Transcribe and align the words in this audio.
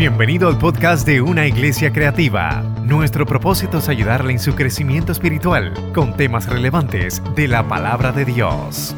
Bienvenido 0.00 0.48
al 0.48 0.56
podcast 0.56 1.06
de 1.06 1.20
Una 1.20 1.46
Iglesia 1.46 1.92
Creativa. 1.92 2.62
Nuestro 2.86 3.26
propósito 3.26 3.76
es 3.76 3.88
ayudarle 3.90 4.32
en 4.32 4.38
su 4.38 4.54
crecimiento 4.54 5.12
espiritual 5.12 5.92
con 5.92 6.16
temas 6.16 6.48
relevantes 6.48 7.20
de 7.36 7.46
la 7.46 7.68
palabra 7.68 8.10
de 8.10 8.24
Dios. 8.24 8.94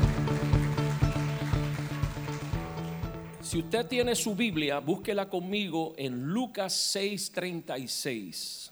Si 3.40 3.58
usted 3.58 3.84
tiene 3.88 4.14
su 4.14 4.36
Biblia, 4.36 4.78
búsquela 4.78 5.28
conmigo 5.28 5.92
en 5.98 6.28
Lucas 6.28 6.94
6:36. 6.94 8.70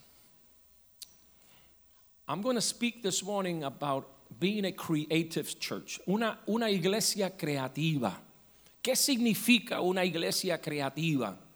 I'm 2.28 2.42
going 2.42 2.54
to 2.54 2.62
speak 2.62 3.02
this 3.02 3.24
morning 3.24 3.64
about 3.64 4.06
being 4.38 4.66
a 4.66 4.72
creative 4.72 5.58
church, 5.58 6.00
una, 6.06 6.38
una 6.46 6.70
iglesia 6.70 7.36
creativa. 7.36 8.22
¿Qué 8.80 8.94
significa 8.94 9.80
una 9.80 10.04
iglesia 10.04 10.60
creativa? 10.60 11.49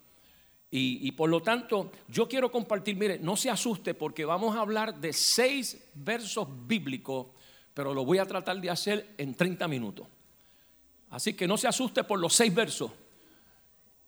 Y, 0.77 1.09
por 1.13 1.29
lo 1.29 1.41
tanto, 1.41 1.89
yo 2.09 2.27
quiero 2.27 2.51
compartir, 2.51 2.97
mire, 2.97 3.17
no 3.17 3.37
se 3.37 3.49
asuste 3.49 3.93
porque 3.93 4.25
vamos 4.25 4.57
a 4.57 4.59
hablar 4.59 4.99
de 4.99 5.13
seis 5.13 5.81
versos 5.93 6.49
bíblicos, 6.67 7.27
pero 7.73 7.93
lo 7.93 8.03
voy 8.03 8.17
a 8.17 8.25
tratar 8.25 8.59
de 8.59 8.69
hacer 8.69 9.13
en 9.17 9.35
30 9.35 9.69
minutos. 9.69 10.05
Así 11.11 11.33
que 11.33 11.47
no 11.47 11.55
se 11.55 11.69
asuste 11.69 12.03
por 12.03 12.19
los 12.19 12.33
seis 12.33 12.53
versos. 12.53 12.91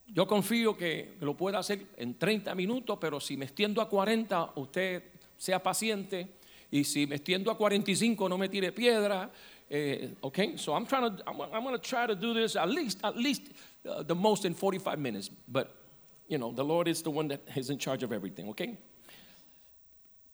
Yo 0.08 0.28
confío 0.28 0.76
que 0.76 1.16
lo 1.22 1.38
pueda 1.38 1.60
hacer 1.60 1.86
en 1.96 2.20
30 2.20 2.54
minutos, 2.54 2.98
pero 3.00 3.22
si 3.22 3.38
me 3.38 3.46
extiendo 3.46 3.82
a 3.82 3.88
40, 3.88 4.52
usted 4.56 5.04
sea 5.38 5.64
paciente 5.64 6.36
y 6.70 6.84
si 6.84 7.08
me 7.08 7.16
extiendo 7.16 7.50
a 7.50 7.58
45 7.58 8.28
no 8.28 8.38
me 8.38 8.50
tire 8.50 8.74
piedra. 8.74 9.32
Eh, 9.70 10.16
okay, 10.20 10.58
so 10.58 10.74
I'm 10.74 10.86
trying 10.86 11.16
to, 11.16 11.24
I'm 11.28 11.64
going 11.64 11.76
to 11.76 11.82
try 11.82 12.08
to 12.08 12.16
do 12.16 12.34
this 12.34 12.58
at 12.58 12.68
least, 12.68 13.00
at 13.06 13.16
least 13.16 13.44
uh, 13.90 14.04
the 14.04 14.16
most 14.16 14.44
in 14.44 14.54
45 14.54 15.00
minutes. 15.00 15.30
But, 15.48 15.87
you 16.27 16.38
know, 16.38 16.52
the 16.54 16.63
Lord 16.63 16.88
is 16.88 17.02
the 17.02 17.09
one 17.09 17.27
that 17.30 17.41
is 17.55 17.70
in 17.70 17.77
charge 17.77 18.04
of 18.04 18.12
everything, 18.12 18.50
okay? 18.50 18.78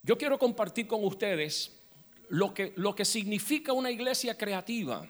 Yo 0.04 0.18
quiero 0.18 0.38
compartir 0.38 0.88
con 0.88 1.04
ustedes 1.04 1.70
lo 2.30 2.54
que, 2.54 2.74
lo 2.76 2.94
que 2.94 3.06
significa 3.06 3.74
una 3.74 3.90
iglesia 3.90 4.38
creativa. 4.38 5.08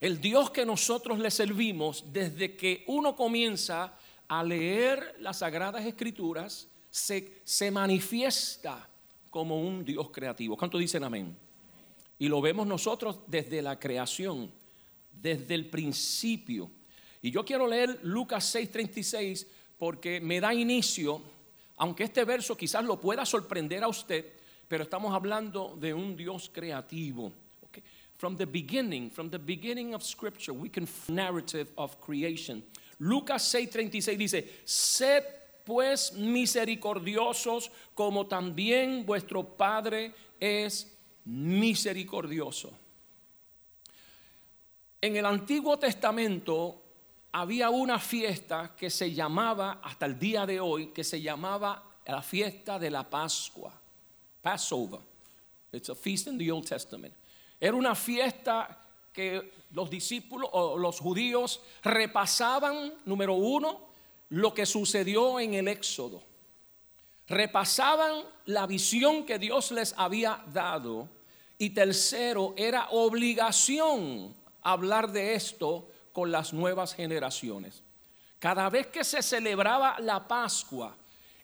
El 0.00 0.20
Dios 0.20 0.50
que 0.50 0.66
nosotros 0.66 1.18
le 1.20 1.30
servimos 1.30 2.04
desde 2.12 2.56
que 2.56 2.82
uno 2.88 3.14
comienza 3.14 3.94
a 4.26 4.42
leer 4.42 5.16
las 5.20 5.38
Sagradas 5.38 5.84
Escrituras, 5.84 6.66
se, 6.90 7.40
se 7.44 7.70
manifiesta 7.70 8.88
como 9.30 9.62
un 9.62 9.84
Dios 9.84 10.10
creativo. 10.10 10.56
¿Cuánto 10.56 10.78
dicen 10.78 11.04
amén? 11.04 11.36
Y 12.18 12.28
lo 12.28 12.40
vemos 12.40 12.66
nosotros 12.66 13.20
desde 13.26 13.62
la 13.62 13.78
creación, 13.78 14.50
desde 15.12 15.54
el 15.54 15.70
principio. 15.70 16.70
Y 17.22 17.30
yo 17.30 17.44
quiero 17.44 17.66
leer 17.66 18.00
Lucas 18.02 18.54
6:36 18.54 19.46
porque 19.78 20.20
me 20.20 20.40
da 20.40 20.52
inicio, 20.52 21.22
aunque 21.76 22.04
este 22.04 22.24
verso 22.24 22.56
quizás 22.56 22.84
lo 22.84 23.00
pueda 23.00 23.24
sorprender 23.24 23.82
a 23.82 23.88
usted, 23.88 24.26
pero 24.68 24.84
estamos 24.84 25.14
hablando 25.14 25.76
de 25.80 25.94
un 25.94 26.16
Dios 26.16 26.50
creativo. 26.52 27.32
From 28.16 28.36
the 28.36 28.46
beginning, 28.46 29.10
from 29.10 29.30
the 29.30 29.38
beginning 29.38 29.94
of 29.94 30.02
scripture, 30.02 30.52
we 30.52 30.68
can 30.68 30.86
narrative 31.08 31.68
of 31.76 31.96
creation. 32.00 32.62
Lucas 32.98 33.42
6:36 33.52 34.16
dice, 34.16 34.48
sed 34.64 35.24
pues 35.64 36.12
misericordiosos 36.12 37.70
como 37.94 38.26
también 38.26 39.04
vuestro 39.04 39.44
Padre 39.44 40.12
es 40.40 40.92
misericordioso. 41.24 42.72
En 45.00 45.16
el 45.16 45.26
Antiguo 45.26 45.78
Testamento 45.78 46.81
había 47.32 47.70
una 47.70 47.98
fiesta 47.98 48.74
que 48.76 48.90
se 48.90 49.12
llamaba, 49.12 49.80
hasta 49.82 50.06
el 50.06 50.18
día 50.18 50.44
de 50.44 50.60
hoy, 50.60 50.88
que 50.88 51.02
se 51.02 51.20
llamaba 51.20 51.82
la 52.06 52.22
fiesta 52.22 52.78
de 52.78 52.90
la 52.90 53.08
Pascua. 53.08 53.72
Passover. 54.42 55.00
It's 55.72 55.88
a 55.88 55.94
feast 55.94 56.26
in 56.26 56.36
the 56.36 56.50
Old 56.50 56.66
Testament. 56.66 57.14
Era 57.58 57.74
una 57.74 57.94
fiesta 57.94 58.78
que 59.12 59.52
los 59.72 59.88
discípulos 59.88 60.50
o 60.52 60.76
los 60.76 60.98
judíos 60.98 61.60
repasaban, 61.82 62.92
número 63.06 63.34
uno, 63.34 63.80
lo 64.30 64.52
que 64.52 64.66
sucedió 64.66 65.38
en 65.40 65.54
el 65.54 65.68
Éxodo. 65.68 66.22
Repasaban 67.28 68.24
la 68.46 68.66
visión 68.66 69.24
que 69.24 69.38
Dios 69.38 69.70
les 69.70 69.94
había 69.96 70.42
dado. 70.52 71.08
Y 71.56 71.70
tercero, 71.70 72.52
era 72.56 72.88
obligación 72.90 74.34
hablar 74.62 75.12
de 75.12 75.34
esto 75.34 75.91
con 76.12 76.30
las 76.30 76.52
nuevas 76.52 76.94
generaciones. 76.94 77.82
Cada 78.38 78.68
vez 78.70 78.88
que 78.88 79.04
se 79.04 79.22
celebraba 79.22 79.96
la 80.00 80.26
Pascua, 80.26 80.96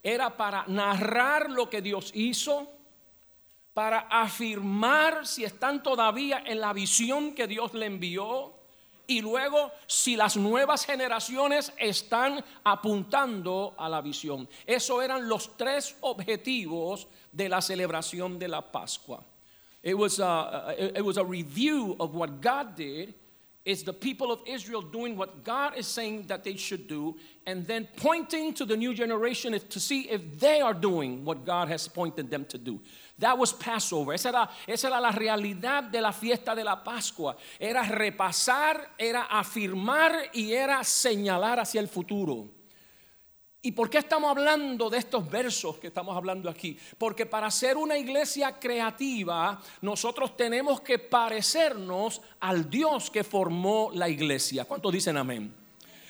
era 0.03 0.37
para 0.37 0.65
narrar 0.67 1.51
lo 1.51 1.69
que 1.69 1.83
Dios 1.83 2.11
hizo, 2.15 2.69
para 3.75 4.01
afirmar 4.11 5.27
si 5.27 5.45
están 5.45 5.83
todavía 5.83 6.43
en 6.45 6.61
la 6.61 6.73
visión 6.73 7.35
que 7.35 7.47
Dios 7.47 7.75
le 7.75 7.87
envió, 7.87 8.55
y 9.07 9.23
luego 9.23 9.73
si 9.87 10.17
las 10.17 10.37
nuevas 10.37 10.85
generaciones 10.85 11.73
están 11.79 12.45
apuntando 12.63 13.75
a 13.79 13.89
la 13.89 14.03
visión. 14.03 14.47
Eso 14.67 15.01
eran 15.01 15.29
los 15.29 15.57
tres 15.57 15.97
objetivos 16.03 17.09
de 17.33 17.49
la 17.49 17.63
celebración 17.63 18.39
de 18.39 18.49
la 18.49 18.61
Pascua. 18.61 19.25
It 19.83 19.95
was 19.95 20.21
a, 20.21 20.75
it 20.79 21.03
was 21.03 21.17
a 21.17 21.25
review 21.25 21.97
of 21.99 22.15
what 22.15 22.43
God 22.43 22.77
did. 22.77 23.15
It's 23.69 23.83
the 23.83 23.93
people 23.93 24.33
of 24.33 24.41
Israel 24.47 24.81
doing 24.81 25.15
what 25.15 25.45
God 25.45 25.77
is 25.77 25.87
saying 25.87 26.29
that 26.29 26.43
they 26.43 26.57
should 26.57 26.89
do, 26.89 27.19
and 27.45 27.67
then 27.67 27.87
pointing 27.97 28.55
to 28.55 28.65
the 28.65 28.75
new 28.75 28.95
generation 28.95 29.53
to 29.61 29.79
see 29.79 30.09
if 30.09 30.41
they 30.41 30.63
are 30.63 30.73
doing 30.73 31.23
what 31.23 31.45
God 31.45 31.69
has 31.69 31.87
pointed 31.87 32.31
them 32.31 32.47
to 32.47 32.57
do. 32.57 32.81
That 33.19 33.37
was 33.37 33.53
Passover. 33.53 34.15
Esa 34.15 34.29
era, 34.31 34.49
esa 34.67 34.87
era 34.87 34.99
la 35.03 35.11
realidad 35.11 35.93
de 35.93 36.01
la 36.01 36.13
fiesta 36.13 36.55
de 36.55 36.65
la 36.65 36.77
Pascua. 36.77 37.37
Era 37.61 37.83
repasar, 37.83 38.87
era 38.99 39.25
afirmar 39.25 40.31
y 40.33 40.53
era 40.53 40.83
señalar 40.83 41.59
hacia 41.59 41.83
el 41.83 41.89
futuro. 41.89 42.58
¿Y 43.61 43.73
por 43.73 43.91
qué 43.91 43.99
estamos 43.99 44.31
hablando 44.31 44.89
de 44.89 44.99
estos 44.99 45.29
versos 45.29 45.79
que 45.79 45.89
estamos 45.89 46.17
hablando 46.17 46.49
aquí? 46.49 46.79
Porque 46.97 47.27
para 47.27 47.51
ser 47.51 47.77
una 47.77 47.99
iglesia 47.99 48.59
creativa, 48.59 49.61
nosotros 49.83 50.37
tenemos 50.37 50.81
que 50.81 51.01
parecernos 51.01 52.21
al 52.39 52.71
Dios 52.71 53.11
que 53.11 53.25
formó 53.25 53.91
la 53.93 54.09
iglesia. 54.09 54.65
¿Cuántos 54.65 54.93
dicen 54.93 55.17
amén? 55.17 55.53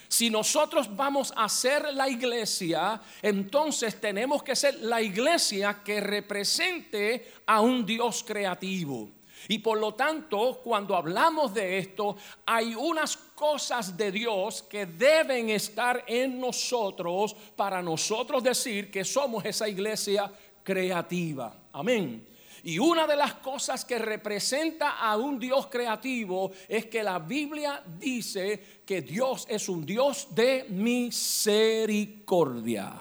Si 0.08 0.28
nosotros 0.28 0.94
vamos 0.94 1.32
a 1.36 1.48
ser 1.48 1.94
la 1.94 2.08
iglesia, 2.08 3.00
entonces 3.22 3.98
tenemos 3.98 4.42
que 4.42 4.54
ser 4.54 4.80
la 4.80 5.00
iglesia 5.00 5.82
que 5.82 6.00
represente 6.00 7.32
a 7.46 7.62
un 7.62 7.84
Dios 7.84 8.24
creativo. 8.26 9.10
Y 9.46 9.60
por 9.60 9.78
lo 9.78 9.94
tanto, 9.94 10.60
cuando 10.64 10.96
hablamos 10.96 11.54
de 11.54 11.78
esto, 11.78 12.16
hay 12.44 12.74
unas 12.74 13.16
cosas 13.16 13.96
de 13.96 14.10
Dios 14.10 14.62
que 14.62 14.86
deben 14.86 15.50
estar 15.50 16.02
en 16.06 16.40
nosotros 16.40 17.36
para 17.54 17.80
nosotros 17.80 18.42
decir 18.42 18.90
que 18.90 19.04
somos 19.04 19.44
esa 19.44 19.68
iglesia 19.68 20.32
creativa. 20.64 21.54
Amén. 21.72 22.26
Y 22.64 22.78
una 22.78 23.06
de 23.06 23.16
las 23.16 23.34
cosas 23.34 23.84
que 23.84 23.98
representa 23.98 24.98
a 24.98 25.16
un 25.16 25.38
Dios 25.38 25.68
creativo 25.68 26.50
es 26.68 26.86
que 26.86 27.04
la 27.04 27.20
Biblia 27.20 27.80
dice 27.98 28.82
que 28.84 29.00
Dios 29.00 29.46
es 29.48 29.68
un 29.68 29.86
Dios 29.86 30.26
de 30.34 30.66
misericordia. 30.68 33.00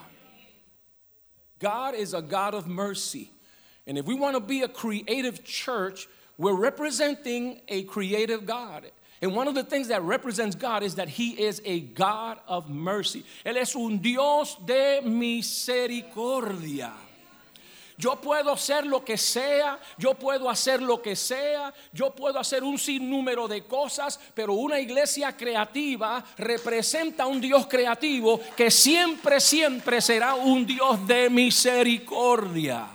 God 1.59 1.95
is 1.95 2.13
a 2.13 2.21
God 2.21 2.53
of 2.53 2.67
mercy. 2.67 3.31
And 3.87 3.97
if 3.97 4.05
we 4.05 4.13
want 4.13 4.35
to 4.35 4.39
be 4.39 4.61
a 4.61 4.67
creative 4.67 5.43
church, 5.43 6.07
we're 6.37 6.53
representing 6.53 7.61
a 7.67 7.83
creative 7.83 8.45
God. 8.45 8.91
And 9.21 9.35
one 9.35 9.47
of 9.47 9.55
the 9.55 9.63
things 9.63 9.87
that 9.87 10.03
represents 10.03 10.55
God 10.55 10.83
is 10.83 10.95
that 10.95 11.09
He 11.09 11.31
is 11.31 11.61
a 11.65 11.79
God 11.79 12.39
of 12.47 12.69
mercy. 12.69 13.25
Él 13.45 13.57
es 13.57 13.75
un 13.75 13.97
Dios 13.97 14.57
de 14.65 15.01
misericordia. 15.03 16.93
Yo 17.99 18.15
puedo 18.17 18.51
hacer 18.51 18.85
lo 18.85 18.99
que 18.99 19.17
sea, 19.17 19.79
yo 19.97 20.13
puedo 20.13 20.47
hacer 20.51 20.83
lo 20.83 21.01
que 21.01 21.15
sea, 21.15 21.73
yo 21.91 22.11
puedo 22.11 22.37
hacer 22.37 22.63
un 22.63 22.77
sinnúmero 22.77 23.47
de 23.47 23.63
cosas, 23.63 24.19
pero 24.35 24.53
una 24.53 24.79
iglesia 24.79 25.35
creativa 25.35 26.23
representa 26.37 27.25
un 27.25 27.41
Dios 27.41 27.65
creativo 27.65 28.39
que 28.55 28.69
siempre, 28.69 29.39
siempre 29.39 29.99
será 29.99 30.35
un 30.35 30.63
Dios 30.67 31.07
de 31.07 31.27
misericordia. 31.31 32.87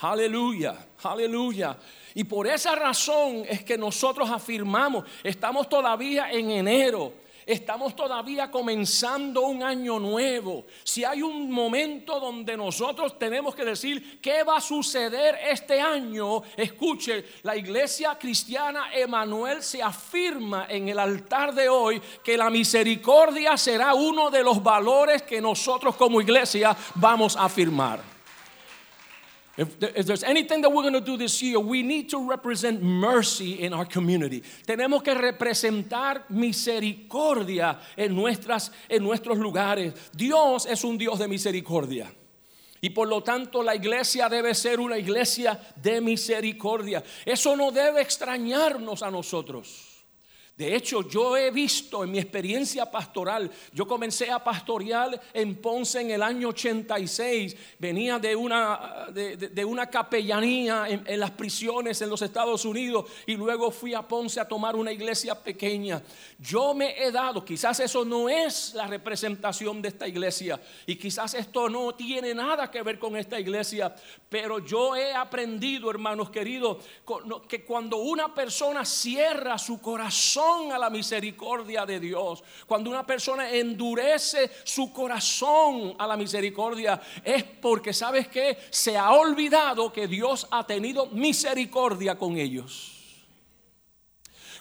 Aleluya, 0.00 0.76
aleluya. 1.02 1.74
Y 2.14 2.24
por 2.24 2.46
esa 2.46 2.74
razón 2.74 3.44
es 3.48 3.64
que 3.64 3.76
nosotros 3.76 4.30
afirmamos, 4.30 5.04
estamos 5.22 5.68
todavía 5.68 6.30
en 6.30 6.50
enero 6.50 7.24
Estamos 7.46 7.94
todavía 7.94 8.50
comenzando 8.50 9.42
un 9.42 9.62
año 9.62 9.98
nuevo. 9.98 10.64
Si 10.82 11.04
hay 11.04 11.20
un 11.20 11.50
momento 11.50 12.18
donde 12.18 12.56
nosotros 12.56 13.18
tenemos 13.18 13.54
que 13.54 13.66
decir 13.66 14.18
qué 14.20 14.42
va 14.42 14.56
a 14.56 14.60
suceder 14.62 15.38
este 15.50 15.78
año, 15.78 16.42
escuche, 16.56 17.24
la 17.42 17.54
iglesia 17.54 18.16
cristiana 18.18 18.94
Emanuel 18.94 19.62
se 19.62 19.82
afirma 19.82 20.66
en 20.70 20.88
el 20.88 20.98
altar 20.98 21.54
de 21.54 21.68
hoy 21.68 22.00
que 22.22 22.38
la 22.38 22.48
misericordia 22.48 23.58
será 23.58 23.92
uno 23.92 24.30
de 24.30 24.42
los 24.42 24.62
valores 24.62 25.22
que 25.22 25.40
nosotros 25.40 25.96
como 25.96 26.22
iglesia 26.22 26.74
vamos 26.94 27.36
a 27.36 27.44
afirmar. 27.44 28.13
If, 29.56 29.78
there's 29.78 30.24
anything 30.24 30.62
that 30.62 30.70
we're 30.70 30.82
going 30.82 30.94
to 30.94 31.00
do 31.00 31.16
this 31.16 31.40
year, 31.40 31.60
we 31.60 31.82
need 31.82 32.10
to 32.10 32.28
represent 32.28 32.82
mercy 32.82 33.60
in 33.62 33.72
our 33.72 33.84
community. 33.84 34.42
Tenemos 34.66 35.02
que 35.04 35.14
representar 35.14 36.24
misericordia 36.30 37.78
en, 37.96 38.16
nuestras, 38.16 38.72
en 38.88 39.04
nuestros 39.04 39.38
lugares. 39.38 39.94
Dios 40.12 40.66
es 40.66 40.82
un 40.82 40.98
Dios 40.98 41.20
de 41.20 41.28
misericordia. 41.28 42.10
Y 42.80 42.90
por 42.90 43.08
lo 43.08 43.22
tanto 43.22 43.62
la 43.62 43.74
iglesia 43.74 44.28
debe 44.28 44.54
ser 44.54 44.80
una 44.80 44.98
iglesia 44.98 45.58
de 45.76 46.00
misericordia. 46.00 47.02
Eso 47.24 47.56
no 47.56 47.70
debe 47.70 48.02
extrañarnos 48.02 49.02
a 49.02 49.10
nosotros. 49.10 49.93
De 50.56 50.76
hecho, 50.76 51.02
yo 51.08 51.36
he 51.36 51.50
visto 51.50 52.04
en 52.04 52.12
mi 52.12 52.20
experiencia 52.20 52.88
pastoral, 52.88 53.50
yo 53.72 53.88
comencé 53.88 54.30
a 54.30 54.38
pastorear 54.38 55.20
en 55.32 55.56
Ponce 55.56 56.00
en 56.00 56.12
el 56.12 56.22
año 56.22 56.50
86, 56.50 57.56
venía 57.76 58.20
de 58.20 58.36
una, 58.36 59.08
de, 59.12 59.64
una 59.64 59.90
capellanía 59.90 60.86
en, 60.88 61.02
en, 61.08 61.18
las 61.18 61.32
prisiones 61.32 62.00
en 62.02 62.08
los 62.08 62.22
Estados 62.22 62.64
Unidos 62.64 63.10
y 63.26 63.34
luego 63.34 63.72
fui 63.72 63.94
a 63.94 64.02
Ponce 64.02 64.38
a 64.38 64.46
tomar 64.46 64.76
una 64.76 64.92
iglesia 64.92 65.34
pequeña. 65.34 66.00
Yo 66.38 66.72
me 66.72 67.02
he 67.02 67.10
dado, 67.10 67.44
quizás 67.44 67.80
eso 67.80 68.04
no 68.04 68.28
es 68.28 68.74
la 68.74 68.86
representación 68.86 69.82
de 69.82 69.88
esta 69.88 70.06
iglesia 70.06 70.60
y 70.86 70.94
quizás 70.94 71.34
esto 71.34 71.68
no 71.68 71.96
tiene 71.96 72.32
nada 72.32 72.70
que 72.70 72.80
ver 72.82 73.00
con 73.00 73.16
esta 73.16 73.40
iglesia, 73.40 73.92
pero 74.28 74.60
yo 74.60 74.94
he 74.94 75.14
aprendido, 75.14 75.90
hermanos 75.90 76.30
queridos, 76.30 76.76
que 77.48 77.64
cuando 77.64 77.96
una 77.96 78.32
persona 78.32 78.84
cierra 78.84 79.58
su 79.58 79.80
corazón, 79.80 80.43
a 80.72 80.78
la 80.78 80.90
misericordia 80.90 81.86
de 81.86 82.00
Dios, 82.00 82.42
cuando 82.66 82.90
una 82.90 83.06
persona 83.06 83.50
endurece 83.50 84.50
su 84.64 84.92
corazón 84.92 85.94
a 85.98 86.06
la 86.06 86.16
misericordia, 86.16 87.00
es 87.24 87.44
porque, 87.44 87.92
¿sabes 87.92 88.28
que 88.28 88.58
Se 88.70 88.96
ha 88.96 89.12
olvidado 89.12 89.92
que 89.92 90.06
Dios 90.06 90.46
ha 90.50 90.66
tenido 90.66 91.06
misericordia 91.06 92.16
con 92.16 92.36
ellos. 92.36 92.90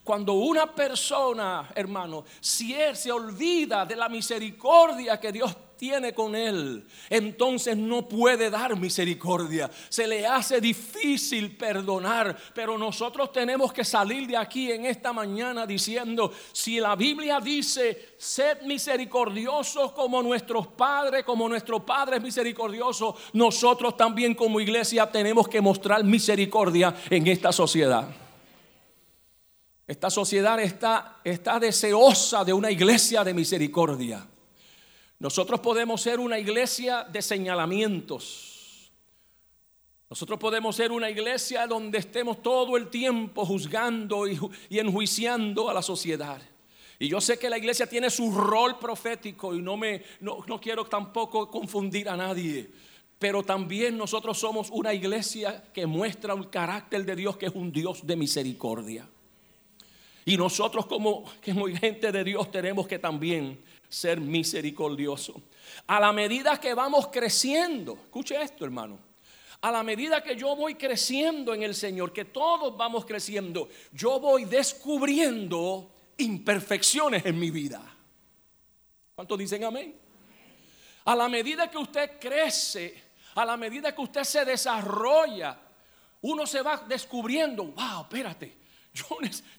Cuando 0.03 0.33
una 0.33 0.73
persona, 0.73 1.71
hermano, 1.75 2.25
si 2.41 2.73
él 2.73 2.95
se 2.95 3.11
olvida 3.11 3.85
de 3.85 3.95
la 3.95 4.09
misericordia 4.09 5.19
que 5.19 5.31
Dios 5.31 5.55
tiene 5.83 6.13
con 6.13 6.33
él, 6.33 6.87
entonces 7.09 7.75
no 7.75 8.07
puede 8.07 8.49
dar 8.49 8.79
misericordia. 8.79 9.69
Se 9.89 10.07
le 10.07 10.25
hace 10.25 10.61
difícil 10.61 11.57
perdonar, 11.57 12.37
pero 12.55 12.77
nosotros 12.77 13.33
tenemos 13.33 13.73
que 13.73 13.83
salir 13.83 14.25
de 14.25 14.37
aquí 14.37 14.71
en 14.71 14.85
esta 14.85 15.11
mañana 15.11 15.67
diciendo, 15.67 16.31
si 16.53 16.79
la 16.79 16.95
Biblia 16.95 17.41
dice, 17.41 18.15
sed 18.17 18.61
misericordiosos 18.61 19.91
como 19.91 20.23
nuestros 20.23 20.67
padres, 20.67 21.25
como 21.25 21.49
nuestro 21.49 21.85
Padre 21.85 22.15
es 22.15 22.23
misericordioso, 22.23 23.17
nosotros 23.33 23.97
también 23.97 24.35
como 24.35 24.61
iglesia 24.61 25.11
tenemos 25.11 25.49
que 25.49 25.59
mostrar 25.59 26.01
misericordia 26.05 26.95
en 27.09 27.27
esta 27.27 27.51
sociedad. 27.51 28.07
Esta 29.85 30.09
sociedad 30.09 30.57
está, 30.61 31.19
está 31.25 31.59
deseosa 31.59 32.45
de 32.45 32.53
una 32.53 32.71
iglesia 32.71 33.21
de 33.25 33.33
misericordia. 33.33 34.25
Nosotros 35.23 35.61
podemos 35.61 36.01
ser 36.01 36.19
una 36.19 36.37
iglesia 36.37 37.05
de 37.05 37.21
señalamientos. 37.21 38.91
Nosotros 40.09 40.37
podemos 40.37 40.75
ser 40.75 40.91
una 40.91 41.09
iglesia 41.09 41.65
donde 41.65 41.99
estemos 41.99 42.43
todo 42.43 42.75
el 42.75 42.89
tiempo 42.89 43.45
juzgando 43.45 44.27
y, 44.27 44.37
enjuiciando 44.69 45.69
a 45.69 45.73
la 45.73 45.81
sociedad. 45.81 46.41
Y 46.99 47.07
yo 47.07 47.21
sé 47.21 47.39
que 47.39 47.49
la 47.49 47.57
iglesia 47.57 47.87
tiene 47.87 48.09
su 48.09 48.35
rol 48.35 48.77
profético 48.77 49.55
y 49.55 49.61
no, 49.61 49.77
me, 49.77 50.03
no, 50.19 50.39
no 50.45 50.59
quiero 50.59 50.83
tampoco 50.83 51.49
confundir 51.49 52.09
a 52.09 52.17
nadie. 52.17 52.69
Pero 53.17 53.43
también 53.43 53.97
nosotros 53.97 54.37
somos 54.37 54.69
una 54.71 54.93
iglesia 54.93 55.63
que 55.73 55.85
muestra 55.85 56.33
un 56.33 56.43
carácter 56.43 57.05
de 57.05 57.15
Dios 57.15 57.37
que 57.37 57.45
es 57.45 57.55
un 57.55 57.71
Dios 57.71 58.05
de 58.05 58.17
misericordia. 58.17 59.07
Y 60.25 60.35
nosotros 60.35 60.85
como, 60.85 61.23
como 61.45 61.67
gente 61.67 62.11
de 62.11 62.23
Dios 62.25 62.51
tenemos 62.51 62.87
que 62.87 62.99
también 62.99 63.63
ser 63.93 64.19
misericordioso. 64.19 65.41
A 65.87 65.99
la 65.99 66.11
medida 66.11 66.59
que 66.59 66.73
vamos 66.73 67.07
creciendo, 67.07 67.93
escuche 67.93 68.41
esto 68.41 68.65
hermano, 68.65 68.99
a 69.61 69.71
la 69.71 69.83
medida 69.83 70.21
que 70.21 70.35
yo 70.35 70.55
voy 70.55 70.75
creciendo 70.75 71.53
en 71.53 71.63
el 71.63 71.75
Señor, 71.75 72.11
que 72.11 72.25
todos 72.25 72.75
vamos 72.75 73.05
creciendo, 73.05 73.69
yo 73.91 74.19
voy 74.19 74.45
descubriendo 74.45 75.91
imperfecciones 76.17 77.25
en 77.25 77.39
mi 77.39 77.51
vida. 77.51 77.81
¿Cuántos 79.15 79.37
dicen 79.37 79.63
amén? 79.63 79.95
A 81.05 81.15
la 81.15 81.29
medida 81.29 81.69
que 81.69 81.77
usted 81.77 82.19
crece, 82.19 83.01
a 83.35 83.45
la 83.45 83.55
medida 83.57 83.93
que 83.93 84.01
usted 84.01 84.23
se 84.23 84.43
desarrolla, 84.43 85.59
uno 86.21 86.47
se 86.47 86.61
va 86.61 86.77
descubriendo, 86.87 87.65
wow, 87.65 88.01
espérate, 88.01 88.57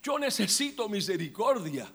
yo, 0.02 0.18
necesito 0.18 0.88
misericordia. 0.88 1.90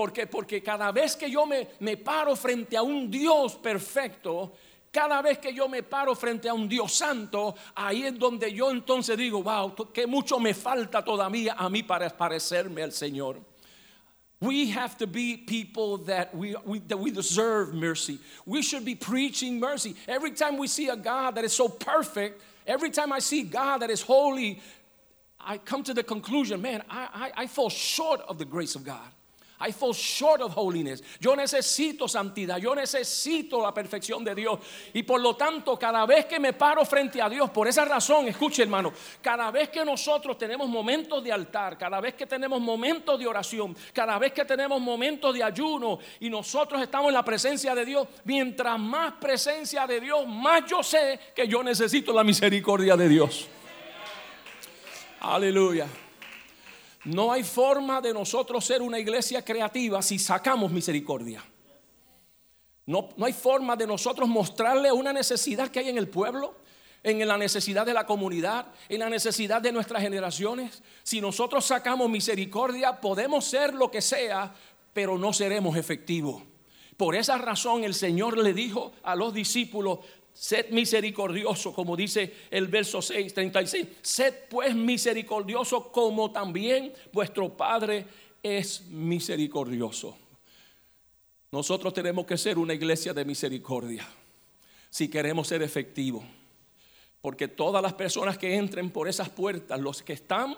Porque, 0.00 0.26
porque 0.26 0.62
cada 0.62 0.90
vez 0.92 1.14
que 1.14 1.30
yo 1.30 1.44
me, 1.44 1.68
me 1.80 1.98
paro 1.98 2.34
frente 2.34 2.74
a 2.74 2.82
un 2.82 3.10
Dios 3.10 3.56
perfecto, 3.56 4.52
cada 4.90 5.20
vez 5.20 5.36
que 5.36 5.52
yo 5.52 5.68
me 5.68 5.82
paro 5.82 6.14
frente 6.14 6.48
a 6.48 6.54
un 6.54 6.66
Dios 6.66 6.94
santo, 6.94 7.54
ahí 7.74 8.04
es 8.04 8.18
donde 8.18 8.50
yo 8.50 8.70
entonces 8.70 9.18
digo, 9.18 9.42
wow, 9.42 9.74
que 9.92 10.06
mucho 10.06 10.40
me 10.40 10.54
falta 10.54 11.04
todavía 11.04 11.54
a 11.54 11.68
mí 11.68 11.82
para 11.82 12.08
parecerme 12.08 12.82
al 12.82 12.92
Señor. 12.92 13.44
We 14.40 14.70
have 14.70 14.96
to 14.96 15.06
be 15.06 15.36
people 15.36 15.98
that 16.06 16.34
we, 16.34 16.56
we, 16.64 16.78
that 16.88 16.96
we 16.98 17.10
deserve 17.10 17.74
mercy. 17.74 18.20
We 18.46 18.62
should 18.62 18.86
be 18.86 18.94
preaching 18.94 19.60
mercy. 19.60 19.96
Every 20.08 20.30
time 20.30 20.56
we 20.56 20.66
see 20.66 20.88
a 20.88 20.96
God 20.96 21.34
that 21.34 21.44
is 21.44 21.52
so 21.52 21.68
perfect, 21.68 22.40
every 22.66 22.88
time 22.88 23.12
I 23.12 23.18
see 23.18 23.42
God 23.42 23.82
that 23.82 23.90
is 23.90 24.00
holy, 24.00 24.62
I 25.38 25.58
come 25.58 25.82
to 25.82 25.92
the 25.92 26.02
conclusion, 26.02 26.62
man, 26.62 26.84
I, 26.88 27.32
I, 27.36 27.42
I 27.42 27.46
fall 27.48 27.68
short 27.68 28.22
of 28.22 28.38
the 28.38 28.46
grace 28.46 28.74
of 28.76 28.82
God. 28.82 29.06
I 29.60 29.72
fall 29.72 29.92
short 29.92 30.40
of 30.40 30.56
holiness. 30.56 31.02
Yo 31.20 31.36
necesito 31.36 32.08
santidad, 32.08 32.56
yo 32.58 32.74
necesito 32.74 33.62
la 33.62 33.74
perfección 33.74 34.24
de 34.24 34.34
Dios. 34.34 34.58
Y 34.94 35.02
por 35.02 35.20
lo 35.20 35.36
tanto, 35.36 35.78
cada 35.78 36.06
vez 36.06 36.24
que 36.26 36.40
me 36.40 36.54
paro 36.54 36.84
frente 36.84 37.20
a 37.20 37.28
Dios, 37.28 37.50
por 37.50 37.68
esa 37.68 37.84
razón, 37.84 38.28
escuche 38.28 38.62
hermano, 38.62 38.92
cada 39.20 39.50
vez 39.50 39.68
que 39.68 39.84
nosotros 39.84 40.38
tenemos 40.38 40.68
momentos 40.68 41.22
de 41.22 41.30
altar, 41.30 41.76
cada 41.76 42.00
vez 42.00 42.14
que 42.14 42.26
tenemos 42.26 42.60
momentos 42.60 43.18
de 43.18 43.26
oración, 43.26 43.76
cada 43.92 44.18
vez 44.18 44.32
que 44.32 44.44
tenemos 44.44 44.80
momentos 44.80 45.34
de 45.34 45.42
ayuno 45.42 45.98
y 46.20 46.30
nosotros 46.30 46.80
estamos 46.80 47.08
en 47.08 47.14
la 47.14 47.24
presencia 47.24 47.74
de 47.74 47.84
Dios, 47.84 48.08
mientras 48.24 48.78
más 48.78 49.12
presencia 49.20 49.86
de 49.86 50.00
Dios, 50.00 50.26
más 50.26 50.64
yo 50.66 50.82
sé 50.82 51.20
que 51.34 51.46
yo 51.46 51.62
necesito 51.62 52.12
la 52.12 52.24
misericordia 52.24 52.96
de 52.96 53.08
Dios. 53.08 53.46
Aleluya. 55.20 55.86
No 57.04 57.32
hay 57.32 57.42
forma 57.42 58.00
de 58.00 58.12
nosotros 58.12 58.64
ser 58.64 58.82
una 58.82 58.98
iglesia 58.98 59.42
creativa 59.44 60.02
si 60.02 60.18
sacamos 60.18 60.70
misericordia. 60.70 61.42
No, 62.86 63.08
no, 63.16 63.26
hay 63.26 63.32
forma 63.32 63.76
de 63.76 63.86
nosotros 63.86 64.28
mostrarle 64.28 64.92
una 64.92 65.12
necesidad 65.12 65.70
que 65.70 65.78
hay 65.78 65.88
en 65.88 65.98
el 65.98 66.08
pueblo, 66.08 66.56
en 67.02 67.26
la 67.26 67.38
necesidad 67.38 67.86
de 67.86 67.94
la 67.94 68.04
comunidad, 68.04 68.66
en 68.88 69.00
la 69.00 69.08
necesidad 69.08 69.62
de 69.62 69.72
nuestras 69.72 70.02
generaciones. 70.02 70.82
Si 71.02 71.20
nosotros 71.20 71.64
sacamos 71.64 72.10
misericordia, 72.10 73.00
podemos 73.00 73.44
ser 73.44 73.74
lo 73.74 73.90
que 73.90 74.02
sea, 74.02 74.52
pero 74.92 75.16
no 75.16 75.32
seremos 75.32 75.76
efectivos. 75.76 76.42
Por 76.96 77.14
esa 77.14 77.38
razón 77.38 77.84
el 77.84 77.94
Señor 77.94 78.36
le 78.36 78.52
dijo 78.52 78.92
a 79.02 79.16
los 79.16 79.32
discípulos, 79.32 80.00
Sed 80.32 80.70
misericordioso, 80.70 81.72
como 81.72 81.96
dice 81.96 82.34
el 82.50 82.68
verso 82.68 83.02
6, 83.02 83.34
36. 83.34 83.86
Sed 84.00 84.34
pues 84.48 84.74
misericordioso 84.74 85.90
como 85.92 86.30
también 86.30 86.92
vuestro 87.12 87.56
Padre 87.56 88.06
es 88.42 88.86
misericordioso. 88.86 90.16
Nosotros 91.52 91.92
tenemos 91.92 92.26
que 92.26 92.38
ser 92.38 92.58
una 92.58 92.74
iglesia 92.74 93.12
de 93.12 93.24
misericordia 93.24 94.06
si 94.90 95.08
queremos 95.08 95.48
ser 95.48 95.62
efectivos. 95.62 96.24
Porque 97.22 97.48
todas 97.48 97.82
las 97.82 97.94
personas 97.94 98.36
que 98.36 98.56
entren 98.56 98.90
por 98.90 99.08
esas 99.08 99.28
puertas, 99.28 99.78
los 99.80 100.02
que 100.02 100.12
están, 100.12 100.56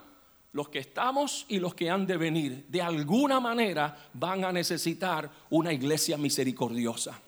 los 0.52 0.68
que 0.68 0.78
estamos 0.78 1.44
y 1.48 1.58
los 1.58 1.74
que 1.74 1.90
han 1.90 2.06
de 2.06 2.16
venir, 2.16 2.64
de 2.68 2.82
alguna 2.82 3.40
manera 3.40 4.10
van 4.14 4.44
a 4.44 4.52
necesitar 4.52 5.30
una 5.50 5.72
iglesia 5.72 6.16
misericordiosa. 6.16 7.20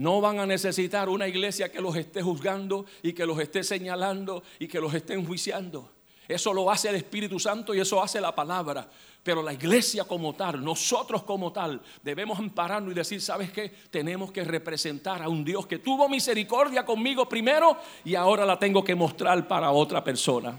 No 0.00 0.22
van 0.22 0.40
a 0.40 0.46
necesitar 0.46 1.10
una 1.10 1.28
iglesia 1.28 1.70
que 1.70 1.78
los 1.78 1.94
esté 1.94 2.22
juzgando 2.22 2.86
y 3.02 3.12
que 3.12 3.26
los 3.26 3.38
esté 3.38 3.62
señalando 3.62 4.42
y 4.58 4.66
que 4.66 4.80
los 4.80 4.94
esté 4.94 5.12
enjuiciando. 5.12 5.90
Eso 6.26 6.54
lo 6.54 6.70
hace 6.70 6.88
el 6.88 6.94
Espíritu 6.94 7.38
Santo 7.38 7.74
y 7.74 7.80
eso 7.80 8.02
hace 8.02 8.18
la 8.18 8.34
palabra. 8.34 8.88
Pero 9.22 9.42
la 9.42 9.52
iglesia 9.52 10.04
como 10.04 10.32
tal, 10.32 10.64
nosotros 10.64 11.22
como 11.24 11.52
tal, 11.52 11.82
debemos 12.02 12.38
ampararnos 12.38 12.92
y 12.92 12.94
decir, 12.94 13.20
¿sabes 13.20 13.52
qué? 13.52 13.68
Tenemos 13.90 14.32
que 14.32 14.42
representar 14.42 15.22
a 15.22 15.28
un 15.28 15.44
Dios 15.44 15.66
que 15.66 15.80
tuvo 15.80 16.08
misericordia 16.08 16.82
conmigo 16.82 17.28
primero 17.28 17.76
y 18.02 18.14
ahora 18.14 18.46
la 18.46 18.58
tengo 18.58 18.82
que 18.82 18.94
mostrar 18.94 19.46
para 19.46 19.70
otra 19.70 20.02
persona. 20.02 20.58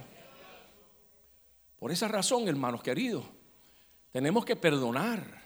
Por 1.79 1.91
esa 1.91 2.07
razón, 2.07 2.47
hermanos 2.47 2.83
queridos, 2.83 3.25
tenemos 4.11 4.45
que 4.45 4.55
perdonar. 4.55 5.40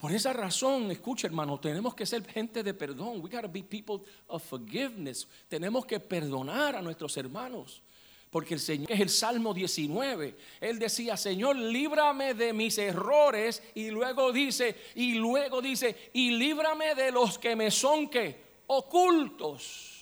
Por 0.00 0.12
esa 0.12 0.32
razón, 0.32 0.90
escucha 0.90 1.26
hermano, 1.26 1.60
tenemos 1.60 1.94
que 1.94 2.06
ser 2.06 2.26
gente 2.26 2.62
de 2.62 2.72
perdón. 2.72 3.20
We 3.20 3.28
gotta 3.28 3.48
be 3.48 3.62
people 3.62 4.00
of 4.28 4.42
forgiveness. 4.42 5.28
Tenemos 5.46 5.84
que 5.84 6.00
perdonar 6.00 6.74
a 6.74 6.80
nuestros 6.80 7.14
hermanos. 7.18 7.82
Porque 8.30 8.54
el 8.54 8.60
Señor, 8.60 8.90
es 8.90 8.98
el 8.98 9.10
Salmo 9.10 9.52
19, 9.52 10.36
Él 10.60 10.78
decía, 10.78 11.16
Señor, 11.16 11.56
líbrame 11.56 12.32
de 12.32 12.54
mis 12.54 12.78
errores. 12.78 13.62
Y 13.74 13.90
luego 13.90 14.32
dice, 14.32 14.74
y 14.94 15.16
luego 15.16 15.60
dice, 15.60 16.10
y 16.14 16.30
líbrame 16.30 16.94
de 16.94 17.12
los 17.12 17.38
que 17.38 17.54
me 17.54 17.70
son 17.70 18.08
que 18.08 18.62
ocultos. 18.68 19.98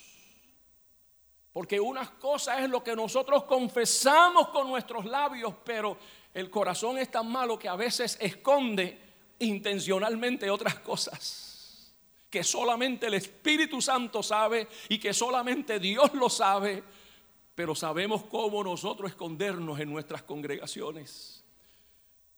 Porque 1.52 1.80
unas 1.80 2.10
cosas 2.10 2.60
es 2.60 2.70
lo 2.70 2.84
que 2.84 2.94
nosotros 2.94 3.42
confesamos 3.44 4.50
con 4.50 4.68
nuestros 4.68 5.06
labios, 5.06 5.54
pero 5.64 5.96
el 6.34 6.48
corazón 6.50 6.98
es 6.98 7.10
tan 7.10 7.28
malo 7.28 7.58
que 7.58 7.66
a 7.66 7.74
veces 7.74 8.16
esconde 8.20 9.07
intencionalmente 9.38 10.50
otras 10.50 10.76
cosas 10.76 11.94
que 12.30 12.44
solamente 12.44 13.06
el 13.06 13.14
Espíritu 13.14 13.80
Santo 13.80 14.22
sabe 14.22 14.68
y 14.88 14.98
que 14.98 15.14
solamente 15.14 15.78
Dios 15.78 16.12
lo 16.14 16.28
sabe 16.28 16.82
pero 17.58 17.74
sabemos 17.74 18.22
cómo 18.30 18.62
nosotros 18.62 19.10
escondernos 19.10 19.80
en 19.80 19.90
nuestras 19.90 20.22
congregaciones. 20.22 21.42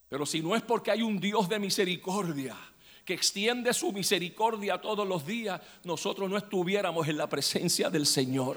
Pero 0.09 0.25
si 0.25 0.41
no 0.41 0.57
es 0.57 0.63
porque 0.63 0.93
hay 0.93 1.03
un 1.03 1.21
Dios 1.21 1.47
de 1.47 1.59
misericordia 1.59 2.57
que 3.05 3.13
extiende 3.13 3.75
su 3.75 3.93
misericordia 3.93 4.81
todos 4.81 5.07
los 5.07 5.27
días, 5.27 5.61
nosotros 5.85 6.31
no 6.31 6.39
estuviéramos 6.39 7.07
en 7.07 7.19
la 7.19 7.29
presencia 7.29 7.91
del 7.91 8.07
Señor. 8.07 8.57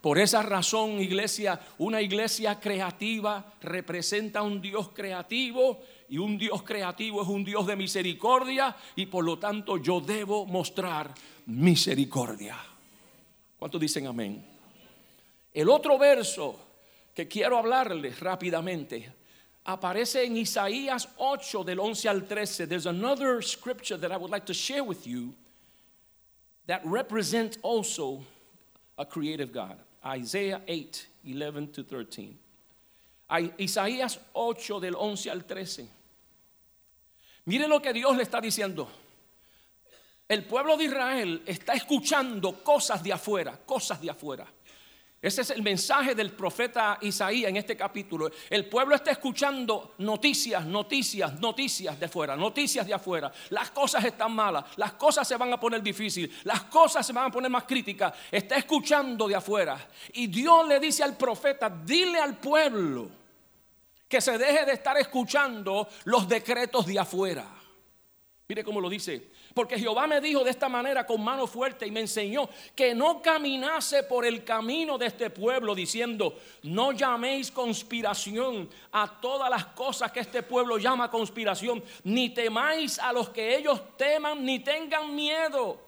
Por 0.00 0.18
esa 0.18 0.42
razón, 0.42 1.00
iglesia, 1.00 1.60
una 1.78 2.00
iglesia 2.00 2.60
creativa 2.60 3.54
representa 3.60 4.40
a 4.40 4.42
un 4.42 4.60
Dios 4.60 4.90
creativo 4.90 5.80
y 6.08 6.18
un 6.18 6.38
Dios 6.38 6.62
creativo 6.62 7.22
es 7.22 7.28
un 7.28 7.44
Dios 7.44 7.66
de 7.66 7.74
misericordia 7.74 8.74
y 8.94 9.06
por 9.06 9.24
lo 9.24 9.38
tanto 9.38 9.76
yo 9.76 10.00
debo 10.00 10.46
mostrar 10.46 11.12
misericordia. 11.46 12.56
¿Cuántos 13.58 13.80
dicen 13.80 14.06
amén? 14.06 14.44
El 15.52 15.68
otro 15.68 15.98
verso 15.98 16.56
que 17.12 17.26
quiero 17.26 17.58
hablarles 17.58 18.20
rápidamente 18.20 19.12
aparece 19.64 20.24
en 20.24 20.36
Isaías 20.36 21.08
8 21.16 21.64
del 21.64 21.80
11 21.80 22.08
al 22.08 22.24
13. 22.24 22.68
There's 22.68 22.86
another 22.86 23.42
scripture 23.42 23.98
that 23.98 24.12
I 24.12 24.16
would 24.16 24.30
like 24.30 24.46
to 24.46 24.54
share 24.54 24.84
with 24.84 25.04
you 25.04 25.34
that 26.66 26.82
represents 26.84 27.58
also 27.62 28.22
a 28.96 29.04
creative 29.04 29.52
God. 29.52 29.76
Isaiah 30.04 30.62
8, 30.66 31.08
11 31.24 31.66
to 31.68 31.84
13. 31.84 32.36
Isaías 33.58 34.20
8 34.32 34.80
del 34.80 34.94
11 34.94 35.30
al 35.30 35.44
13. 35.44 35.88
Mire 37.44 37.68
lo 37.68 37.80
que 37.80 37.92
Dios 37.92 38.16
le 38.16 38.22
está 38.22 38.40
diciendo. 38.40 38.88
El 40.28 40.44
pueblo 40.44 40.76
de 40.76 40.84
Israel 40.84 41.42
está 41.46 41.72
escuchando 41.72 42.62
cosas 42.62 43.02
de 43.02 43.12
afuera, 43.12 43.58
cosas 43.64 44.00
de 44.00 44.10
afuera. 44.10 44.46
Ese 45.20 45.42
es 45.42 45.50
el 45.50 45.62
mensaje 45.62 46.14
del 46.14 46.30
profeta 46.30 46.96
Isaías 47.00 47.48
en 47.48 47.56
este 47.56 47.76
capítulo. 47.76 48.30
El 48.48 48.68
pueblo 48.68 48.94
está 48.94 49.10
escuchando 49.10 49.94
noticias, 49.98 50.64
noticias, 50.64 51.40
noticias 51.40 51.98
de 51.98 52.06
afuera, 52.06 52.36
noticias 52.36 52.86
de 52.86 52.94
afuera. 52.94 53.32
Las 53.50 53.72
cosas 53.72 54.04
están 54.04 54.32
malas, 54.32 54.64
las 54.76 54.92
cosas 54.92 55.26
se 55.26 55.36
van 55.36 55.52
a 55.52 55.58
poner 55.58 55.82
difíciles, 55.82 56.30
las 56.44 56.64
cosas 56.64 57.04
se 57.04 57.12
van 57.12 57.26
a 57.26 57.30
poner 57.32 57.50
más 57.50 57.64
críticas. 57.64 58.14
Está 58.30 58.56
escuchando 58.56 59.26
de 59.26 59.34
afuera. 59.34 59.88
Y 60.12 60.28
Dios 60.28 60.68
le 60.68 60.78
dice 60.78 61.02
al 61.02 61.16
profeta, 61.16 61.68
dile 61.68 62.20
al 62.20 62.36
pueblo 62.36 63.10
que 64.08 64.20
se 64.20 64.38
deje 64.38 64.64
de 64.66 64.72
estar 64.72 64.96
escuchando 64.98 65.88
los 66.04 66.28
decretos 66.28 66.86
de 66.86 66.96
afuera. 66.96 67.57
Mire 68.50 68.64
cómo 68.64 68.80
lo 68.80 68.88
dice. 68.88 69.28
Porque 69.52 69.78
Jehová 69.78 70.06
me 70.06 70.22
dijo 70.22 70.42
de 70.42 70.48
esta 70.48 70.70
manera 70.70 71.04
con 71.04 71.22
mano 71.22 71.46
fuerte 71.46 71.86
y 71.86 71.90
me 71.90 72.00
enseñó 72.00 72.48
que 72.74 72.94
no 72.94 73.20
caminase 73.20 74.04
por 74.04 74.24
el 74.24 74.42
camino 74.42 74.96
de 74.96 75.04
este 75.04 75.28
pueblo 75.28 75.74
diciendo, 75.74 76.34
no 76.62 76.92
llaméis 76.92 77.50
conspiración 77.50 78.70
a 78.92 79.20
todas 79.20 79.50
las 79.50 79.66
cosas 79.66 80.10
que 80.12 80.20
este 80.20 80.42
pueblo 80.42 80.78
llama 80.78 81.10
conspiración, 81.10 81.84
ni 82.04 82.30
temáis 82.30 82.98
a 82.98 83.12
los 83.12 83.28
que 83.28 83.54
ellos 83.54 83.82
teman, 83.98 84.42
ni 84.42 84.60
tengan 84.60 85.14
miedo. 85.14 85.78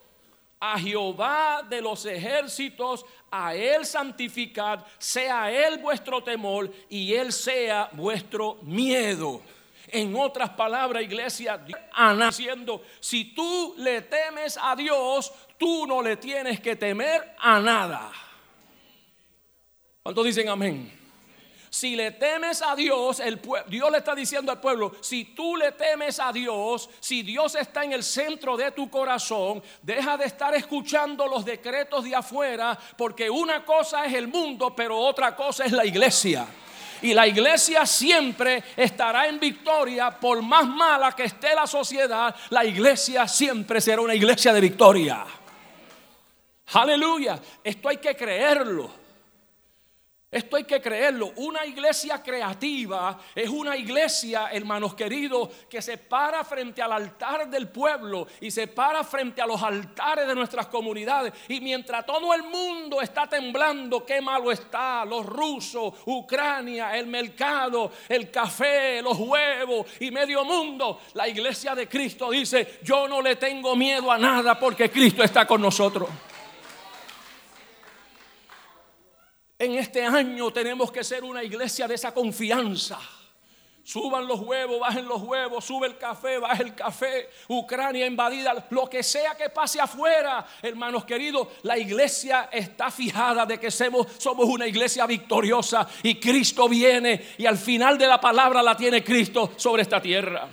A 0.61 0.79
Jehová 0.79 1.67
de 1.67 1.81
los 1.81 2.05
ejércitos, 2.05 3.07
a 3.31 3.55
Él 3.55 3.87
santificad, 3.87 4.85
sea 4.99 5.50
Él 5.50 5.79
vuestro 5.79 6.23
temor 6.23 6.71
y 6.90 7.14
Él 7.14 7.33
sea 7.33 7.88
vuestro 7.95 8.59
miedo. 8.61 9.40
En 9.92 10.14
otras 10.16 10.50
palabras, 10.50 11.02
iglesia, 11.02 11.59
diciendo, 11.59 12.82
si 13.00 13.35
tú 13.35 13.75
le 13.78 14.02
temes 14.02 14.59
a 14.61 14.75
Dios, 14.76 15.32
tú 15.59 15.87
no 15.87 16.02
le 16.02 16.16
tienes 16.16 16.61
que 16.61 16.76
temer 16.76 17.35
a 17.38 17.61
nada. 17.61 18.12
¿Cuántos 20.02 20.25
dicen 20.25 20.49
amén? 20.49 21.00
Si 21.73 21.94
le 21.94 22.11
temes 22.11 22.62
a 22.62 22.75
Dios, 22.75 23.20
el 23.20 23.40
Dios 23.68 23.92
le 23.92 23.99
está 23.99 24.12
diciendo 24.12 24.50
al 24.50 24.61
pueblo, 24.61 24.92
si 25.00 25.26
tú 25.37 25.54
le 25.54 25.70
temes 25.70 26.18
a 26.18 26.32
Dios, 26.32 26.90
si 26.99 27.23
Dios 27.23 27.54
está 27.54 27.85
en 27.85 27.92
el 27.92 28.02
centro 28.02 28.56
de 28.56 28.73
tu 28.73 28.90
corazón, 28.90 29.62
deja 29.80 30.16
de 30.16 30.25
estar 30.25 30.52
escuchando 30.56 31.28
los 31.28 31.44
decretos 31.44 32.02
de 32.02 32.16
afuera, 32.16 32.76
porque 32.97 33.30
una 33.30 33.64
cosa 33.64 34.04
es 34.04 34.14
el 34.14 34.26
mundo, 34.26 34.75
pero 34.75 34.99
otra 34.99 35.37
cosa 35.37 35.64
es 35.64 35.70
la 35.70 35.85
iglesia. 35.85 36.44
Y 37.02 37.14
la 37.14 37.26
iglesia 37.26 37.87
siempre 37.87 38.62
estará 38.76 39.26
en 39.26 39.40
victoria, 39.40 40.11
por 40.11 40.42
más 40.42 40.66
mala 40.66 41.12
que 41.12 41.25
esté 41.25 41.54
la 41.54 41.66
sociedad, 41.66 42.35
la 42.50 42.64
iglesia 42.64 43.26
siempre 43.26 43.80
será 43.80 44.02
una 44.02 44.14
iglesia 44.14 44.52
de 44.52 44.61
victoria. 44.61 45.25
Aleluya, 46.73 47.40
esto 47.64 47.88
hay 47.88 47.97
que 47.97 48.14
creerlo. 48.14 49.00
Esto 50.30 50.56
hay 50.56 50.62
que 50.62 50.80
creerlo. 50.80 51.32
Una 51.37 51.66
iglesia 51.66 52.22
creativa 52.22 53.18
es 53.34 53.49
una 53.49 53.76
iglesia, 53.76 54.50
hermanos 54.52 54.94
queridos, 54.94 55.49
que 55.68 55.82
se 55.82 55.99
para 55.99 56.44
frente 56.44 56.80
al 56.80 56.92
altar 56.92 57.50
del 57.50 57.68
pueblo 57.68 58.28
y 58.40 58.52
se 58.52 58.68
para 58.68 59.02
frente 59.02 59.42
a 59.42 59.46
los 59.46 59.60
altares 59.60 60.28
de 60.28 60.34
nuestras 60.37 60.68
comunidades. 60.68 61.32
Y 61.49 61.60
mientras 61.60 62.06
todo 62.06 62.32
el 62.32 62.44
mundo 62.44 63.02
está 63.02 63.28
temblando, 63.28 64.06
qué 64.06 64.20
malo 64.20 64.52
está, 64.52 65.04
los 65.04 65.26
rusos, 65.26 65.94
Ucrania, 66.06 66.96
el 66.96 67.08
mercado, 67.08 67.90
el 68.08 68.30
café, 68.30 69.02
los 69.02 69.18
huevos 69.18 69.84
y 69.99 70.12
medio 70.12 70.44
mundo, 70.44 71.00
la 71.14 71.26
iglesia 71.26 71.75
de 71.75 71.88
Cristo 71.88 72.30
dice, 72.30 72.78
yo 72.84 73.08
no 73.08 73.20
le 73.20 73.34
tengo 73.34 73.75
miedo 73.75 74.12
a 74.12 74.18
nada 74.18 74.56
porque 74.60 74.92
Cristo 74.92 75.25
está 75.25 75.44
con 75.44 75.60
nosotros. 75.60 76.08
En 79.61 79.75
este 79.75 80.02
año 80.02 80.50
tenemos 80.50 80.90
que 80.90 81.05
ser 81.05 81.23
una 81.23 81.45
iglesia 81.45 81.87
de 81.87 81.95
esa 81.95 82.14
confianza. 82.14 82.99
Suban 83.85 84.26
los 84.26 84.40
huevos, 84.40 84.81
bajen 84.81 85.07
los 85.07 85.21
huevos, 85.21 85.62
sube 85.67 85.87
el 85.87 85.99
café, 85.99 86.38
baje 86.38 86.62
el 86.62 86.75
café, 86.75 87.29
Ucrania 87.47 88.07
invadida, 88.07 88.67
lo 88.71 88.88
que 88.88 89.02
sea 89.02 89.35
que 89.35 89.50
pase 89.50 89.79
afuera, 89.79 90.47
hermanos 90.62 91.05
queridos, 91.05 91.49
la 91.64 91.76
iglesia 91.76 92.49
está 92.50 92.90
fijada 92.90 93.45
de 93.45 93.61
que 93.61 93.71
somos, 93.71 94.07
somos 94.17 94.47
una 94.47 94.67
iglesia 94.67 95.05
victoriosa 95.07 95.87
y 96.05 96.19
Cristo 96.19 96.67
viene 96.67 97.35
y 97.37 97.45
al 97.45 97.59
final 97.59 97.99
de 97.99 98.07
la 98.07 98.19
palabra 98.19 98.62
la 98.62 98.75
tiene 98.75 99.05
Cristo 99.05 99.52
sobre 99.57 99.83
esta 99.83 100.00
tierra. 100.00 100.49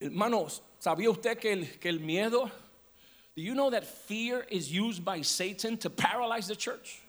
Hermanos, 0.00 0.64
¿sabía 0.80 1.10
usted 1.10 1.38
que 1.38 1.52
el, 1.52 1.78
que 1.78 1.88
el 1.88 2.00
miedo 2.00 2.50
Do 3.36 3.42
you 3.42 3.54
know 3.54 3.68
that 3.70 3.84
fear 3.84 4.46
is 4.50 4.72
used 4.72 5.04
by 5.04 5.20
Satan 5.20 5.76
to 5.78 5.90
paralyze 5.90 6.48
the 6.48 6.56
church? 6.56 7.02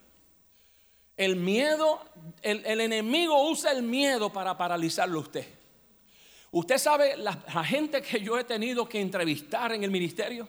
El 1.17 1.35
miedo, 1.35 1.99
el, 2.43 2.63
el 2.65 2.81
enemigo 2.81 3.49
usa 3.49 3.71
el 3.71 3.81
miedo 3.81 4.29
para 4.29 4.55
paralizarlo 4.55 5.19
a 5.19 5.21
usted. 5.21 5.45
Usted 6.51 6.77
sabe, 6.77 7.15
la, 7.15 7.37
la 7.53 7.63
gente 7.63 8.01
que 8.01 8.19
yo 8.19 8.37
he 8.37 8.43
tenido 8.43 8.87
que 8.87 8.99
entrevistar 8.99 9.71
en 9.71 9.83
el 9.83 9.89
ministerio, 9.89 10.47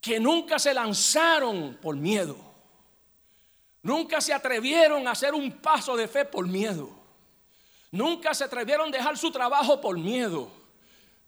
que 0.00 0.20
nunca 0.20 0.58
se 0.58 0.74
lanzaron 0.74 1.78
por 1.80 1.96
miedo. 1.96 2.36
Nunca 3.82 4.20
se 4.20 4.34
atrevieron 4.34 5.08
a 5.08 5.12
hacer 5.12 5.34
un 5.34 5.50
paso 5.50 5.96
de 5.96 6.06
fe 6.06 6.26
por 6.26 6.46
miedo. 6.46 6.90
Nunca 7.90 8.34
se 8.34 8.44
atrevieron 8.44 8.88
a 8.88 8.96
dejar 8.96 9.16
su 9.16 9.30
trabajo 9.30 9.80
por 9.80 9.98
miedo. 9.98 10.50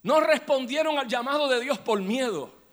No 0.03 0.21
respondieron 0.21 0.99
al 0.99 1.09
llamado 1.09 1.49
de 1.49 1.61
Dios 1.61 1.79
por 1.79 2.01
miedo. 2.01 2.64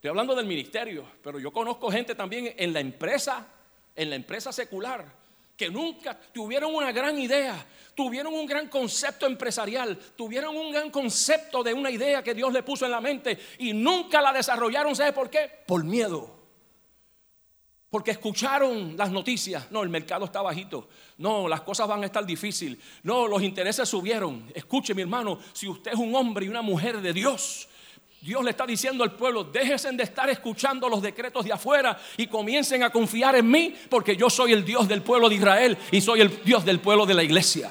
Estoy 0.00 0.08
hablando 0.08 0.34
del 0.34 0.46
ministerio, 0.46 1.04
pero 1.22 1.38
yo 1.38 1.52
conozco 1.52 1.90
gente 1.90 2.14
también 2.14 2.54
en 2.56 2.72
la 2.72 2.80
empresa 2.80 3.46
en 3.94 4.08
la 4.08 4.16
empresa 4.16 4.50
secular 4.50 5.20
que 5.56 5.68
nunca 5.68 6.18
tuvieron 6.32 6.74
una 6.74 6.90
gran 6.90 7.18
idea, 7.18 7.66
tuvieron 7.94 8.32
un 8.32 8.46
gran 8.46 8.68
concepto 8.68 9.26
empresarial, 9.26 9.98
tuvieron 10.16 10.56
un 10.56 10.72
gran 10.72 10.90
concepto 10.90 11.62
de 11.62 11.74
una 11.74 11.90
idea 11.90 12.24
que 12.24 12.32
Dios 12.32 12.50
le 12.50 12.62
puso 12.62 12.86
en 12.86 12.92
la 12.92 13.00
mente 13.02 13.38
y 13.58 13.74
nunca 13.74 14.22
la 14.22 14.32
desarrollaron. 14.32 14.96
¿Sabe 14.96 15.12
por 15.12 15.28
qué? 15.28 15.50
Por 15.66 15.84
miedo. 15.84 16.34
Porque 17.90 18.12
escucharon 18.12 18.96
las 18.96 19.10
noticias. 19.10 19.70
No, 19.70 19.82
el 19.82 19.90
mercado 19.90 20.24
está 20.24 20.40
bajito. 20.40 20.88
No, 21.18 21.46
las 21.46 21.60
cosas 21.60 21.86
van 21.86 22.04
a 22.04 22.06
estar 22.06 22.24
difíciles. 22.24 22.78
No, 23.02 23.28
los 23.28 23.42
intereses 23.42 23.86
subieron. 23.86 24.50
Escuche, 24.54 24.94
mi 24.94 25.02
hermano, 25.02 25.40
si 25.52 25.68
usted 25.68 25.92
es 25.92 25.98
un 25.98 26.14
hombre 26.14 26.46
y 26.46 26.48
una 26.48 26.62
mujer 26.62 27.02
de 27.02 27.12
Dios, 27.12 27.68
Dios 28.20 28.44
le 28.44 28.50
está 28.50 28.66
diciendo 28.66 29.02
al 29.02 29.12
pueblo, 29.12 29.44
déjense 29.44 29.90
de 29.92 30.02
estar 30.02 30.28
escuchando 30.28 30.88
los 30.88 31.00
decretos 31.00 31.44
de 31.44 31.52
afuera 31.52 31.98
y 32.18 32.26
comiencen 32.26 32.82
a 32.82 32.90
confiar 32.90 33.36
en 33.36 33.50
mí, 33.50 33.74
porque 33.88 34.14
yo 34.14 34.28
soy 34.28 34.52
el 34.52 34.64
Dios 34.64 34.86
del 34.86 35.02
pueblo 35.02 35.28
de 35.28 35.36
Israel 35.36 35.78
y 35.90 36.00
soy 36.02 36.20
el 36.20 36.42
Dios 36.44 36.64
del 36.64 36.80
pueblo 36.80 37.06
de 37.06 37.14
la 37.14 37.22
iglesia. 37.22 37.70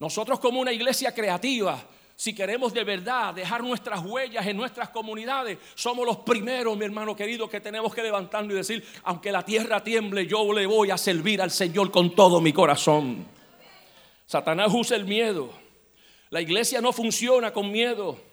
Nosotros 0.00 0.40
como 0.40 0.60
una 0.60 0.72
iglesia 0.72 1.14
creativa, 1.14 1.80
si 2.16 2.34
queremos 2.34 2.74
de 2.74 2.82
verdad 2.82 3.34
dejar 3.34 3.62
nuestras 3.62 4.04
huellas 4.04 4.44
en 4.46 4.56
nuestras 4.56 4.88
comunidades, 4.88 5.58
somos 5.76 6.04
los 6.04 6.18
primeros, 6.18 6.76
mi 6.76 6.84
hermano 6.84 7.14
querido, 7.14 7.48
que 7.48 7.60
tenemos 7.60 7.94
que 7.94 8.02
levantarnos 8.02 8.52
y 8.52 8.56
decir, 8.56 8.84
aunque 9.04 9.30
la 9.30 9.44
tierra 9.44 9.84
tiemble, 9.84 10.26
yo 10.26 10.52
le 10.52 10.66
voy 10.66 10.90
a 10.90 10.98
servir 10.98 11.40
al 11.40 11.52
Señor 11.52 11.92
con 11.92 12.14
todo 12.16 12.40
mi 12.40 12.52
corazón. 12.52 13.26
Satanás 14.26 14.72
usa 14.74 14.96
el 14.96 15.04
miedo. 15.04 15.50
La 16.30 16.40
iglesia 16.40 16.80
no 16.80 16.92
funciona 16.92 17.52
con 17.52 17.70
miedo. 17.70 18.25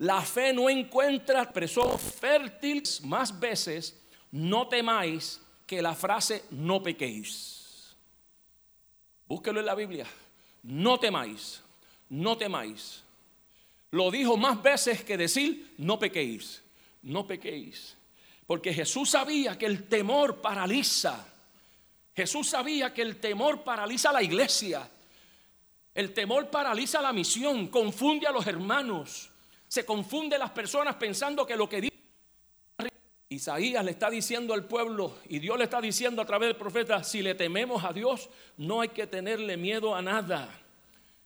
La 0.00 0.22
fe 0.22 0.52
no 0.52 0.70
encuentra 0.70 1.42
expresó 1.42 1.98
fértil 1.98 2.82
más 3.04 3.38
veces, 3.38 4.00
no 4.32 4.66
temáis, 4.66 5.40
que 5.66 5.82
la 5.82 5.94
frase 5.94 6.44
no 6.50 6.82
pequéis. 6.82 7.94
Búsquelo 9.28 9.60
en 9.60 9.66
la 9.66 9.74
Biblia. 9.74 10.06
No 10.62 10.98
temáis, 10.98 11.62
no 12.08 12.36
temáis. 12.36 13.02
Lo 13.90 14.10
dijo 14.10 14.36
más 14.36 14.62
veces 14.62 15.04
que 15.04 15.16
decir 15.18 15.74
no 15.78 15.98
pequéis, 15.98 16.62
no 17.02 17.26
pequéis. 17.26 17.96
Porque 18.46 18.72
Jesús 18.72 19.10
sabía 19.10 19.58
que 19.58 19.66
el 19.66 19.86
temor 19.86 20.40
paraliza. 20.40 21.26
Jesús 22.16 22.48
sabía 22.48 22.92
que 22.92 23.02
el 23.02 23.20
temor 23.20 23.62
paraliza 23.62 24.12
la 24.12 24.22
iglesia. 24.22 24.88
El 25.94 26.14
temor 26.14 26.48
paraliza 26.50 27.02
la 27.02 27.12
misión, 27.12 27.68
confunde 27.68 28.26
a 28.26 28.32
los 28.32 28.46
hermanos. 28.46 29.29
Se 29.70 29.84
confunde 29.84 30.36
las 30.36 30.50
personas 30.50 30.96
pensando 30.96 31.46
que 31.46 31.56
lo 31.56 31.68
que 31.68 31.80
dice 31.80 31.94
Isaías 33.28 33.84
le 33.84 33.92
está 33.92 34.10
diciendo 34.10 34.52
al 34.52 34.64
pueblo 34.64 35.18
y 35.28 35.38
Dios 35.38 35.56
le 35.56 35.62
está 35.62 35.80
diciendo 35.80 36.20
a 36.20 36.24
través 36.24 36.48
del 36.48 36.56
profeta, 36.56 37.04
si 37.04 37.22
le 37.22 37.36
tememos 37.36 37.84
a 37.84 37.92
Dios, 37.92 38.28
no 38.56 38.80
hay 38.80 38.88
que 38.88 39.06
tenerle 39.06 39.56
miedo 39.56 39.94
a 39.94 40.02
nada. 40.02 40.48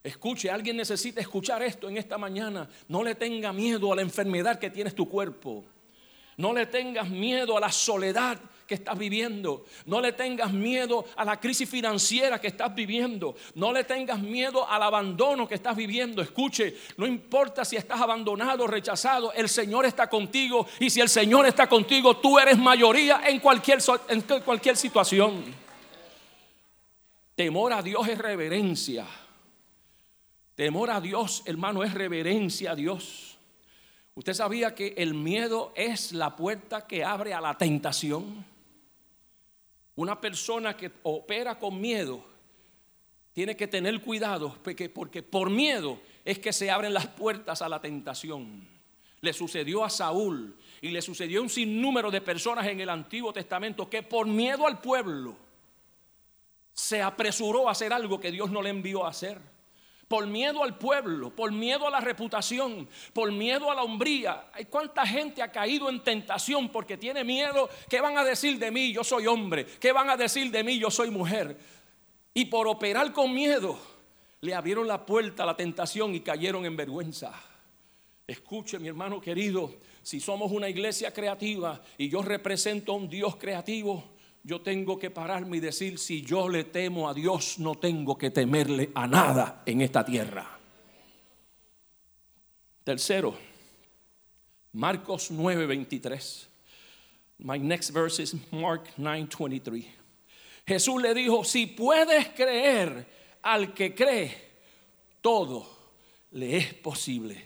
Escuche, 0.02 0.50
alguien 0.50 0.76
necesita 0.76 1.22
escuchar 1.22 1.62
esto 1.62 1.88
en 1.88 1.96
esta 1.96 2.18
mañana. 2.18 2.68
No 2.88 3.02
le 3.02 3.14
tenga 3.14 3.50
miedo 3.54 3.90
a 3.90 3.96
la 3.96 4.02
enfermedad 4.02 4.58
que 4.58 4.68
tienes 4.68 4.94
tu 4.94 5.08
cuerpo. 5.08 5.64
No 6.36 6.52
le 6.52 6.66
tengas 6.66 7.08
miedo 7.08 7.56
a 7.56 7.60
la 7.60 7.72
soledad 7.72 8.38
que 8.66 8.74
estás 8.74 8.98
viviendo. 8.98 9.64
No 9.86 10.00
le 10.00 10.12
tengas 10.12 10.52
miedo 10.52 11.04
a 11.16 11.24
la 11.24 11.40
crisis 11.40 11.68
financiera 11.68 12.40
que 12.40 12.48
estás 12.48 12.74
viviendo. 12.74 13.36
No 13.54 13.72
le 13.72 13.84
tengas 13.84 14.20
miedo 14.20 14.68
al 14.68 14.82
abandono 14.82 15.46
que 15.46 15.54
estás 15.54 15.76
viviendo. 15.76 16.22
Escuche, 16.22 16.76
no 16.96 17.06
importa 17.06 17.64
si 17.64 17.76
estás 17.76 18.00
abandonado 18.00 18.64
o 18.64 18.66
rechazado, 18.66 19.32
el 19.32 19.48
Señor 19.48 19.84
está 19.86 20.08
contigo. 20.08 20.66
Y 20.80 20.90
si 20.90 21.00
el 21.00 21.08
Señor 21.08 21.46
está 21.46 21.68
contigo, 21.68 22.16
tú 22.16 22.38
eres 22.38 22.58
mayoría 22.58 23.22
en 23.26 23.40
cualquier, 23.40 23.78
en 24.08 24.22
cualquier 24.22 24.76
situación. 24.76 25.44
Temor 27.34 27.72
a 27.72 27.82
Dios 27.82 28.06
es 28.08 28.18
reverencia. 28.18 29.06
Temor 30.54 30.90
a 30.90 31.00
Dios, 31.00 31.42
hermano, 31.46 31.82
es 31.82 31.92
reverencia 31.92 32.72
a 32.72 32.74
Dios. 32.76 33.36
¿Usted 34.14 34.34
sabía 34.34 34.76
que 34.76 34.94
el 34.96 35.14
miedo 35.14 35.72
es 35.74 36.12
la 36.12 36.36
puerta 36.36 36.86
que 36.86 37.02
abre 37.04 37.34
a 37.34 37.40
la 37.40 37.58
tentación? 37.58 38.46
Una 39.96 40.20
persona 40.20 40.76
que 40.76 40.90
opera 41.04 41.58
con 41.58 41.80
miedo 41.80 42.24
tiene 43.32 43.56
que 43.56 43.68
tener 43.68 44.00
cuidado 44.00 44.56
porque, 44.62 44.88
porque 44.88 45.22
por 45.22 45.50
miedo 45.50 46.00
es 46.24 46.38
que 46.38 46.52
se 46.52 46.70
abren 46.70 46.94
las 46.94 47.06
puertas 47.06 47.62
a 47.62 47.68
la 47.68 47.80
tentación. 47.80 48.68
Le 49.20 49.32
sucedió 49.32 49.84
a 49.84 49.90
Saúl 49.90 50.56
y 50.80 50.88
le 50.88 51.00
sucedió 51.00 51.40
a 51.40 51.42
un 51.42 51.50
sinnúmero 51.50 52.10
de 52.10 52.20
personas 52.20 52.66
en 52.66 52.80
el 52.80 52.90
Antiguo 52.90 53.32
Testamento 53.32 53.88
que 53.88 54.02
por 54.02 54.26
miedo 54.26 54.66
al 54.66 54.80
pueblo 54.80 55.36
se 56.72 57.00
apresuró 57.00 57.68
a 57.68 57.72
hacer 57.72 57.92
algo 57.92 58.20
que 58.20 58.32
Dios 58.32 58.50
no 58.50 58.60
le 58.60 58.70
envió 58.70 59.06
a 59.06 59.10
hacer 59.10 59.53
por 60.14 60.28
miedo 60.28 60.62
al 60.62 60.78
pueblo, 60.78 61.34
por 61.34 61.50
miedo 61.50 61.88
a 61.88 61.90
la 61.90 61.98
reputación, 61.98 62.88
por 63.12 63.32
miedo 63.32 63.68
a 63.68 63.74
la 63.74 63.82
hombría. 63.82 64.44
Hay 64.52 64.66
cuánta 64.66 65.04
gente 65.04 65.42
ha 65.42 65.50
caído 65.50 65.90
en 65.90 66.04
tentación 66.04 66.68
porque 66.68 66.96
tiene 66.96 67.24
miedo. 67.24 67.68
¿Qué 67.90 68.00
van 68.00 68.16
a 68.16 68.22
decir 68.22 68.56
de 68.60 68.70
mí? 68.70 68.92
Yo 68.92 69.02
soy 69.02 69.26
hombre. 69.26 69.66
¿Qué 69.66 69.90
van 69.90 70.08
a 70.08 70.16
decir 70.16 70.52
de 70.52 70.62
mí? 70.62 70.78
Yo 70.78 70.88
soy 70.88 71.10
mujer. 71.10 71.58
Y 72.32 72.44
por 72.44 72.68
operar 72.68 73.12
con 73.12 73.34
miedo, 73.34 73.76
le 74.40 74.54
abrieron 74.54 74.86
la 74.86 75.04
puerta 75.04 75.42
a 75.42 75.46
la 75.46 75.56
tentación 75.56 76.14
y 76.14 76.20
cayeron 76.20 76.64
en 76.64 76.76
vergüenza. 76.76 77.32
Escuche, 78.24 78.78
mi 78.78 78.86
hermano 78.86 79.20
querido, 79.20 79.74
si 80.00 80.20
somos 80.20 80.52
una 80.52 80.68
iglesia 80.68 81.12
creativa 81.12 81.82
y 81.98 82.08
yo 82.08 82.22
represento 82.22 82.92
a 82.92 82.94
un 82.94 83.08
Dios 83.08 83.34
creativo, 83.34 84.13
yo 84.44 84.60
tengo 84.60 84.98
que 84.98 85.10
pararme 85.10 85.56
y 85.56 85.60
decir, 85.60 85.98
si 85.98 86.20
yo 86.20 86.48
le 86.50 86.64
temo 86.64 87.08
a 87.08 87.14
Dios, 87.14 87.58
no 87.58 87.76
tengo 87.76 88.18
que 88.18 88.30
temerle 88.30 88.90
a 88.94 89.06
nada 89.06 89.62
en 89.64 89.80
esta 89.80 90.04
tierra. 90.04 90.46
Tercero, 92.84 93.34
Marcos 94.74 95.30
9:23. 95.30 96.46
My 97.38 97.58
next 97.58 97.90
verse 97.90 98.20
is 98.20 98.34
Mark 98.52 98.90
9:23. 98.98 99.86
Jesús 100.66 101.00
le 101.00 101.14
dijo, 101.14 101.42
si 101.44 101.66
puedes 101.66 102.28
creer 102.28 103.06
al 103.42 103.72
que 103.72 103.94
cree, 103.94 104.34
todo 105.22 105.66
le 106.32 106.58
es 106.58 106.74
posible. 106.74 107.36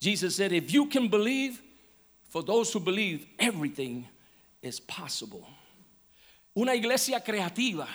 Jesus 0.00 0.36
said, 0.36 0.52
if 0.52 0.70
you 0.70 0.86
can 0.86 1.08
believe, 1.08 1.60
for 2.28 2.44
those 2.44 2.72
who 2.72 2.80
believe, 2.80 3.26
everything 3.38 4.06
is 4.62 4.78
possible. 4.80 5.46
Una 6.54 6.74
iglesia 6.74 7.22
creativa. 7.22 7.88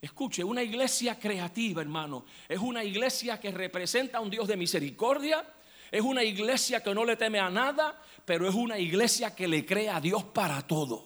Escuche, 0.00 0.44
una 0.44 0.62
iglesia 0.62 1.18
creativa, 1.18 1.82
hermano, 1.82 2.24
es 2.48 2.58
una 2.58 2.84
iglesia 2.84 3.40
que 3.40 3.50
representa 3.50 4.18
a 4.18 4.20
un 4.20 4.30
Dios 4.30 4.46
de 4.46 4.56
misericordia, 4.56 5.44
es 5.90 6.02
una 6.02 6.22
iglesia 6.22 6.82
que 6.82 6.94
no 6.94 7.04
le 7.04 7.16
teme 7.16 7.40
a 7.40 7.50
nada, 7.50 8.00
pero 8.24 8.48
es 8.48 8.54
una 8.54 8.78
iglesia 8.78 9.34
que 9.34 9.48
le 9.48 9.66
cree 9.66 9.88
a 9.88 10.00
Dios 10.00 10.22
para 10.22 10.62
todo. 10.62 11.04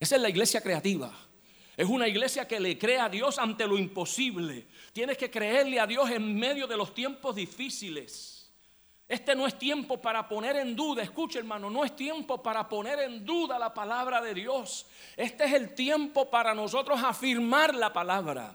Esa 0.00 0.16
es 0.16 0.22
la 0.22 0.30
iglesia 0.30 0.60
creativa. 0.60 1.14
Es 1.76 1.88
una 1.88 2.08
iglesia 2.08 2.48
que 2.48 2.58
le 2.58 2.78
cree 2.78 2.98
a 2.98 3.08
Dios 3.08 3.38
ante 3.38 3.66
lo 3.66 3.78
imposible. 3.78 4.66
Tienes 4.92 5.16
que 5.18 5.30
creerle 5.30 5.78
a 5.78 5.86
Dios 5.86 6.10
en 6.10 6.34
medio 6.36 6.66
de 6.66 6.76
los 6.76 6.94
tiempos 6.94 7.36
difíciles. 7.36 8.43
Este 9.06 9.34
no 9.34 9.46
es 9.46 9.58
tiempo 9.58 10.00
para 10.00 10.26
poner 10.26 10.56
en 10.56 10.74
duda, 10.74 11.02
escuche 11.02 11.38
hermano, 11.38 11.68
no 11.68 11.84
es 11.84 11.94
tiempo 11.94 12.42
para 12.42 12.66
poner 12.66 13.00
en 13.00 13.24
duda 13.24 13.58
la 13.58 13.74
palabra 13.74 14.22
de 14.22 14.32
Dios. 14.32 14.86
Este 15.14 15.44
es 15.44 15.52
el 15.52 15.74
tiempo 15.74 16.30
para 16.30 16.54
nosotros 16.54 17.02
afirmar 17.02 17.74
la 17.74 17.92
palabra. 17.92 18.54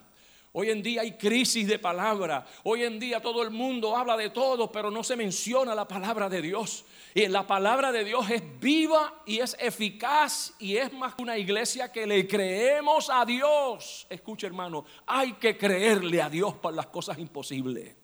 Hoy 0.51 0.71
en 0.71 0.81
día 0.81 1.01
hay 1.01 1.11
crisis 1.11 1.67
de 1.67 1.77
palabra. 1.77 2.47
Hoy 2.63 2.83
en 2.83 2.99
día 2.99 3.21
todo 3.21 3.43
el 3.43 3.51
mundo 3.51 3.95
habla 3.95 4.17
de 4.17 4.31
todo, 4.31 4.71
pero 4.71 4.89
no 4.89 5.03
se 5.03 5.15
menciona 5.15 5.75
la 5.75 5.87
palabra 5.87 6.27
de 6.27 6.41
Dios. 6.41 6.83
Y 7.13 7.27
la 7.27 7.45
palabra 7.45 7.91
de 7.91 8.03
Dios 8.03 8.27
es 8.31 8.41
viva 8.59 9.21
y 9.27 9.41
es 9.41 9.55
eficaz 9.59 10.55
y 10.57 10.77
es 10.77 10.91
más 10.91 11.13
que 11.13 11.21
una 11.21 11.37
iglesia 11.37 11.91
que 11.91 12.07
le 12.07 12.27
creemos 12.27 13.11
a 13.11 13.23
Dios. 13.23 14.07
Escuche 14.09 14.47
hermano, 14.47 14.83
hay 15.05 15.33
que 15.33 15.55
creerle 15.55 16.23
a 16.23 16.29
Dios 16.29 16.55
para 16.55 16.77
las 16.77 16.87
cosas 16.87 17.19
imposibles 17.19 17.98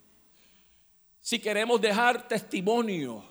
si 1.26 1.40
queremos 1.40 1.82
dejar 1.82 2.28
testimonio. 2.28 3.26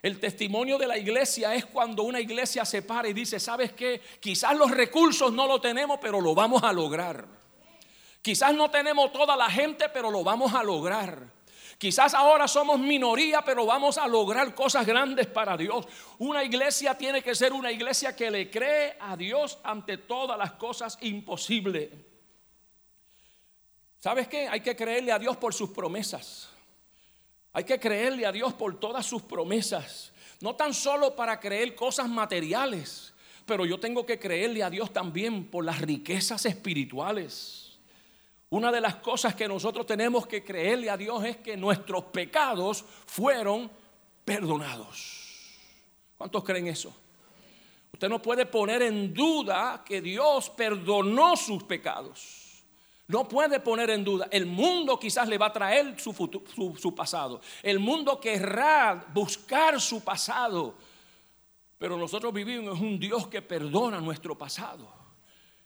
El 0.00 0.20
testimonio 0.20 0.78
de 0.78 0.86
la 0.86 0.96
iglesia 0.96 1.52
es 1.52 1.66
cuando 1.66 2.04
una 2.04 2.20
iglesia 2.20 2.64
se 2.64 2.80
para 2.80 3.08
y 3.08 3.12
dice, 3.12 3.40
¿sabes 3.40 3.72
qué? 3.72 4.00
Quizás 4.20 4.56
los 4.56 4.70
recursos 4.70 5.32
no 5.32 5.48
lo 5.48 5.60
tenemos, 5.60 5.98
pero 6.00 6.20
lo 6.20 6.32
vamos 6.32 6.62
a 6.62 6.72
lograr. 6.72 7.26
Quizás 8.22 8.54
no 8.54 8.70
tenemos 8.70 9.12
toda 9.12 9.36
la 9.36 9.50
gente, 9.50 9.88
pero 9.88 10.12
lo 10.12 10.22
vamos 10.22 10.54
a 10.54 10.62
lograr. 10.62 11.26
Quizás 11.76 12.14
ahora 12.14 12.46
somos 12.46 12.78
minoría, 12.78 13.42
pero 13.42 13.66
vamos 13.66 13.98
a 13.98 14.06
lograr 14.06 14.54
cosas 14.54 14.86
grandes 14.86 15.26
para 15.26 15.56
Dios. 15.56 15.88
Una 16.18 16.44
iglesia 16.44 16.96
tiene 16.96 17.20
que 17.20 17.34
ser 17.34 17.52
una 17.52 17.72
iglesia 17.72 18.14
que 18.14 18.30
le 18.30 18.48
cree 18.48 18.96
a 19.00 19.16
Dios 19.16 19.58
ante 19.64 19.98
todas 19.98 20.38
las 20.38 20.52
cosas 20.52 20.98
imposibles. 21.00 21.90
¿Sabes 23.98 24.28
qué? 24.28 24.46
Hay 24.46 24.60
que 24.60 24.76
creerle 24.76 25.10
a 25.10 25.18
Dios 25.18 25.36
por 25.36 25.52
sus 25.52 25.70
promesas. 25.70 26.48
Hay 27.52 27.64
que 27.64 27.80
creerle 27.80 28.26
a 28.26 28.32
Dios 28.32 28.54
por 28.54 28.78
todas 28.78 29.04
sus 29.04 29.22
promesas. 29.22 30.12
No 30.40 30.54
tan 30.54 30.72
solo 30.72 31.14
para 31.14 31.38
creer 31.38 31.74
cosas 31.74 32.08
materiales, 32.08 33.12
pero 33.44 33.66
yo 33.66 33.78
tengo 33.78 34.06
que 34.06 34.18
creerle 34.18 34.62
a 34.62 34.70
Dios 34.70 34.92
también 34.92 35.46
por 35.50 35.64
las 35.64 35.80
riquezas 35.80 36.46
espirituales. 36.46 37.78
Una 38.50 38.72
de 38.72 38.80
las 38.80 38.96
cosas 38.96 39.34
que 39.34 39.46
nosotros 39.46 39.86
tenemos 39.86 40.26
que 40.26 40.42
creerle 40.42 40.90
a 40.90 40.96
Dios 40.96 41.24
es 41.24 41.36
que 41.38 41.56
nuestros 41.56 42.04
pecados 42.04 42.84
fueron 43.06 43.70
perdonados. 44.24 45.56
¿Cuántos 46.16 46.42
creen 46.44 46.68
eso? 46.68 46.94
Usted 47.92 48.08
no 48.08 48.22
puede 48.22 48.46
poner 48.46 48.82
en 48.82 49.12
duda 49.12 49.82
que 49.84 50.00
Dios 50.00 50.50
perdonó 50.50 51.36
sus 51.36 51.62
pecados. 51.64 52.39
No 53.10 53.26
puede 53.26 53.58
poner 53.58 53.90
en 53.90 54.04
duda. 54.04 54.28
El 54.30 54.46
mundo 54.46 54.96
quizás 54.96 55.26
le 55.26 55.36
va 55.36 55.46
a 55.46 55.52
traer 55.52 55.98
su, 55.98 56.12
su, 56.78 56.94
pasado. 56.94 57.40
El 57.60 57.80
mundo 57.80 58.20
querrá 58.20 59.04
buscar 59.12 59.80
su 59.80 60.04
pasado. 60.04 60.76
Pero 61.76 61.96
nosotros 61.96 62.32
vivimos 62.32 62.78
en 62.78 62.86
un 62.86 63.00
Dios 63.00 63.26
que 63.26 63.42
perdona 63.42 64.00
nuestro 64.00 64.38
pasado. 64.38 64.88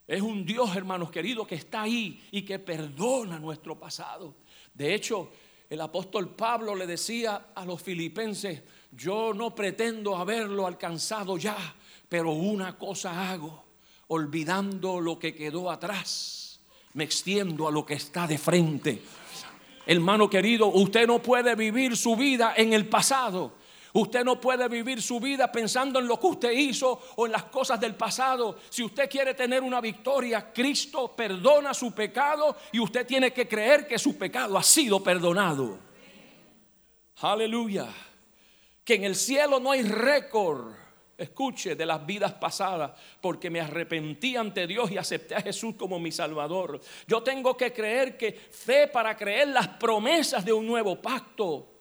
Es 0.06 0.22
un 0.22 0.46
Dios, 0.46 0.74
hermanos 0.74 1.10
queridos, 1.10 1.46
que 1.46 1.56
está 1.56 1.82
ahí 1.82 2.26
y 2.30 2.46
que 2.46 2.58
perdona 2.58 3.38
nuestro 3.38 3.78
pasado. 3.78 4.36
De 4.72 4.94
hecho, 4.94 5.30
el 5.68 5.82
apóstol 5.82 6.34
Pablo 6.34 6.74
le 6.74 6.86
decía 6.86 7.48
a 7.54 7.66
los 7.66 7.82
filipenses, 7.82 8.62
yo 8.90 9.34
no 9.34 9.54
pretendo 9.54 10.16
haberlo 10.16 10.66
alcanzado 10.66 11.36
ya, 11.36 11.58
pero 12.08 12.30
una 12.32 12.78
cosa 12.78 13.30
hago, 13.30 13.66
olvidando 14.08 14.98
lo 14.98 15.18
que 15.18 15.34
quedó 15.34 15.70
atrás 15.70 16.43
me 16.94 17.04
extiendo 17.04 17.68
a 17.68 17.70
lo 17.70 17.84
que 17.84 17.94
está 17.94 18.26
de 18.26 18.38
frente. 18.38 19.02
Hermano 19.86 20.30
querido, 20.30 20.68
usted 20.68 21.06
no 21.06 21.20
puede 21.20 21.54
vivir 21.54 21.96
su 21.96 22.16
vida 22.16 22.54
en 22.56 22.72
el 22.72 22.88
pasado. 22.88 23.52
Usted 23.92 24.24
no 24.24 24.40
puede 24.40 24.66
vivir 24.68 25.00
su 25.00 25.20
vida 25.20 25.52
pensando 25.52 26.00
en 26.00 26.08
lo 26.08 26.18
que 26.18 26.26
usted 26.26 26.50
hizo 26.50 27.00
o 27.16 27.26
en 27.26 27.32
las 27.32 27.44
cosas 27.44 27.78
del 27.78 27.94
pasado. 27.94 28.58
Si 28.68 28.82
usted 28.82 29.08
quiere 29.08 29.34
tener 29.34 29.62
una 29.62 29.80
victoria, 29.80 30.52
Cristo 30.52 31.14
perdona 31.14 31.72
su 31.72 31.92
pecado 31.92 32.56
y 32.72 32.80
usted 32.80 33.06
tiene 33.06 33.32
que 33.32 33.46
creer 33.46 33.86
que 33.86 33.98
su 33.98 34.16
pecado 34.16 34.58
ha 34.58 34.64
sido 34.64 35.00
perdonado. 35.00 35.78
Aleluya. 37.20 37.86
Que 38.82 38.94
en 38.94 39.04
el 39.04 39.14
cielo 39.14 39.60
no 39.60 39.70
hay 39.70 39.82
récord 39.82 40.83
Escuche 41.16 41.76
de 41.76 41.86
las 41.86 42.04
vidas 42.04 42.32
pasadas, 42.32 42.90
porque 43.20 43.48
me 43.48 43.60
arrepentí 43.60 44.36
ante 44.36 44.66
Dios 44.66 44.90
y 44.90 44.98
acepté 44.98 45.36
a 45.36 45.40
Jesús 45.40 45.76
como 45.76 45.98
mi 46.00 46.10
Salvador. 46.10 46.80
Yo 47.06 47.22
tengo 47.22 47.56
que 47.56 47.72
creer 47.72 48.16
que 48.16 48.32
fe 48.32 48.88
para 48.88 49.16
creer 49.16 49.48
las 49.48 49.68
promesas 49.68 50.44
de 50.44 50.52
un 50.52 50.66
nuevo 50.66 51.00
pacto. 51.00 51.74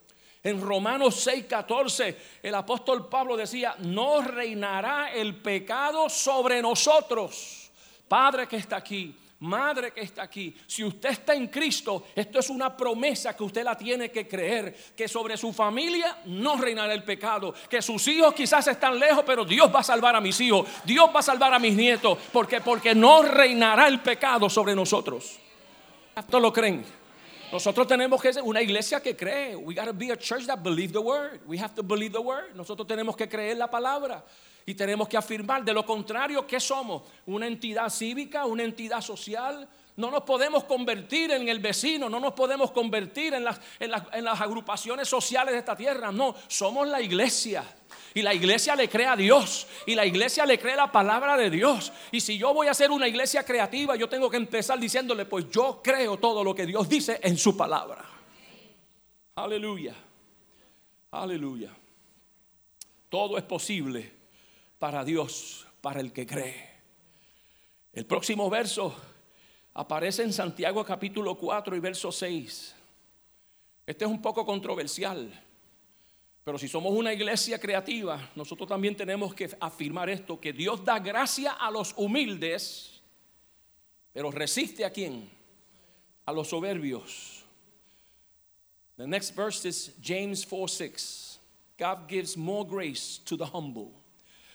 En 0.44 0.62
Romanos 0.62 1.26
6:14 1.26 2.16
el 2.44 2.54
apóstol 2.54 3.08
Pablo 3.08 3.38
decía, 3.38 3.76
no 3.80 4.22
reinará 4.22 5.14
el 5.14 5.38
pecado 5.38 6.10
sobre 6.10 6.62
nosotros. 6.62 7.72
Padre 8.08 8.48
que 8.48 8.58
está 8.58 8.76
aquí, 8.76 9.16
madre 9.44 9.92
que 9.92 10.02
está 10.02 10.24
aquí, 10.24 10.56
si 10.66 10.84
usted 10.84 11.10
está 11.10 11.34
en 11.34 11.48
Cristo, 11.48 12.06
esto 12.16 12.40
es 12.40 12.50
una 12.50 12.76
promesa 12.76 13.36
que 13.36 13.44
usted 13.44 13.64
la 13.64 13.78
tiene 13.78 14.10
que 14.10 14.28
creer, 14.28 14.76
que 14.96 15.08
sobre 15.08 15.38
su 15.38 15.52
familia 15.52 16.20
no 16.26 16.56
reinará 16.56 16.94
el 16.94 17.04
pecado, 17.04 17.54
que 17.70 17.82
sus 17.82 18.08
hijos 18.08 18.34
quizás 18.34 18.68
están 18.68 18.98
lejos, 18.98 19.24
pero 19.26 19.44
Dios 19.44 19.74
va 19.74 19.82
a 19.82 19.84
salvar 19.84 20.16
a 20.16 20.22
mis 20.22 20.40
hijos, 20.40 20.68
Dios 20.86 21.10
va 21.14 21.20
a 21.20 21.24
salvar 21.24 21.54
a 21.54 21.60
mis 21.60 21.76
nietos, 21.76 22.18
porque 22.32 22.62
porque 22.62 22.96
no 22.96 23.22
reinará 23.22 23.88
el 23.88 24.00
pecado 24.00 24.50
sobre 24.50 24.74
nosotros. 24.74 25.38
¿Esto 26.16 26.40
lo 26.40 26.54
creen? 26.54 26.86
Nosotros 27.52 27.86
tenemos 27.86 28.22
que 28.22 28.34
ser 28.34 28.44
una 28.44 28.62
iglesia 28.62 29.02
que 29.02 29.16
cree. 29.16 29.56
We 29.56 29.76
got 29.76 29.86
to 29.86 29.94
be 29.94 30.12
a 30.12 30.18
church 30.18 30.48
that 30.48 30.64
believe 30.64 30.92
the 30.92 31.00
word. 31.00 31.42
We 31.46 31.60
have 31.60 31.76
to 31.76 31.84
believe 31.84 32.14
the 32.14 32.22
word. 32.22 32.56
Nosotros 32.56 32.88
tenemos 32.88 33.16
que 33.16 33.28
creer 33.28 33.58
la 33.58 33.70
palabra 33.70 34.24
y 34.66 34.76
tenemos 34.76 35.08
que 35.08 35.18
afirmar. 35.18 35.64
De 35.64 35.74
lo 35.74 35.86
contrario, 35.86 36.46
¿qué 36.48 36.60
somos? 36.60 37.04
Una 37.26 37.48
entidad 37.48 37.90
cívica, 37.90 38.46
una 38.46 38.64
entidad 38.64 39.02
social. 39.02 39.68
No 39.96 40.10
nos 40.10 40.24
podemos 40.24 40.64
convertir 40.64 41.32
en 41.32 41.48
el 41.48 41.60
vecino, 41.60 42.10
no 42.10 42.20
nos 42.20 42.34
podemos 42.34 42.72
convertir 42.72 43.34
en 43.34 43.44
las, 43.44 43.60
en 43.80 43.92
las, 44.24 44.42
agrupaciones 44.42 45.08
sociales 45.08 45.54
de 45.54 45.60
esta 45.60 45.76
tierra. 45.76 46.12
No, 46.12 46.36
somos 46.48 46.88
la 46.88 47.02
iglesia. 47.02 47.64
Y 48.16 48.22
la 48.22 48.34
iglesia 48.34 48.76
le 48.76 48.90
cree 48.90 49.06
a 49.06 49.16
Dios. 49.16 49.68
Y 49.86 49.96
la 49.96 50.06
iglesia 50.06 50.46
le 50.46 50.58
cree 50.58 50.76
la 50.76 50.92
palabra 50.92 51.38
de 51.38 51.50
Dios. 51.50 51.92
Y 52.12 52.22
si 52.22 52.38
yo 52.38 52.54
voy 52.54 52.68
a 52.68 52.74
ser 52.74 52.90
una 52.90 53.08
iglesia 53.08 53.44
creativa, 53.44 53.96
yo 53.96 54.10
tengo 54.10 54.30
que 54.30 54.38
empezar 54.38 54.80
diciéndole, 54.80 55.26
pues 55.26 55.50
yo 55.50 55.82
creo 55.84 56.18
todo 56.18 56.44
lo 56.44 56.56
que 56.56 56.66
Dios 56.66 56.90
dice 56.90 57.20
en 57.22 57.38
su 57.38 57.56
palabra. 57.56 58.04
Aleluya. 59.36 59.96
Aleluya. 61.12 61.70
Todo 63.10 63.38
es 63.38 63.44
posible 63.44 64.23
para 64.84 65.06
Dios, 65.06 65.66
para 65.80 66.02
el 66.02 66.12
que 66.12 66.28
cree. 66.28 66.70
El 67.94 68.06
próximo 68.06 68.50
verso 68.50 68.94
aparece 69.76 70.24
en 70.24 70.34
Santiago 70.34 70.84
capítulo 70.84 71.36
4 71.38 71.78
y 71.78 71.80
verso 71.80 72.12
6. 72.12 72.76
Este 73.86 74.04
es 74.04 74.12
un 74.12 74.22
poco 74.22 74.46
controversial, 74.46 75.32
pero 76.44 76.58
si 76.58 76.68
somos 76.68 76.92
una 76.92 77.14
iglesia 77.14 77.58
creativa, 77.58 78.30
nosotros 78.36 78.68
también 78.68 78.94
tenemos 78.94 79.34
que 79.34 79.56
afirmar 79.62 80.10
esto, 80.10 80.38
que 80.38 80.52
Dios 80.52 80.84
da 80.84 81.00
gracia 81.00 81.54
a 81.54 81.72
los 81.72 81.94
humildes, 81.96 83.02
pero 84.12 84.32
resiste 84.32 84.84
a 84.84 84.92
quién? 84.92 85.30
A 86.26 86.34
los 86.34 86.50
soberbios. 86.50 87.42
The 88.98 89.08
next 89.08 89.34
verse 89.34 89.66
is 89.66 89.96
James 90.02 90.46
4 90.46 90.68
6. 90.68 91.40
God 91.80 92.10
gives 92.10 92.36
more 92.36 92.68
grace 92.68 93.22
to 93.24 93.38
the 93.38 93.46
humble. 93.46 94.03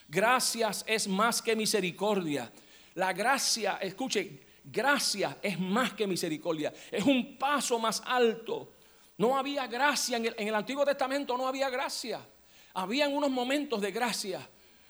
Gracias 0.09 0.83
es 0.87 1.07
más 1.07 1.39
que 1.39 1.55
misericordia. 1.55 2.51
La 2.95 3.13
gracia, 3.13 3.77
escuche, 3.77 4.39
gracia 4.63 5.37
es 5.41 5.59
más 5.59 5.93
que 5.93 6.07
misericordia. 6.07 6.73
Es 6.91 7.03
un 7.03 7.37
paso 7.37 7.77
más 7.77 8.01
alto. 8.03 8.73
No 9.17 9.37
había 9.37 9.67
gracia 9.67 10.17
en 10.17 10.47
el, 10.47 10.55
Antiguo 10.55 10.83
Testamento, 10.83 11.37
no 11.37 11.47
había 11.47 11.69
gracia. 11.69 12.25
Habían 12.73 13.13
unos 13.13 13.29
momentos 13.29 13.79
de 13.81 13.91
gracia, 13.91 14.47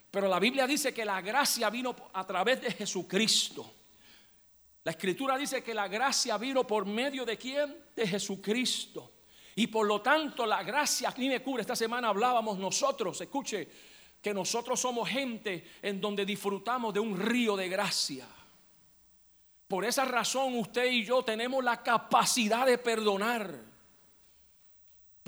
pero 0.09 0.29
la 0.29 0.39
Biblia 0.39 0.65
dice 0.65 0.93
que 0.93 1.03
la 1.03 1.19
gracia 1.19 1.69
vino 1.69 1.93
a 2.13 2.25
través 2.25 2.61
de 2.61 2.71
Jesucristo. 2.71 3.73
La 4.85 4.91
escritura 4.91 5.37
dice 5.37 5.61
que 5.61 5.73
la 5.73 5.89
gracia 5.89 6.37
vino 6.37 6.65
por 6.65 6.85
medio 6.85 7.25
de 7.25 7.37
quién? 7.37 7.75
De 7.93 8.07
Jesucristo. 8.07 9.11
Y 9.55 9.67
por 9.67 9.85
lo 9.85 10.01
tanto 10.01 10.45
la 10.45 10.63
gracia 10.63 11.09
aquí 11.09 11.27
me 11.27 11.41
cubre. 11.41 11.61
Esta 11.61 11.75
semana 11.75 12.07
hablábamos 12.07 12.57
nosotros, 12.57 13.19
escuche, 13.19 13.67
que 14.21 14.33
nosotros 14.33 14.79
somos 14.79 15.07
gente 15.07 15.65
en 15.81 16.01
donde 16.01 16.25
disfrutamos 16.25 16.93
de 16.93 16.99
un 16.99 17.19
río 17.19 17.55
de 17.55 17.69
gracia. 17.69 18.27
Por 19.67 19.85
esa 19.85 20.03
razón 20.05 20.55
usted 20.57 20.91
y 20.91 21.05
yo 21.05 21.23
tenemos 21.23 21.63
la 21.63 21.83
capacidad 21.83 22.65
de 22.65 22.77
perdonar. 22.77 23.68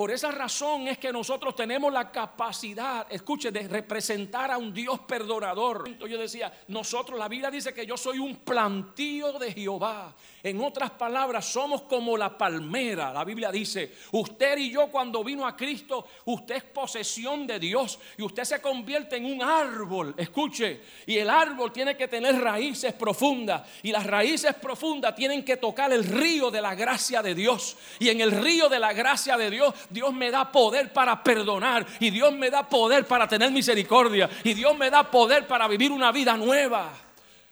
Por 0.01 0.09
esa 0.09 0.31
razón 0.31 0.87
es 0.87 0.97
que 0.97 1.13
nosotros 1.13 1.55
tenemos 1.55 1.93
la 1.93 2.11
capacidad, 2.11 3.05
escuche, 3.07 3.51
de 3.51 3.67
representar 3.67 4.49
a 4.49 4.57
un 4.57 4.73
Dios 4.73 5.01
perdonador. 5.01 5.95
Yo 5.99 6.17
decía, 6.17 6.51
nosotros, 6.69 7.19
la 7.19 7.27
Biblia 7.27 7.51
dice 7.51 7.71
que 7.71 7.85
yo 7.85 7.95
soy 7.95 8.17
un 8.17 8.37
plantío 8.37 9.33
de 9.33 9.53
Jehová. 9.53 10.15
En 10.41 10.59
otras 10.59 10.89
palabras, 10.89 11.45
somos 11.45 11.83
como 11.83 12.17
la 12.17 12.35
palmera. 12.35 13.13
La 13.13 13.23
Biblia 13.23 13.51
dice, 13.51 13.93
usted 14.13 14.57
y 14.57 14.71
yo 14.71 14.87
cuando 14.87 15.23
vino 15.23 15.45
a 15.45 15.55
Cristo, 15.55 16.07
usted 16.25 16.55
es 16.55 16.63
posesión 16.63 17.45
de 17.45 17.59
Dios 17.59 17.99
y 18.17 18.23
usted 18.23 18.43
se 18.43 18.59
convierte 18.59 19.17
en 19.17 19.25
un 19.25 19.43
árbol. 19.43 20.15
Escuche, 20.17 20.81
y 21.05 21.19
el 21.19 21.29
árbol 21.29 21.71
tiene 21.71 21.95
que 21.95 22.07
tener 22.07 22.41
raíces 22.41 22.93
profundas 22.93 23.69
y 23.83 23.91
las 23.91 24.07
raíces 24.07 24.55
profundas 24.55 25.13
tienen 25.13 25.45
que 25.45 25.57
tocar 25.57 25.93
el 25.93 26.03
río 26.03 26.49
de 26.49 26.59
la 26.59 26.73
gracia 26.73 27.21
de 27.21 27.35
Dios. 27.35 27.77
Y 27.99 28.09
en 28.09 28.19
el 28.19 28.31
río 28.31 28.67
de 28.67 28.79
la 28.79 28.93
gracia 28.93 29.37
de 29.37 29.51
Dios 29.51 29.75
Dios 29.91 30.13
me 30.13 30.31
da 30.31 30.51
poder 30.51 30.91
para 30.93 31.21
perdonar 31.23 31.85
y 31.99 32.09
Dios 32.09 32.33
me 32.33 32.49
da 32.49 32.67
poder 32.67 33.05
para 33.05 33.27
tener 33.27 33.51
misericordia 33.51 34.29
y 34.43 34.53
Dios 34.53 34.77
me 34.77 34.89
da 34.89 35.09
poder 35.09 35.47
para 35.47 35.67
vivir 35.67 35.91
una 35.91 36.11
vida 36.11 36.37
nueva. 36.37 36.91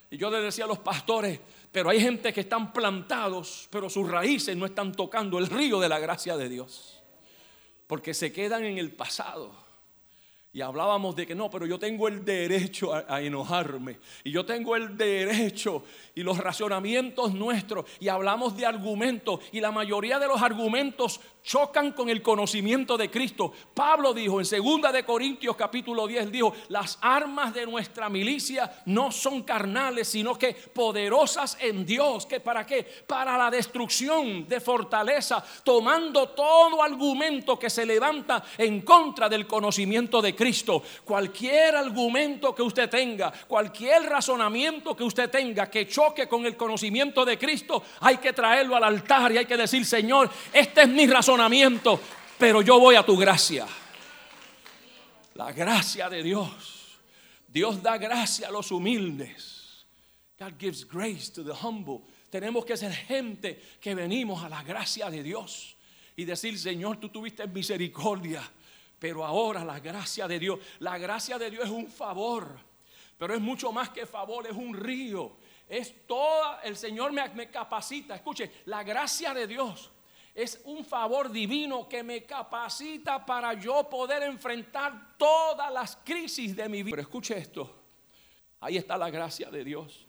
Y 0.09 0.17
yo 0.17 0.29
le 0.29 0.41
decía 0.41 0.65
a 0.65 0.67
los 0.67 0.79
pastores, 0.79 1.39
pero 1.71 1.89
hay 1.89 2.01
gente 2.01 2.33
que 2.33 2.41
están 2.41 2.73
plantados, 2.73 3.67
pero 3.69 3.89
sus 3.89 4.09
raíces 4.09 4.57
no 4.57 4.65
están 4.65 4.91
tocando 4.93 5.37
el 5.37 5.47
río 5.47 5.79
de 5.79 5.89
la 5.89 5.99
gracia 5.99 6.35
de 6.35 6.49
Dios, 6.49 6.99
porque 7.85 8.13
se 8.13 8.31
quedan 8.31 8.63
en 8.65 8.77
el 8.77 8.91
pasado. 8.91 9.69
Y 10.51 10.61
hablábamos 10.61 11.15
de 11.15 11.27
que 11.27 11.35
no, 11.35 11.47
pero 11.51 11.67
yo 11.67 11.77
tengo 11.77 12.07
el 12.07 12.25
derecho 12.25 12.91
a, 12.91 13.21
enojarme. 13.21 13.99
Y 14.23 14.31
yo 14.31 14.43
tengo 14.45 14.75
el 14.75 14.97
derecho 14.97 15.83
y 16.15 16.23
los 16.23 16.39
racionamientos 16.39 17.35
nuestros. 17.35 17.85
Y 17.99 18.07
hablamos 18.07 18.57
de 18.57 18.65
argumentos. 18.65 19.41
Y 19.51 19.59
la 19.59 19.71
mayoría 19.71 20.17
de 20.17 20.27
los 20.27 20.41
argumentos 20.41 21.21
chocan 21.43 21.91
con 21.93 22.09
el 22.09 22.21
conocimiento 22.21 22.97
de 22.97 23.09
Cristo. 23.09 23.51
Pablo 23.73 24.13
dijo 24.13 24.39
en 24.39 24.47
2 24.47 24.93
de 24.93 25.03
Corintios 25.03 25.55
capítulo 25.55 26.05
10, 26.07 26.31
dijo, 26.31 26.53
las 26.69 26.97
armas 27.01 27.53
de 27.53 27.65
nuestra 27.65 28.09
milicia 28.09 28.81
no 28.85 29.11
son 29.11 29.43
carnales, 29.43 30.07
sino 30.07 30.37
que 30.37 30.53
poderosas 30.53 31.57
en 31.59 31.85
Dios. 31.85 32.25
¿Que 32.25 32.39
¿Para 32.39 32.65
qué? 32.65 32.83
Para 32.83 33.37
la 33.37 33.49
destrucción 33.49 34.47
de 34.47 34.59
fortaleza, 34.59 35.43
tomando 35.63 36.29
todo 36.29 36.83
argumento 36.83 37.57
que 37.57 37.69
se 37.69 37.85
levanta 37.85 38.43
en 38.57 38.81
contra 38.81 39.29
del 39.29 39.47
conocimiento 39.47 40.21
de 40.21 40.35
Cristo. 40.35 40.83
Cualquier 41.03 41.75
argumento 41.75 42.53
que 42.53 42.61
usted 42.61 42.89
tenga, 42.89 43.31
cualquier 43.47 44.03
razonamiento 44.03 44.95
que 44.95 45.03
usted 45.03 45.29
tenga 45.29 45.69
que 45.69 45.87
choque 45.87 46.27
con 46.27 46.45
el 46.45 46.55
conocimiento 46.55 47.25
de 47.25 47.37
Cristo, 47.37 47.83
hay 48.01 48.17
que 48.17 48.33
traerlo 48.33 48.75
al 48.75 48.83
altar 48.83 49.31
y 49.31 49.37
hay 49.37 49.45
que 49.45 49.57
decir, 49.57 49.85
Señor, 49.85 50.29
este 50.53 50.81
es 50.81 50.87
mi 50.87 51.07
razonamiento, 51.07 51.28
pero 52.37 52.61
yo 52.61 52.79
voy 52.79 52.95
a 52.95 53.03
tu 53.03 53.17
gracia. 53.17 53.67
La 55.35 55.51
gracia 55.51 56.09
de 56.09 56.23
Dios. 56.23 56.99
Dios 57.47 57.81
da 57.81 57.97
gracia 57.97 58.47
a 58.47 58.51
los 58.51 58.71
humildes. 58.71 59.85
God 60.39 60.53
gives 60.57 60.85
grace 60.85 61.29
to 61.29 61.43
the 61.43 61.53
humble. 61.53 62.01
Tenemos 62.31 62.65
que 62.65 62.77
ser 62.77 62.93
gente 62.93 63.61
que 63.81 63.93
venimos 63.93 64.43
a 64.43 64.49
la 64.49 64.63
gracia 64.63 65.09
de 65.09 65.21
Dios 65.21 65.75
y 66.15 66.25
decir, 66.25 66.57
Señor, 66.57 66.97
tú 66.97 67.09
tuviste 67.09 67.45
misericordia, 67.47 68.41
pero 68.99 69.25
ahora 69.25 69.65
la 69.65 69.79
gracia 69.79 70.27
de 70.27 70.39
Dios, 70.39 70.59
la 70.79 70.97
gracia 70.97 71.37
de 71.37 71.49
Dios 71.49 71.65
es 71.65 71.71
un 71.71 71.87
favor, 71.87 72.59
pero 73.17 73.33
es 73.33 73.41
mucho 73.41 73.71
más 73.71 73.89
que 73.89 74.05
favor, 74.05 74.47
es 74.47 74.55
un 74.55 74.73
río. 74.73 75.37
Es 75.67 76.07
toda, 76.07 76.61
el 76.63 76.77
Señor 76.77 77.11
me, 77.11 77.27
me 77.29 77.49
capacita. 77.49 78.15
Escuche, 78.15 78.51
la 78.65 78.83
gracia 78.83 79.33
de 79.33 79.47
Dios 79.47 79.91
es 80.33 80.61
un 80.63 80.85
favor 80.85 81.31
divino 81.31 81.87
que 81.87 82.03
me 82.03 82.23
capacita 82.23 83.25
para 83.25 83.53
yo 83.53 83.89
poder 83.89 84.23
enfrentar 84.23 85.17
todas 85.17 85.71
las 85.71 85.97
crisis 85.97 86.55
de 86.55 86.69
mi 86.69 86.83
vida. 86.83 86.91
Pero 86.91 87.01
escuche 87.01 87.37
esto, 87.37 87.75
ahí 88.59 88.77
está 88.77 88.97
la 88.97 89.09
gracia 89.09 89.49
de 89.49 89.63
Dios. 89.63 90.05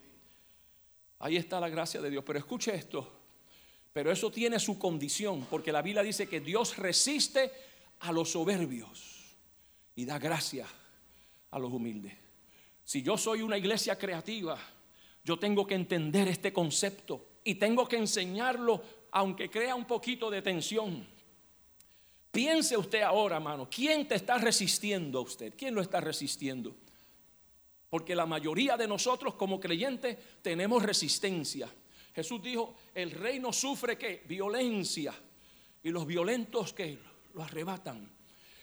Ahí 1.20 1.36
está 1.36 1.60
la 1.60 1.68
gracia 1.68 2.00
de 2.00 2.10
Dios. 2.10 2.24
Pero 2.26 2.38
escuche 2.38 2.74
esto, 2.74 3.06
pero 3.92 4.10
eso 4.10 4.30
tiene 4.30 4.58
su 4.58 4.78
condición, 4.78 5.46
porque 5.50 5.72
la 5.72 5.82
Biblia 5.82 6.02
dice 6.02 6.28
que 6.28 6.40
Dios 6.40 6.76
resiste 6.78 7.52
a 8.00 8.12
los 8.12 8.30
soberbios 8.30 9.36
y 9.94 10.04
da 10.06 10.18
gracia 10.18 10.66
a 11.50 11.58
los 11.58 11.70
humildes. 11.72 12.14
Si 12.84 13.02
yo 13.02 13.18
soy 13.18 13.42
una 13.42 13.58
iglesia 13.58 13.96
creativa, 13.98 14.58
yo 15.22 15.38
tengo 15.38 15.66
que 15.66 15.74
entender 15.74 16.26
este 16.28 16.52
concepto 16.52 17.26
y 17.44 17.56
tengo 17.56 17.86
que 17.86 17.96
enseñarlo 17.96 18.82
aunque 19.12 19.50
crea 19.50 19.74
un 19.74 19.84
poquito 19.84 20.30
de 20.30 20.42
tensión. 20.42 21.06
Piense 22.30 22.76
usted 22.76 23.02
ahora, 23.02 23.36
hermano, 23.36 23.68
¿quién 23.68 24.06
te 24.06 24.14
está 24.14 24.38
resistiendo 24.38 25.18
a 25.18 25.22
usted? 25.22 25.54
¿Quién 25.56 25.74
lo 25.74 25.82
está 25.82 26.00
resistiendo? 26.00 26.76
Porque 27.88 28.14
la 28.14 28.26
mayoría 28.26 28.76
de 28.76 28.86
nosotros 28.86 29.34
como 29.34 29.58
creyentes 29.58 30.16
tenemos 30.42 30.82
resistencia. 30.82 31.68
Jesús 32.14 32.40
dijo, 32.42 32.76
el 32.94 33.10
reino 33.10 33.52
sufre 33.52 33.98
que 33.98 34.22
violencia 34.26 35.12
y 35.82 35.90
los 35.90 36.06
violentos 36.06 36.72
que 36.72 36.98
lo 37.34 37.42
arrebatan. 37.42 38.19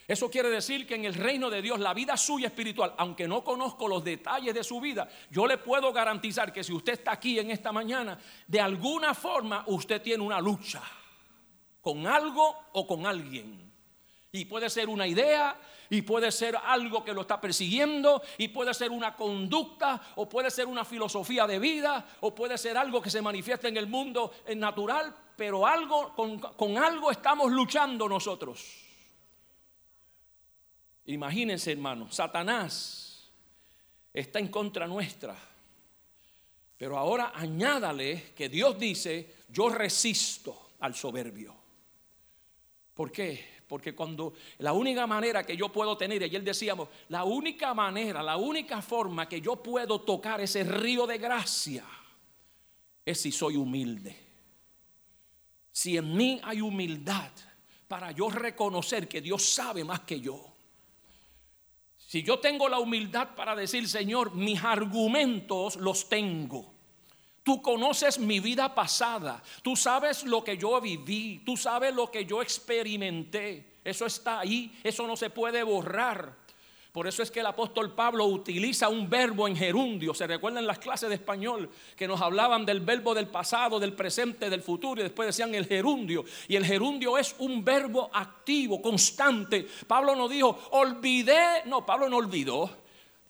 Eso 0.07 0.31
quiere 0.31 0.49
decir 0.49 0.87
que 0.87 0.95
en 0.95 1.03
el 1.03 1.13
reino 1.13 1.49
de 1.49 1.61
Dios, 1.61 1.81
la 1.81 1.93
vida 1.93 2.15
suya 2.15 2.47
espiritual, 2.47 2.93
aunque 2.97 3.27
no 3.27 3.43
conozco 3.43 3.89
los 3.89 4.05
detalles 4.05 4.53
de 4.53 4.63
su 4.63 4.79
vida, 4.79 5.09
yo 5.29 5.45
le 5.45 5.57
puedo 5.57 5.91
garantizar 5.91 6.53
que 6.53 6.63
si 6.63 6.71
usted 6.71 6.93
está 6.93 7.11
aquí 7.11 7.37
en 7.37 7.51
esta 7.51 7.73
mañana, 7.73 8.17
de 8.47 8.61
alguna 8.61 9.13
forma 9.13 9.65
usted 9.67 10.01
tiene 10.01 10.23
una 10.23 10.39
lucha 10.39 10.81
con 11.81 12.07
algo 12.07 12.55
o 12.71 12.87
con 12.87 13.05
alguien. 13.05 13.69
Y 14.31 14.45
puede 14.45 14.69
ser 14.69 14.87
una 14.87 15.05
idea, 15.05 15.59
y 15.89 16.03
puede 16.03 16.31
ser 16.31 16.55
algo 16.55 17.03
que 17.03 17.13
lo 17.13 17.21
está 17.21 17.41
persiguiendo, 17.41 18.21
y 18.37 18.47
puede 18.47 18.73
ser 18.73 18.91
una 18.91 19.13
conducta, 19.13 20.01
o 20.15 20.29
puede 20.29 20.51
ser 20.51 20.67
una 20.67 20.85
filosofía 20.85 21.45
de 21.47 21.59
vida, 21.59 22.05
o 22.21 22.33
puede 22.33 22.57
ser 22.57 22.77
algo 22.77 23.01
que 23.01 23.09
se 23.09 23.21
manifiesta 23.21 23.67
en 23.67 23.75
el 23.75 23.87
mundo 23.87 24.31
natural, 24.55 25.13
pero 25.35 25.67
algo, 25.67 26.13
con, 26.15 26.39
con 26.39 26.77
algo 26.77 27.11
estamos 27.11 27.51
luchando 27.51 28.07
nosotros. 28.07 28.87
Imagínense, 31.07 31.71
hermano, 31.71 32.11
Satanás 32.11 33.29
está 34.13 34.39
en 34.39 34.49
contra 34.49 34.87
nuestra. 34.87 35.37
Pero 36.77 36.97
ahora 36.97 37.31
añádale 37.33 38.33
que 38.35 38.49
Dios 38.49 38.77
dice, 38.77 39.35
yo 39.49 39.69
resisto 39.69 40.71
al 40.79 40.93
soberbio. 40.95 41.55
¿Por 42.93 43.11
qué? 43.11 43.57
Porque 43.67 43.95
cuando 43.95 44.33
la 44.59 44.73
única 44.73 45.07
manera 45.07 45.43
que 45.43 45.55
yo 45.55 45.69
puedo 45.69 45.97
tener, 45.97 46.23
ayer 46.23 46.43
decíamos, 46.43 46.89
la 47.09 47.23
única 47.23 47.73
manera, 47.73 48.21
la 48.21 48.37
única 48.37 48.81
forma 48.81 49.29
que 49.29 49.39
yo 49.39 49.61
puedo 49.61 50.01
tocar 50.01 50.41
ese 50.41 50.63
río 50.63 51.07
de 51.07 51.17
gracia 51.17 51.85
es 53.05 53.21
si 53.21 53.31
soy 53.31 53.55
humilde. 53.55 54.15
Si 55.71 55.95
en 55.95 56.15
mí 56.15 56.41
hay 56.43 56.59
humildad 56.59 57.31
para 57.87 58.11
yo 58.11 58.29
reconocer 58.29 59.07
que 59.07 59.21
Dios 59.21 59.43
sabe 59.43 59.83
más 59.83 60.01
que 60.01 60.19
yo 60.19 60.56
si 62.07 62.23
yo 62.23 62.39
tengo 62.39 62.69
la 62.69 62.79
humildad 62.79 63.35
para 63.35 63.53
decir, 63.53 63.87
Señor, 63.89 64.33
mis 64.33 64.63
argumentos 64.63 65.75
los 65.75 66.07
tengo. 66.07 66.73
Tú 67.43 67.61
conoces 67.61 68.17
mi 68.17 68.39
vida 68.39 68.73
pasada, 68.73 69.43
tú 69.61 69.75
sabes 69.75 70.23
lo 70.23 70.41
que 70.41 70.57
yo 70.57 70.79
viví, 70.79 71.41
tú 71.45 71.57
sabes 71.57 71.93
lo 71.93 72.09
que 72.09 72.25
yo 72.25 72.41
experimenté. 72.41 73.79
Eso 73.83 74.05
está 74.05 74.39
ahí, 74.39 74.79
eso 74.85 75.05
no 75.05 75.17
se 75.17 75.29
puede 75.29 75.63
borrar. 75.63 76.33
Por 76.97 77.05
eso 77.05 77.21
es 77.21 77.29
que 77.29 77.41
el 77.41 77.45
apóstol 77.45 77.91
Pablo 77.91 78.25
utiliza 78.25 78.89
un 78.89 79.07
verbo 79.07 79.47
en 79.47 79.55
gerundio. 79.55 80.15
Se 80.15 80.25
recuerdan 80.25 80.65
las 80.65 80.79
clases 80.79 81.10
de 81.10 81.13
español 81.13 81.69
que 81.95 82.07
nos 82.07 82.19
hablaban 82.19 82.65
del 82.65 82.79
verbo 82.79 83.13
del 83.13 83.27
pasado, 83.27 83.79
del 83.79 83.93
presente, 83.93 84.49
del 84.49 84.63
futuro 84.63 84.99
y 84.99 85.03
después 85.03 85.27
decían 85.27 85.53
el 85.53 85.67
gerundio. 85.67 86.25
Y 86.47 86.55
el 86.55 86.65
gerundio 86.65 87.19
es 87.19 87.36
un 87.38 87.63
verbo 87.63 88.10
activo, 88.12 88.81
constante. 88.81 89.67
Pablo 89.86 90.15
no 90.15 90.27
dijo, 90.27 90.60
olvidé, 90.71 91.62
no, 91.65 91.86
Pablo 91.86 92.10
no 92.10 92.17
olvidó. 92.17 92.67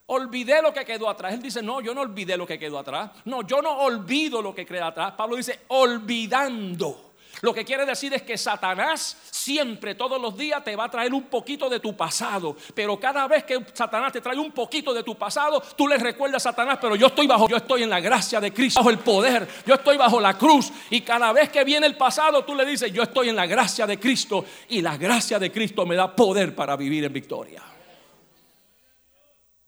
Olvidé 0.05 0.61
lo 0.61 0.71
que 0.71 0.85
quedó 0.85 1.09
atrás. 1.09 1.33
Él 1.33 1.41
dice, 1.41 1.61
no, 1.61 1.81
yo 1.81 1.93
no 1.93 1.99
olvidé 1.99 2.37
lo 2.37 2.47
que 2.47 2.57
quedó 2.57 2.79
atrás. 2.79 3.11
No, 3.25 3.45
yo 3.45 3.61
no 3.61 3.79
olvido 3.79 4.41
lo 4.41 4.55
que 4.55 4.65
quedó 4.65 4.85
atrás. 4.85 5.15
Pablo 5.17 5.35
dice, 5.35 5.59
olvidando. 5.67 7.06
Lo 7.41 7.53
que 7.53 7.63
quiere 7.63 7.85
decir 7.85 8.13
es 8.13 8.23
que 8.23 8.37
Satanás 8.37 9.17
siempre, 9.29 9.95
todos 9.95 10.19
los 10.19 10.35
días, 10.35 10.63
te 10.63 10.75
va 10.75 10.85
a 10.85 10.91
traer 10.91 11.13
un 11.13 11.23
poquito 11.25 11.69
de 11.69 11.79
tu 11.79 11.95
pasado. 11.95 12.57
Pero 12.73 12.99
cada 12.99 13.27
vez 13.27 13.43
que 13.43 13.63
Satanás 13.73 14.11
te 14.11 14.21
trae 14.21 14.37
un 14.37 14.51
poquito 14.51 14.93
de 14.93 15.03
tu 15.03 15.15
pasado, 15.15 15.61
tú 15.75 15.87
le 15.87 15.97
recuerdas 15.97 16.45
a 16.45 16.51
Satanás, 16.51 16.79
pero 16.81 16.95
yo 16.95 17.07
estoy 17.07 17.27
bajo, 17.27 17.47
yo 17.47 17.57
estoy 17.57 17.83
en 17.83 17.89
la 17.89 17.99
gracia 17.99 18.41
de 18.41 18.51
Cristo, 18.51 18.79
bajo 18.79 18.89
el 18.89 18.99
poder, 18.99 19.47
yo 19.65 19.75
estoy 19.75 19.97
bajo 19.97 20.19
la 20.19 20.37
cruz. 20.37 20.71
Y 20.89 21.01
cada 21.01 21.31
vez 21.31 21.49
que 21.49 21.63
viene 21.63 21.85
el 21.85 21.95
pasado, 21.95 22.43
tú 22.43 22.55
le 22.55 22.65
dices, 22.65 22.91
yo 22.91 23.03
estoy 23.03 23.29
en 23.29 23.35
la 23.35 23.45
gracia 23.45 23.85
de 23.85 23.99
Cristo. 23.99 24.43
Y 24.69 24.81
la 24.81 24.97
gracia 24.97 25.37
de 25.37 25.51
Cristo 25.51 25.85
me 25.85 25.95
da 25.95 26.15
poder 26.15 26.55
para 26.55 26.75
vivir 26.75 27.03
en 27.03 27.13
victoria. 27.13 27.63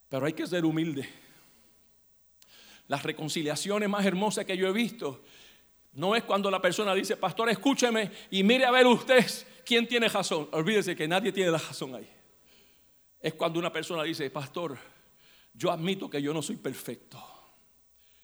Pero 0.10 0.26
hay 0.26 0.34
que 0.34 0.48
ser 0.48 0.66
humilde. 0.66 1.08
Las 2.88 3.04
reconciliaciones 3.04 3.88
más 3.88 4.04
hermosas 4.04 4.46
que 4.46 4.58
yo 4.58 4.68
he 4.68 4.72
visto 4.72 5.22
no 6.00 6.16
es 6.16 6.24
cuando 6.24 6.50
la 6.50 6.62
persona 6.62 6.96
dice, 6.96 7.18
pastor, 7.18 7.50
escúcheme 7.50 8.10
y 8.32 8.42
mire 8.42 8.66
a 8.66 8.72
ver 8.72 8.88
usted 8.88 9.26
quién 9.66 9.86
tiene 9.86 10.08
razón. 10.08 10.48
Olvídese 10.54 10.96
que 10.96 11.10
nadie 11.10 11.34
tiene 11.34 11.52
la 11.52 11.58
razón 11.58 11.94
ahí. 11.94 12.10
Es 13.20 13.34
cuando 13.34 13.60
una 13.60 13.70
persona 13.70 14.04
dice, 14.04 14.30
pastor, 14.30 14.78
yo 15.54 15.70
admito 15.70 16.10
que 16.10 16.22
yo 16.22 16.34
no 16.34 16.42
soy 16.42 16.56
perfecto. 16.56 17.22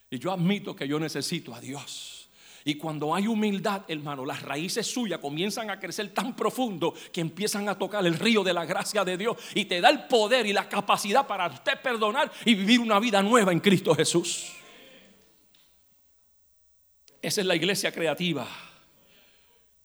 Y 0.09 0.17
yo 0.19 0.31
admito 0.31 0.73
que 0.73 0.87
yo 0.87 0.97
necesito 1.01 1.53
a 1.53 1.59
Dios. 1.59 2.29
Y 2.63 2.75
cuando 2.75 3.13
hay 3.13 3.27
humildad, 3.27 3.81
hermano, 3.89 4.25
las 4.25 4.41
raíces 4.41 4.87
suyas 4.87 5.19
comienzan 5.19 5.69
a 5.69 5.77
crecer 5.77 6.13
tan 6.13 6.33
profundo 6.33 6.93
que 7.11 7.19
empiezan 7.19 7.67
a 7.67 7.77
tocar 7.77 8.05
el 8.05 8.17
río 8.17 8.41
de 8.41 8.53
la 8.53 8.63
gracia 8.63 9.03
de 9.03 9.17
Dios 9.17 9.35
y 9.53 9.65
te 9.65 9.81
da 9.81 9.89
el 9.89 10.05
poder 10.05 10.45
y 10.45 10.53
la 10.53 10.69
capacidad 10.69 11.27
para 11.27 11.47
usted 11.47 11.81
perdonar 11.81 12.31
y 12.45 12.55
vivir 12.55 12.79
una 12.79 13.01
vida 13.01 13.21
nueva 13.21 13.51
en 13.51 13.59
Cristo 13.59 13.93
Jesús. 13.93 14.53
Esa 17.25 17.41
es 17.41 17.47
la 17.47 17.55
iglesia 17.55 17.91
creativa. 17.91 18.47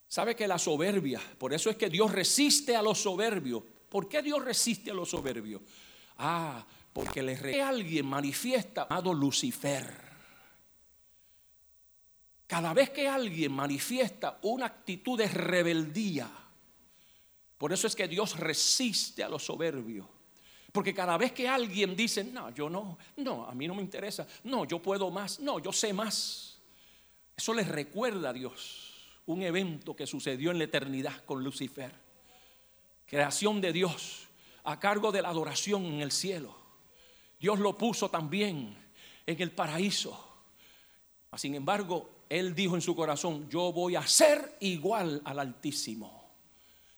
¿Sabe 0.07 0.37
que 0.37 0.47
la 0.47 0.59
soberbia, 0.59 1.19
por 1.39 1.55
eso 1.55 1.71
es 1.71 1.77
que 1.77 1.89
Dios 1.89 2.13
resiste 2.13 2.77
a 2.77 2.83
los 2.83 3.01
soberbios? 3.01 3.63
¿Por 3.89 4.11
qué 4.11 4.21
Dios 4.21 4.45
resiste 4.45 4.91
a 4.91 4.95
los 4.95 5.09
soberbios? 5.09 5.63
Ah, 6.19 6.63
porque 6.93 7.23
le 7.23 7.63
alguien 7.63 8.05
manifiesta 8.05 8.87
llamado 8.87 9.15
Lucifer. 9.15 9.91
Cada 12.47 12.75
vez 12.75 12.91
que 12.91 13.09
alguien 13.09 13.53
manifiesta 13.53 14.39
una 14.43 14.67
actitud 14.67 15.17
de 15.17 15.29
rebeldía, 15.29 16.31
por 17.57 17.73
eso 17.73 17.87
es 17.87 17.97
que 17.97 18.07
Dios 18.07 18.39
resiste 18.39 19.25
a 19.25 19.31
los 19.31 19.43
soberbios. 19.43 20.07
Porque 20.71 20.93
cada 20.93 21.17
vez 21.17 21.33
que 21.33 21.49
alguien 21.49 21.97
dice, 21.97 22.23
no, 22.23 22.51
yo 22.51 22.69
no, 22.69 22.99
no, 23.17 23.47
a 23.47 23.55
mí 23.55 23.67
no 23.67 23.75
me 23.75 23.81
interesa, 23.81 24.27
no, 24.45 24.67
yo 24.67 24.83
puedo 24.83 25.11
más, 25.11 25.41
no, 25.41 25.59
yo 25.59 25.73
sé 25.73 25.95
más. 25.95 26.50
Eso 27.41 27.55
les 27.55 27.69
recuerda 27.69 28.29
a 28.29 28.33
Dios 28.35 28.93
un 29.25 29.41
evento 29.41 29.97
que 29.97 30.07
sucedió 30.07 30.51
en 30.51 30.59
la 30.59 30.65
eternidad 30.65 31.25
con 31.25 31.43
Lucifer. 31.43 31.91
Creación 33.07 33.63
de 33.63 33.73
Dios 33.73 34.29
a 34.65 34.79
cargo 34.79 35.11
de 35.11 35.23
la 35.23 35.31
adoración 35.31 35.87
en 35.87 36.03
el 36.03 36.13
cielo. 36.13 36.55
Dios 37.41 37.59
lo 37.59 37.79
puso 37.79 38.11
también 38.11 38.77
en 39.25 39.41
el 39.41 39.53
paraíso. 39.53 40.23
Sin 41.35 41.55
embargo, 41.55 42.25
él 42.29 42.55
dijo 42.55 42.75
en 42.75 42.83
su 42.83 42.95
corazón, 42.95 43.49
yo 43.49 43.73
voy 43.73 43.97
a 43.97 44.07
ser 44.07 44.59
igual 44.61 45.23
al 45.25 45.39
Altísimo. 45.39 46.35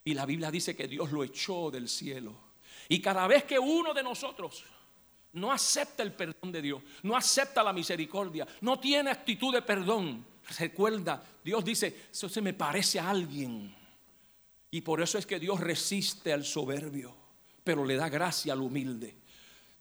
Y 0.05 0.13
la 0.13 0.27
Biblia 0.27 0.51
dice 0.51 0.75
que 0.75 0.89
Dios 0.89 1.13
lo 1.13 1.23
echó 1.23 1.71
del 1.71 1.89
cielo. 1.89 2.35
Y 2.89 3.01
cada 3.01 3.29
vez 3.29 3.45
que 3.45 3.61
uno 3.61 3.95
de 3.95 4.03
nosotros 4.03 4.65
no 5.35 5.53
acepta 5.53 6.03
el 6.03 6.13
perdón 6.13 6.51
de 6.51 6.63
Dios, 6.63 6.83
no 7.05 7.17
acepta 7.17 7.63
la 7.63 7.73
misericordia, 7.73 8.45
no 8.61 8.81
tiene 8.81 9.09
actitud 9.13 9.55
de 9.55 9.63
perdón, 9.63 10.32
recuerda, 10.59 11.23
Dios 11.45 11.65
dice, 11.65 12.07
eso 12.11 12.29
se 12.29 12.41
me 12.41 12.55
parece 12.55 12.99
a 13.01 13.11
alguien. 13.11 13.75
Y 14.71 14.81
por 14.81 15.01
eso 15.03 15.19
es 15.19 15.27
que 15.27 15.39
Dios 15.39 15.61
resiste 15.61 16.33
al 16.33 16.45
soberbio, 16.45 17.15
pero 17.63 17.85
le 17.85 17.97
da 17.97 18.09
gracia 18.09 18.53
al 18.53 18.61
humilde. 18.61 19.17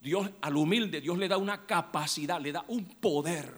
Dios 0.02 0.30
al 0.42 0.58
humilde, 0.58 1.00
Dios 1.00 1.18
le 1.18 1.28
da 1.28 1.38
una 1.38 1.66
capacidad, 1.66 2.42
le 2.42 2.52
da 2.52 2.66
un 2.68 2.86
poder. 2.86 3.54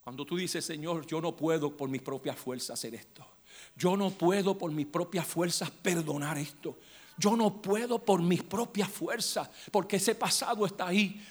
Cuando 0.00 0.24
tú 0.24 0.36
dices, 0.36 0.64
Señor, 0.64 1.04
yo 1.06 1.20
no 1.20 1.34
puedo 1.34 1.76
por 1.76 1.88
mis 1.88 2.00
propias 2.00 2.38
fuerzas 2.38 2.78
hacer 2.78 2.94
esto. 2.94 3.26
Yo 3.76 3.96
no 3.96 4.10
puedo 4.10 4.56
por 4.56 4.70
mis 4.70 4.86
propias 4.86 5.26
fuerzas 5.26 5.70
perdonar 5.70 6.38
esto. 6.38 6.78
Yo 7.18 7.36
no 7.36 7.60
puedo 7.60 7.98
por 7.98 8.22
mis 8.22 8.42
propias 8.42 8.88
fuerzas, 8.88 9.50
porque 9.70 9.96
ese 9.96 10.14
pasado 10.14 10.64
está 10.64 10.88
ahí. 10.88 11.26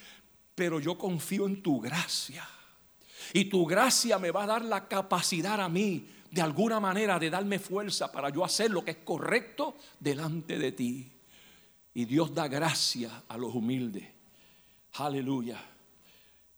Pero 0.53 0.79
yo 0.79 0.97
confío 0.97 1.47
en 1.47 1.61
tu 1.61 1.79
gracia. 1.79 2.47
Y 3.33 3.45
tu 3.45 3.65
gracia 3.65 4.19
me 4.19 4.31
va 4.31 4.43
a 4.43 4.47
dar 4.47 4.65
la 4.65 4.87
capacidad 4.87 5.59
a 5.61 5.69
mí, 5.69 6.07
de 6.31 6.41
alguna 6.41 6.79
manera, 6.79 7.19
de 7.19 7.29
darme 7.29 7.59
fuerza 7.59 8.11
para 8.11 8.29
yo 8.29 8.43
hacer 8.43 8.71
lo 8.71 8.83
que 8.83 8.91
es 8.91 8.97
correcto 8.97 9.77
delante 9.99 10.57
de 10.57 10.71
ti. 10.71 11.11
Y 11.93 12.05
Dios 12.05 12.33
da 12.33 12.47
gracia 12.47 13.23
a 13.27 13.37
los 13.37 13.55
humildes. 13.55 14.05
Aleluya. 14.93 15.61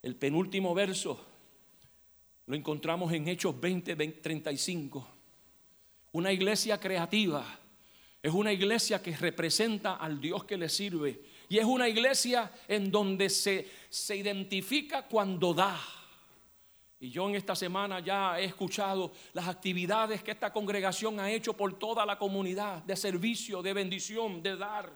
El 0.01 0.15
penúltimo 0.15 0.73
verso 0.73 1.19
lo 2.47 2.55
encontramos 2.55 3.11
en 3.13 3.27
Hechos 3.27 3.59
20, 3.59 3.95
35. 3.95 5.07
Una 6.13 6.31
iglesia 6.31 6.79
creativa 6.79 7.45
es 8.21 8.33
una 8.33 8.51
iglesia 8.51 9.01
que 9.01 9.15
representa 9.15 9.95
al 9.95 10.19
Dios 10.19 10.43
que 10.45 10.57
le 10.57 10.69
sirve. 10.69 11.21
Y 11.49 11.59
es 11.59 11.65
una 11.65 11.87
iglesia 11.87 12.51
en 12.67 12.91
donde 12.91 13.29
se, 13.29 13.67
se 13.89 14.15
identifica 14.17 15.07
cuando 15.07 15.53
da. 15.53 15.79
Y 16.99 17.11
yo 17.11 17.29
en 17.29 17.35
esta 17.35 17.55
semana 17.55 17.99
ya 17.99 18.39
he 18.39 18.45
escuchado 18.45 19.11
las 19.33 19.47
actividades 19.47 20.23
que 20.23 20.31
esta 20.31 20.51
congregación 20.51 21.19
ha 21.19 21.29
hecho 21.29 21.53
por 21.53 21.77
toda 21.77 22.05
la 22.05 22.17
comunidad 22.17 22.81
de 22.83 22.95
servicio, 22.95 23.61
de 23.61 23.73
bendición, 23.73 24.41
de 24.41 24.57
dar. 24.57 24.91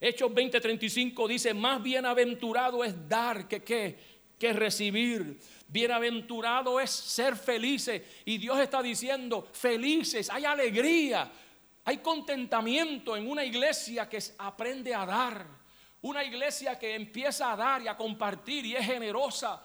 Hechos 0.00 0.30
20:35 0.30 1.28
dice, 1.28 1.52
más 1.52 1.82
bienaventurado 1.82 2.82
es 2.82 3.08
dar 3.08 3.46
que 3.46 3.62
qué, 3.62 3.98
que 4.38 4.54
recibir. 4.54 5.38
Bienaventurado 5.68 6.80
es 6.80 6.90
ser 6.90 7.36
felices. 7.36 8.00
Y 8.24 8.38
Dios 8.38 8.58
está 8.58 8.82
diciendo, 8.82 9.46
felices, 9.52 10.30
hay 10.30 10.46
alegría, 10.46 11.30
hay 11.84 11.98
contentamiento 11.98 13.18
en 13.18 13.30
una 13.30 13.44
iglesia 13.44 14.08
que 14.08 14.18
aprende 14.38 14.94
a 14.94 15.04
dar. 15.04 15.46
Una 16.00 16.24
iglesia 16.24 16.78
que 16.78 16.94
empieza 16.94 17.52
a 17.52 17.56
dar 17.56 17.82
y 17.82 17.88
a 17.88 17.96
compartir 17.96 18.64
y 18.64 18.76
es 18.76 18.84
generosa 18.84 19.62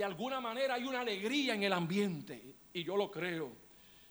de 0.00 0.06
alguna 0.06 0.40
manera 0.40 0.76
hay 0.76 0.84
una 0.84 1.02
alegría 1.02 1.52
en 1.52 1.62
el 1.62 1.74
ambiente 1.74 2.54
y 2.72 2.82
yo 2.82 2.96
lo 2.96 3.10
creo. 3.10 3.52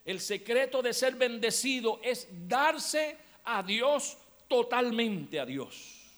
El 0.06 0.20
secreto 0.20 0.84
de 0.84 0.94
ser 0.94 1.16
bendecido 1.16 2.00
es 2.04 2.28
darse 2.48 3.18
a 3.44 3.64
Dios 3.64 4.16
totalmente 4.48 5.40
a 5.40 5.48
Dios. 5.48 6.12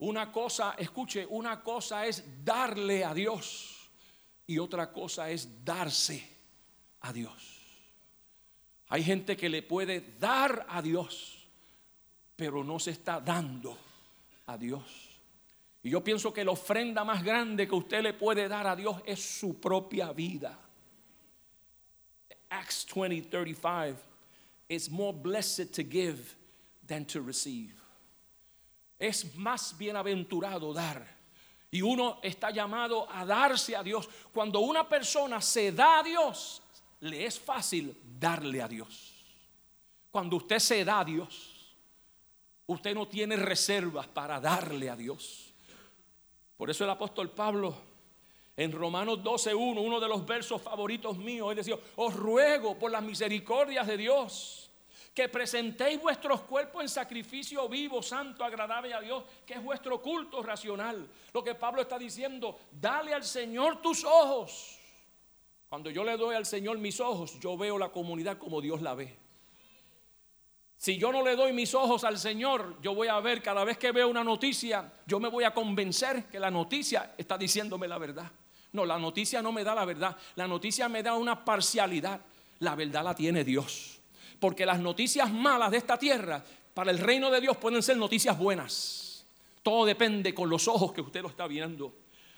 Una 0.00 0.30
cosa, 0.30 0.74
escuche, 0.76 1.24
una 1.30 1.62
cosa 1.62 2.06
es 2.06 2.44
darle 2.44 3.02
a 3.02 3.14
Dios 3.14 3.88
y 4.46 4.58
otra 4.58 4.92
cosa 4.92 5.30
es 5.30 5.64
darse 5.64 6.28
a 7.00 7.14
Dios. 7.14 7.32
Hay 8.88 9.02
gente 9.02 9.38
que 9.38 9.48
le 9.48 9.62
puede 9.62 10.02
dar 10.20 10.66
a 10.68 10.82
Dios, 10.82 11.48
pero 12.36 12.62
no 12.62 12.78
se 12.78 12.90
está 12.90 13.20
dando 13.20 13.78
a 14.44 14.58
Dios. 14.58 15.05
Y 15.86 15.90
yo 15.90 16.02
pienso 16.02 16.32
que 16.32 16.44
la 16.44 16.50
ofrenda 16.50 17.04
más 17.04 17.22
grande 17.22 17.68
que 17.68 17.74
usted 17.76 18.02
le 18.02 18.12
puede 18.12 18.48
dar 18.48 18.66
a 18.66 18.74
Dios 18.74 18.96
es 19.06 19.22
su 19.22 19.60
propia 19.60 20.12
vida. 20.12 20.58
Acts 22.50 22.84
20, 22.92 23.28
35. 23.28 23.96
It's 24.68 24.90
more 24.90 25.16
blessed 25.16 25.72
to 25.76 25.84
give 25.88 26.34
than 26.84 27.04
to 27.04 27.22
receive. 27.22 27.72
Es 28.98 29.36
más 29.36 29.78
bienaventurado 29.78 30.74
dar. 30.74 31.06
Y 31.70 31.82
uno 31.82 32.18
está 32.20 32.50
llamado 32.50 33.08
a 33.08 33.24
darse 33.24 33.76
a 33.76 33.84
Dios. 33.84 34.08
Cuando 34.32 34.58
una 34.58 34.88
persona 34.88 35.40
se 35.40 35.70
da 35.70 36.00
a 36.00 36.02
Dios, 36.02 36.62
le 36.98 37.26
es 37.26 37.38
fácil 37.38 37.96
darle 38.18 38.60
a 38.60 38.66
Dios. 38.66 39.14
Cuando 40.10 40.34
usted 40.34 40.58
se 40.58 40.84
da 40.84 40.98
a 40.98 41.04
Dios, 41.04 41.76
usted 42.66 42.92
no 42.92 43.06
tiene 43.06 43.36
reservas 43.36 44.08
para 44.08 44.40
darle 44.40 44.90
a 44.90 44.96
Dios. 44.96 45.45
Por 46.56 46.70
eso 46.70 46.84
el 46.84 46.90
apóstol 46.90 47.30
Pablo 47.30 47.74
en 48.56 48.72
Romanos 48.72 49.18
12.1, 49.18 49.84
uno 49.84 50.00
de 50.00 50.08
los 50.08 50.24
versos 50.24 50.62
favoritos 50.62 51.18
míos, 51.18 51.50
él 51.50 51.56
decía, 51.56 51.76
os 51.96 52.14
ruego 52.14 52.78
por 52.78 52.90
las 52.90 53.02
misericordias 53.02 53.86
de 53.86 53.96
Dios 53.96 54.66
que 55.16 55.30
presentéis 55.30 55.98
vuestros 55.98 56.42
cuerpos 56.42 56.82
en 56.82 56.90
sacrificio 56.90 57.66
vivo, 57.70 58.02
santo, 58.02 58.44
agradable 58.44 58.92
a 58.92 59.00
Dios, 59.00 59.24
que 59.46 59.54
es 59.54 59.62
vuestro 59.64 60.02
culto 60.02 60.42
racional. 60.42 61.08
Lo 61.32 61.42
que 61.42 61.54
Pablo 61.54 61.80
está 61.80 61.98
diciendo, 61.98 62.58
dale 62.70 63.14
al 63.14 63.24
Señor 63.24 63.80
tus 63.80 64.04
ojos. 64.04 64.78
Cuando 65.70 65.88
yo 65.88 66.04
le 66.04 66.18
doy 66.18 66.34
al 66.34 66.44
Señor 66.44 66.76
mis 66.76 67.00
ojos, 67.00 67.40
yo 67.40 67.56
veo 67.56 67.78
la 67.78 67.88
comunidad 67.88 68.36
como 68.36 68.60
Dios 68.60 68.82
la 68.82 68.94
ve. 68.94 69.16
Si 70.76 70.98
yo 70.98 71.10
no 71.10 71.22
le 71.22 71.36
doy 71.36 71.52
mis 71.52 71.74
ojos 71.74 72.04
al 72.04 72.18
Señor, 72.18 72.76
yo 72.82 72.94
voy 72.94 73.08
a 73.08 73.18
ver 73.20 73.42
cada 73.42 73.64
vez 73.64 73.78
que 73.78 73.92
veo 73.92 74.08
una 74.08 74.22
noticia, 74.22 74.92
yo 75.06 75.18
me 75.18 75.28
voy 75.28 75.44
a 75.44 75.54
convencer 75.54 76.24
que 76.26 76.38
la 76.38 76.50
noticia 76.50 77.14
está 77.16 77.38
diciéndome 77.38 77.88
la 77.88 77.98
verdad. 77.98 78.30
No, 78.72 78.84
la 78.84 78.98
noticia 78.98 79.40
no 79.40 79.52
me 79.52 79.64
da 79.64 79.74
la 79.74 79.86
verdad. 79.86 80.16
La 80.34 80.46
noticia 80.46 80.88
me 80.88 81.02
da 81.02 81.14
una 81.14 81.44
parcialidad. 81.44 82.20
La 82.58 82.74
verdad 82.74 83.04
la 83.04 83.14
tiene 83.14 83.42
Dios. 83.42 84.00
Porque 84.38 84.66
las 84.66 84.78
noticias 84.78 85.32
malas 85.32 85.70
de 85.70 85.78
esta 85.78 85.98
tierra 85.98 86.44
para 86.74 86.90
el 86.90 86.98
reino 86.98 87.30
de 87.30 87.40
Dios 87.40 87.56
pueden 87.56 87.82
ser 87.82 87.96
noticias 87.96 88.36
buenas. 88.36 89.24
Todo 89.62 89.86
depende 89.86 90.34
con 90.34 90.50
los 90.50 90.68
ojos 90.68 90.92
que 90.92 91.00
usted 91.00 91.22
lo 91.22 91.28
está 91.28 91.46
viendo. 91.46 91.94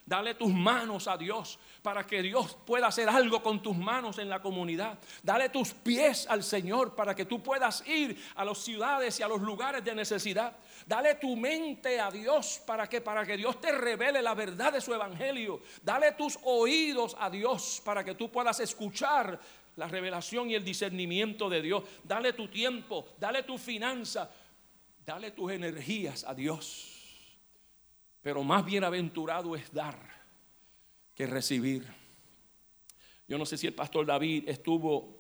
Dale 0.08 0.36
tus 0.36 0.50
manos 0.50 1.06
a 1.06 1.18
Dios 1.18 1.58
para 1.82 2.06
que 2.06 2.22
Dios 2.22 2.56
pueda 2.64 2.86
hacer 2.86 3.10
algo 3.10 3.42
con 3.42 3.60
tus 3.60 3.76
manos 3.76 4.16
en 4.16 4.30
la 4.30 4.40
comunidad. 4.40 4.98
Dale 5.22 5.50
tus 5.50 5.74
pies 5.74 6.26
al 6.30 6.42
Señor 6.42 6.94
para 6.94 7.14
que 7.14 7.26
tú 7.26 7.42
puedas 7.42 7.86
ir 7.86 8.18
a 8.34 8.42
las 8.42 8.56
ciudades 8.56 9.20
y 9.20 9.22
a 9.22 9.28
los 9.28 9.42
lugares 9.42 9.84
de 9.84 9.94
necesidad. 9.94 10.56
Dale 10.86 11.16
tu 11.16 11.36
mente 11.36 12.00
a 12.00 12.10
Dios 12.10 12.62
para 12.66 12.88
que 12.88 13.02
para 13.02 13.26
que 13.26 13.36
Dios 13.36 13.60
te 13.60 13.70
revele 13.70 14.22
la 14.22 14.34
verdad 14.34 14.72
de 14.72 14.80
su 14.80 14.94
evangelio. 14.94 15.60
Dale 15.82 16.12
tus 16.12 16.38
oídos 16.42 17.14
a 17.20 17.28
Dios 17.28 17.82
para 17.84 18.02
que 18.02 18.14
tú 18.14 18.32
puedas 18.32 18.60
escuchar 18.60 19.38
la 19.76 19.88
revelación 19.88 20.48
y 20.48 20.54
el 20.54 20.64
discernimiento 20.64 21.50
de 21.50 21.60
Dios. 21.60 21.84
Dale 22.02 22.32
tu 22.32 22.48
tiempo, 22.48 23.08
dale 23.20 23.42
tu 23.42 23.58
finanza, 23.58 24.30
dale 25.04 25.32
tus 25.32 25.52
energías 25.52 26.24
a 26.24 26.32
Dios. 26.32 26.97
Pero 28.22 28.42
más 28.42 28.64
bienaventurado 28.64 29.54
es 29.56 29.72
dar 29.72 29.98
que 31.14 31.26
recibir. 31.26 31.86
Yo 33.26 33.38
no 33.38 33.46
sé 33.46 33.56
si 33.56 33.66
el 33.66 33.74
pastor 33.74 34.06
David 34.06 34.48
estuvo 34.48 35.18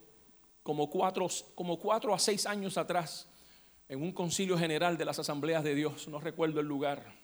como 0.62 0.88
cuatro, 0.90 1.28
como 1.54 1.78
cuatro 1.78 2.14
a 2.14 2.18
seis 2.18 2.46
años 2.46 2.76
atrás 2.78 3.28
en 3.88 4.02
un 4.02 4.12
concilio 4.12 4.58
general 4.58 4.96
de 4.96 5.04
las 5.04 5.18
asambleas 5.18 5.64
de 5.64 5.74
Dios, 5.74 6.08
no 6.08 6.20
recuerdo 6.20 6.60
el 6.60 6.66
lugar. 6.66 7.14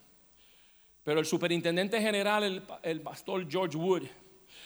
Pero 1.02 1.20
el 1.20 1.26
superintendente 1.26 2.00
general, 2.00 2.42
el, 2.42 2.62
el 2.82 3.00
pastor 3.02 3.48
George 3.50 3.76
Wood, 3.76 4.04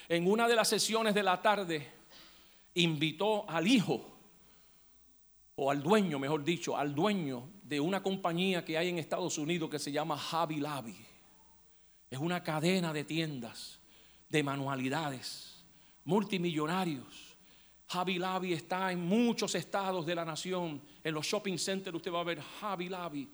en 0.08 0.30
una 0.30 0.46
de 0.46 0.54
las 0.54 0.68
sesiones 0.68 1.14
de 1.14 1.22
la 1.24 1.42
tarde, 1.42 1.88
invitó 2.74 3.48
al 3.50 3.66
hijo, 3.66 4.18
o 5.56 5.70
al 5.72 5.82
dueño, 5.82 6.20
mejor 6.20 6.44
dicho, 6.44 6.76
al 6.76 6.94
dueño 6.94 7.50
de 7.68 7.78
una 7.78 8.02
compañía 8.02 8.64
que 8.64 8.78
hay 8.78 8.88
en 8.88 8.98
Estados 8.98 9.36
Unidos 9.36 9.68
que 9.68 9.78
se 9.78 9.92
llama 9.92 10.16
Javi. 10.16 10.64
Es 12.10 12.18
una 12.18 12.42
cadena 12.42 12.94
de 12.94 13.04
tiendas, 13.04 13.78
de 14.30 14.42
manualidades, 14.42 15.62
multimillonarios. 16.04 17.36
Javi 17.86 18.54
está 18.54 18.90
en 18.90 19.00
muchos 19.00 19.54
estados 19.54 20.06
de 20.06 20.14
la 20.14 20.24
nación. 20.24 20.80
En 21.04 21.12
los 21.12 21.26
shopping 21.26 21.58
centers 21.58 21.94
usted 21.94 22.10
va 22.10 22.20
a 22.20 22.24
ver 22.24 22.40
Javi. 22.40 23.28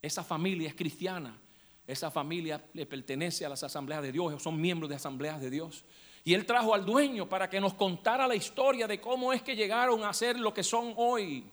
Esa 0.00 0.22
familia 0.22 0.68
es 0.68 0.76
cristiana. 0.76 1.36
Esa 1.84 2.12
familia 2.12 2.64
le 2.74 2.86
pertenece 2.86 3.44
a 3.44 3.48
las 3.48 3.62
asambleas 3.64 4.02
de 4.02 4.12
Dios, 4.12 4.40
son 4.40 4.60
miembros 4.60 4.88
de 4.88 4.96
asambleas 4.96 5.40
de 5.40 5.50
Dios. 5.50 5.84
Y 6.22 6.34
él 6.34 6.46
trajo 6.46 6.74
al 6.74 6.84
dueño 6.84 7.28
para 7.28 7.50
que 7.50 7.60
nos 7.60 7.74
contara 7.74 8.28
la 8.28 8.36
historia 8.36 8.86
de 8.86 9.00
cómo 9.00 9.32
es 9.32 9.42
que 9.42 9.56
llegaron 9.56 10.04
a 10.04 10.12
ser 10.12 10.38
lo 10.38 10.54
que 10.54 10.62
son 10.62 10.94
hoy. 10.96 11.44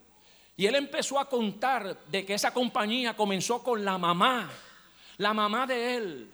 Y 0.56 0.66
él 0.66 0.76
empezó 0.76 1.20
a 1.20 1.28
contar 1.28 2.06
de 2.06 2.26
que 2.26 2.36
esa 2.36 2.54
compañía 2.54 3.16
comenzó 3.16 3.64
con 3.64 3.84
la 3.84 3.97
mamá 3.97 4.51
la 5.18 5.34
mamá 5.34 5.68
de 5.68 5.95
él. 5.95 6.32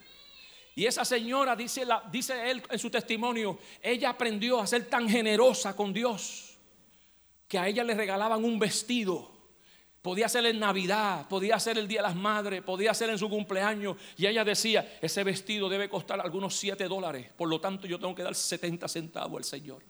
Y 0.75 0.85
esa 0.85 1.03
señora, 1.03 1.55
dice, 1.55 1.83
él 1.83 2.63
en 2.69 2.79
su 2.79 2.89
testimonio, 2.89 3.59
ella 3.81 4.11
aprendió 4.11 4.59
a 4.59 4.67
ser 4.67 4.85
tan 4.85 5.09
generosa 5.09 5.75
con 5.75 5.91
Dios 5.91 6.57
que 7.47 7.59
a 7.59 7.67
ella 7.67 7.83
le 7.83 7.95
regalaban 7.95 8.45
un 8.45 8.59
vestido 8.59 9.39
Podía 10.01 10.29
ser 10.29 10.45
en 10.45 10.59
Navidad, 10.59 11.27
podía 11.27 11.59
ser 11.59 11.77
el 11.77 11.87
Día 11.87 12.01
de 12.01 12.07
las 12.07 12.15
Madres, 12.15 12.61
podía 12.61 12.93
ser 12.93 13.09
en 13.09 13.17
su 13.17 13.29
cumpleaños. 13.29 13.97
Y 14.15 14.27
ella 14.27 14.45
decía, 14.45 14.97
ese 15.01 15.25
vestido 15.25 15.67
debe 15.67 15.89
costar 15.89 16.21
algunos 16.21 16.55
7 16.55 16.87
dólares. 16.87 17.27
Por 17.35 17.49
lo 17.49 17.59
tanto, 17.59 17.85
yo 17.85 17.99
tengo 17.99 18.15
que 18.15 18.23
dar 18.23 18.33
70 18.33 18.87
centavos 18.87 19.37
al 19.37 19.43
Señor. 19.43 19.83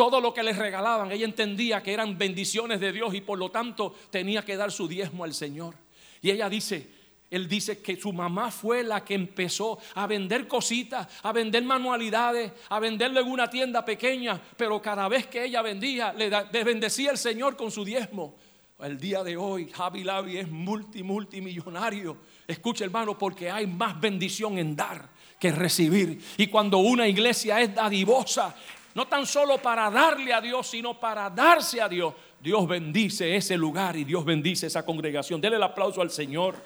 Todo 0.00 0.18
lo 0.18 0.32
que 0.32 0.42
les 0.42 0.56
regalaban, 0.56 1.12
ella 1.12 1.26
entendía 1.26 1.82
que 1.82 1.92
eran 1.92 2.16
bendiciones 2.16 2.80
de 2.80 2.90
Dios 2.90 3.12
y 3.12 3.20
por 3.20 3.38
lo 3.38 3.50
tanto 3.50 3.94
tenía 4.08 4.42
que 4.42 4.56
dar 4.56 4.72
su 4.72 4.88
diezmo 4.88 5.24
al 5.24 5.34
Señor. 5.34 5.74
Y 6.22 6.30
ella 6.30 6.48
dice, 6.48 6.88
él 7.30 7.46
dice 7.46 7.82
que 7.82 7.96
su 7.96 8.10
mamá 8.10 8.50
fue 8.50 8.82
la 8.82 9.04
que 9.04 9.12
empezó 9.12 9.78
a 9.96 10.06
vender 10.06 10.48
cositas, 10.48 11.06
a 11.22 11.32
vender 11.32 11.64
manualidades, 11.64 12.50
a 12.70 12.80
venderle 12.80 13.20
en 13.20 13.30
una 13.30 13.50
tienda 13.50 13.84
pequeña, 13.84 14.40
pero 14.56 14.80
cada 14.80 15.06
vez 15.06 15.26
que 15.26 15.44
ella 15.44 15.60
vendía, 15.60 16.14
le, 16.14 16.30
bendecía 16.64 17.10
el 17.10 17.18
Señor 17.18 17.54
con 17.54 17.70
su 17.70 17.84
diezmo. 17.84 18.36
El 18.78 18.98
día 18.98 19.22
de 19.22 19.36
hoy, 19.36 19.68
Javi 19.68 20.02
Lavi 20.02 20.38
es 20.38 20.50
multi, 20.50 21.02
multimillonario. 21.02 22.16
Escucha, 22.48 22.86
hermano, 22.86 23.18
porque 23.18 23.50
hay 23.50 23.66
más 23.66 24.00
bendición 24.00 24.56
en 24.56 24.74
dar 24.74 25.10
que 25.38 25.52
recibir. 25.52 26.22
Y 26.38 26.46
cuando 26.46 26.78
una 26.78 27.06
iglesia 27.06 27.60
es 27.60 27.74
dadivosa, 27.74 28.56
no 28.94 29.06
tan 29.06 29.26
solo 29.26 29.58
para 29.58 29.90
darle 29.90 30.32
a 30.32 30.40
Dios, 30.40 30.68
sino 30.68 30.98
para 30.98 31.30
darse 31.30 31.80
a 31.80 31.88
Dios, 31.88 32.14
Dios 32.40 32.66
bendice 32.66 33.36
ese 33.36 33.56
lugar 33.56 33.96
y 33.96 34.04
Dios 34.04 34.24
bendice 34.24 34.66
esa 34.66 34.84
congregación. 34.84 35.40
Dele 35.40 35.56
el 35.56 35.62
aplauso 35.62 36.02
al 36.02 36.10
Señor. 36.10 36.56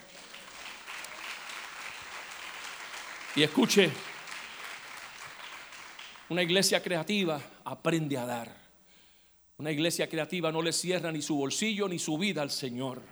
Y 3.36 3.42
escuche, 3.42 3.90
una 6.28 6.42
iglesia 6.42 6.82
creativa 6.82 7.40
aprende 7.64 8.16
a 8.16 8.24
dar. 8.24 8.64
Una 9.58 9.70
iglesia 9.70 10.08
creativa 10.08 10.50
no 10.50 10.62
le 10.62 10.72
cierra 10.72 11.12
ni 11.12 11.20
su 11.20 11.36
bolsillo 11.36 11.88
ni 11.88 11.98
su 11.98 12.16
vida 12.16 12.42
al 12.42 12.50
Señor. 12.50 13.02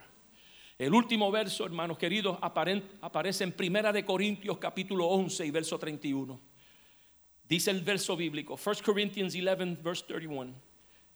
El 0.79 0.95
último 0.95 1.31
verso, 1.31 1.67
hermanos 1.67 1.99
queridos, 1.99 2.39
aparece 2.41 3.45
en 3.45 3.53
Primera 3.53 3.93
de 3.93 4.05
Corintios 4.05 4.59
capítulo 4.59 5.07
11 5.07 5.47
y 5.47 5.51
verso 5.51 5.79
31. 5.79 6.52
Dice 7.49 7.71
el 7.71 7.83
verso 7.83 8.17
bíblico, 8.17 8.59
1 8.63 8.77
Corinthians 8.85 9.35
11, 9.35 9.83
verse 9.83 10.05
31. 10.07 10.53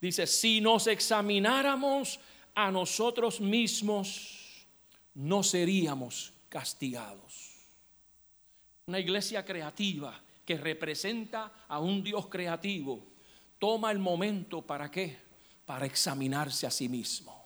Dice, 0.00 0.26
si 0.26 0.60
nos 0.60 0.86
examináramos 0.86 2.20
a 2.54 2.70
nosotros 2.70 3.40
mismos, 3.40 4.66
no 5.14 5.42
seríamos 5.42 6.32
castigados. 6.48 7.54
Una 8.86 9.00
iglesia 9.00 9.44
creativa 9.44 10.20
que 10.44 10.56
representa 10.56 11.52
a 11.66 11.80
un 11.80 12.02
Dios 12.02 12.28
creativo 12.28 13.02
toma 13.58 13.90
el 13.90 13.98
momento 13.98 14.62
para 14.62 14.90
qué? 14.90 15.18
Para 15.64 15.86
examinarse 15.86 16.66
a 16.66 16.70
sí 16.70 16.88
mismo. 16.88 17.45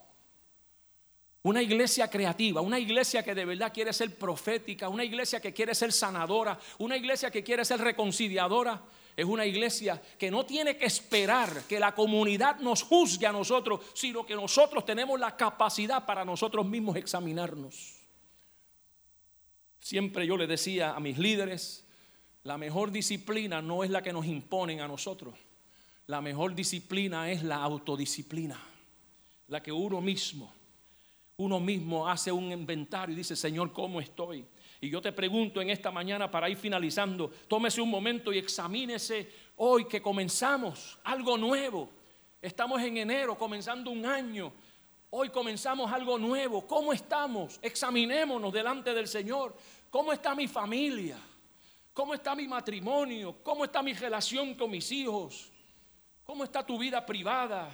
Una 1.42 1.62
iglesia 1.62 2.08
creativa, 2.08 2.60
una 2.60 2.78
iglesia 2.78 3.22
que 3.22 3.34
de 3.34 3.46
verdad 3.46 3.72
quiere 3.72 3.92
ser 3.94 4.14
profética, 4.16 4.90
una 4.90 5.04
iglesia 5.04 5.40
que 5.40 5.54
quiere 5.54 5.74
ser 5.74 5.90
sanadora, 5.90 6.58
una 6.78 6.96
iglesia 6.96 7.30
que 7.30 7.42
quiere 7.42 7.64
ser 7.64 7.80
reconciliadora, 7.80 8.82
es 9.16 9.24
una 9.24 9.46
iglesia 9.46 10.00
que 10.18 10.30
no 10.30 10.44
tiene 10.44 10.76
que 10.76 10.86
esperar 10.86 11.64
que 11.68 11.80
la 11.80 11.94
comunidad 11.94 12.58
nos 12.60 12.82
juzgue 12.82 13.26
a 13.26 13.32
nosotros, 13.32 13.80
sino 13.94 14.24
que 14.24 14.34
nosotros 14.34 14.84
tenemos 14.84 15.18
la 15.18 15.36
capacidad 15.36 16.04
para 16.04 16.24
nosotros 16.24 16.66
mismos 16.66 16.96
examinarnos. 16.96 17.96
Siempre 19.80 20.26
yo 20.26 20.36
le 20.36 20.46
decía 20.46 20.94
a 20.94 21.00
mis 21.00 21.18
líderes, 21.18 21.86
la 22.44 22.58
mejor 22.58 22.90
disciplina 22.90 23.60
no 23.60 23.82
es 23.82 23.90
la 23.90 24.02
que 24.02 24.12
nos 24.12 24.26
imponen 24.26 24.80
a 24.80 24.88
nosotros. 24.88 25.34
La 26.06 26.20
mejor 26.20 26.54
disciplina 26.54 27.30
es 27.30 27.42
la 27.42 27.56
autodisciplina, 27.56 28.58
la 29.48 29.62
que 29.62 29.72
uno 29.72 30.00
mismo, 30.00 30.52
uno 31.40 31.58
mismo 31.58 32.06
hace 32.06 32.30
un 32.30 32.52
inventario 32.52 33.14
y 33.14 33.16
dice, 33.16 33.34
Señor, 33.34 33.72
¿cómo 33.72 33.98
estoy? 33.98 34.44
Y 34.78 34.90
yo 34.90 35.00
te 35.00 35.10
pregunto 35.10 35.62
en 35.62 35.70
esta 35.70 35.90
mañana 35.90 36.30
para 36.30 36.50
ir 36.50 36.56
finalizando, 36.56 37.30
tómese 37.48 37.80
un 37.80 37.88
momento 37.88 38.30
y 38.30 38.38
examínese 38.38 39.26
hoy 39.56 39.86
que 39.86 40.02
comenzamos 40.02 40.98
algo 41.02 41.38
nuevo. 41.38 41.88
Estamos 42.42 42.82
en 42.82 42.98
enero, 42.98 43.38
comenzando 43.38 43.90
un 43.90 44.04
año. 44.04 44.52
Hoy 45.08 45.30
comenzamos 45.30 45.90
algo 45.90 46.18
nuevo. 46.18 46.66
¿Cómo 46.66 46.92
estamos? 46.92 47.58
Examinémonos 47.62 48.52
delante 48.52 48.92
del 48.92 49.08
Señor. 49.08 49.56
¿Cómo 49.88 50.12
está 50.12 50.34
mi 50.34 50.46
familia? 50.46 51.18
¿Cómo 51.94 52.12
está 52.12 52.34
mi 52.34 52.46
matrimonio? 52.46 53.36
¿Cómo 53.42 53.64
está 53.64 53.82
mi 53.82 53.94
relación 53.94 54.54
con 54.54 54.70
mis 54.70 54.92
hijos? 54.92 55.50
¿Cómo 56.22 56.44
está 56.44 56.64
tu 56.64 56.78
vida 56.78 57.04
privada? 57.04 57.70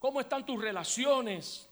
¿Cómo 0.00 0.20
están 0.20 0.44
tus 0.44 0.60
relaciones? 0.60 1.68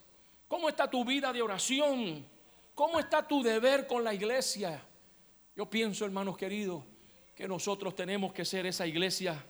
¿Cómo 0.53 0.69
está 0.69 0.87
tu 0.87 1.03
vida 1.03 1.33
de 1.33 1.41
oración? 1.41 2.27
¿Cómo 2.75 3.01
está 3.01 3.27
tu 3.27 3.43
deber 3.43 3.87
con 3.87 4.05
la 4.05 4.13
iglesia? 4.13 4.83
Yo 5.57 5.65
pienso, 5.65 6.05
hermanos 6.05 6.37
queridos, 6.37 6.85
que 7.35 7.49
nosotros 7.49 7.97
tenemos 7.97 8.35
que 8.35 8.45
ser 8.45 8.67
esa 8.67 8.87
iglesia 8.87 9.43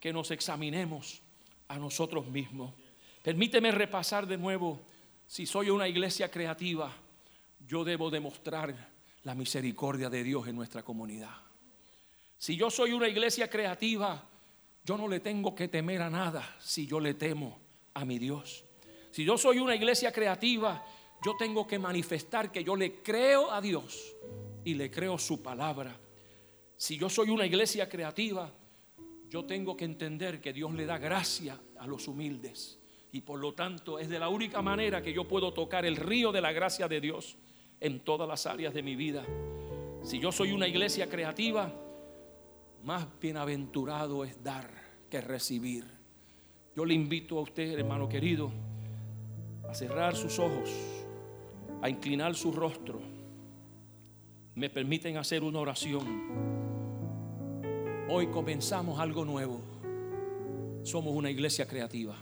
que 0.00 0.12
nos 0.12 0.32
examinemos 0.32 1.22
a 1.68 1.78
nosotros 1.78 2.26
mismos. 2.26 2.74
Permíteme 3.22 3.70
repasar 3.70 4.26
de 4.26 4.36
nuevo, 4.36 4.80
si 5.28 5.46
soy 5.46 5.70
una 5.70 5.86
iglesia 5.86 6.28
creativa, 6.28 6.92
yo 7.64 7.84
debo 7.84 8.10
demostrar 8.10 8.74
la 9.22 9.36
misericordia 9.36 10.10
de 10.10 10.24
Dios 10.24 10.48
en 10.48 10.56
nuestra 10.56 10.82
comunidad. 10.82 11.36
Si 12.36 12.56
yo 12.56 12.68
soy 12.68 12.94
una 12.94 13.06
iglesia 13.06 13.48
creativa, 13.48 14.24
yo 14.84 14.98
no 14.98 15.06
le 15.06 15.20
tengo 15.20 15.54
que 15.54 15.68
temer 15.68 16.02
a 16.02 16.10
nada 16.10 16.56
si 16.58 16.84
yo 16.88 16.98
le 16.98 17.14
temo 17.14 17.60
a 17.94 18.04
mi 18.04 18.18
Dios. 18.18 18.64
Si 19.10 19.24
yo 19.24 19.38
soy 19.38 19.58
una 19.58 19.74
iglesia 19.74 20.12
creativa, 20.12 20.84
yo 21.24 21.36
tengo 21.36 21.66
que 21.66 21.78
manifestar 21.78 22.52
que 22.52 22.62
yo 22.62 22.76
le 22.76 23.02
creo 23.02 23.50
a 23.50 23.60
Dios 23.60 24.16
y 24.64 24.74
le 24.74 24.90
creo 24.90 25.18
su 25.18 25.42
palabra. 25.42 25.98
Si 26.76 26.96
yo 26.96 27.08
soy 27.08 27.30
una 27.30 27.46
iglesia 27.46 27.88
creativa, 27.88 28.52
yo 29.28 29.44
tengo 29.44 29.76
que 29.76 29.84
entender 29.84 30.40
que 30.40 30.52
Dios 30.52 30.72
le 30.74 30.86
da 30.86 30.98
gracia 30.98 31.58
a 31.78 31.86
los 31.86 32.06
humildes. 32.08 32.78
Y 33.10 33.22
por 33.22 33.40
lo 33.40 33.54
tanto 33.54 33.98
es 33.98 34.08
de 34.08 34.18
la 34.18 34.28
única 34.28 34.62
manera 34.62 35.02
que 35.02 35.12
yo 35.12 35.26
puedo 35.26 35.52
tocar 35.52 35.86
el 35.86 35.96
río 35.96 36.30
de 36.30 36.40
la 36.40 36.52
gracia 36.52 36.88
de 36.88 37.00
Dios 37.00 37.36
en 37.80 38.00
todas 38.00 38.28
las 38.28 38.46
áreas 38.46 38.74
de 38.74 38.82
mi 38.82 38.96
vida. 38.96 39.24
Si 40.02 40.18
yo 40.18 40.30
soy 40.30 40.52
una 40.52 40.68
iglesia 40.68 41.08
creativa, 41.08 41.72
más 42.84 43.06
bienaventurado 43.20 44.24
es 44.24 44.42
dar 44.42 44.70
que 45.10 45.20
recibir. 45.20 45.84
Yo 46.76 46.84
le 46.84 46.94
invito 46.94 47.38
a 47.38 47.42
usted, 47.42 47.78
hermano 47.78 48.08
querido, 48.08 48.52
a 49.68 49.74
cerrar 49.74 50.16
sus 50.16 50.38
ojos, 50.38 50.70
a 51.82 51.88
inclinar 51.88 52.34
su 52.34 52.52
rostro. 52.52 53.00
Me 54.54 54.70
permiten 54.70 55.16
hacer 55.16 55.44
una 55.44 55.60
oración. 55.60 56.06
Hoy 58.08 58.28
comenzamos 58.28 58.98
algo 58.98 59.24
nuevo. 59.24 59.60
Somos 60.82 61.14
una 61.14 61.30
iglesia 61.30 61.66
creativa. 61.66 62.14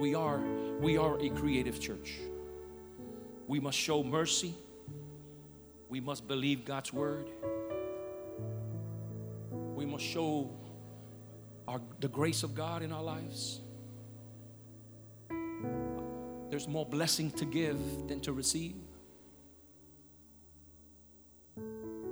We 0.00 0.14
are, 0.14 0.40
we 0.80 0.98
are 0.98 1.16
a 1.24 1.30
creative 1.30 1.78
church. 1.78 2.18
We 3.46 3.60
must 3.60 3.78
show 3.78 4.02
mercy. 4.02 4.54
We 5.88 6.00
must 6.00 6.26
believe 6.26 6.64
God's 6.64 6.92
word. 6.92 7.30
We 9.76 9.86
must 9.86 10.04
show 10.04 10.50
our, 11.68 11.80
the 12.00 12.08
grace 12.08 12.42
of 12.42 12.54
God 12.54 12.82
in 12.82 12.90
our 12.90 13.02
lives. 13.02 13.60
There's 16.54 16.68
more 16.68 16.86
blessing 16.86 17.32
to 17.32 17.44
give 17.46 17.80
than 18.06 18.20
to 18.20 18.32
receive. 18.32 18.76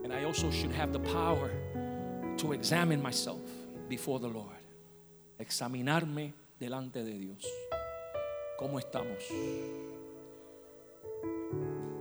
And 0.03 0.13
I 0.13 0.25
also 0.25 0.51
should 0.51 0.73
have 0.73 0.93
the 0.93 0.99
power 0.99 1.49
to 2.39 2.53
examine 2.53 3.01
myself 3.01 3.41
before 3.89 4.19
the 4.19 4.27
Lord. 4.27 4.59
Examinarme 5.39 6.33
delante 6.59 7.05
de 7.05 7.17
Dios. 7.21 7.47
¿Cómo 8.59 8.81
estamos? 8.81 9.23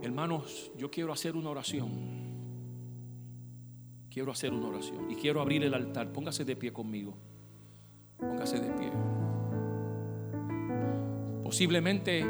Hermanos, 0.02 0.72
yo 0.76 0.90
quiero 0.90 1.14
hacer 1.14 1.36
una 1.36 1.52
oración. 1.52 1.92
Quiero 4.10 4.32
hacer 4.32 4.52
una 4.52 4.68
oración 4.68 5.12
y 5.12 5.16
quiero 5.16 5.42
abrir 5.42 5.62
el 5.62 5.76
altar. 5.76 6.12
Póngase 6.12 6.44
de 6.44 6.56
pie 6.56 6.74
conmigo. 6.74 7.14
Póngase 8.18 8.60
de 8.60 8.72
pie. 8.72 9.11
Posiblemente 11.52 12.24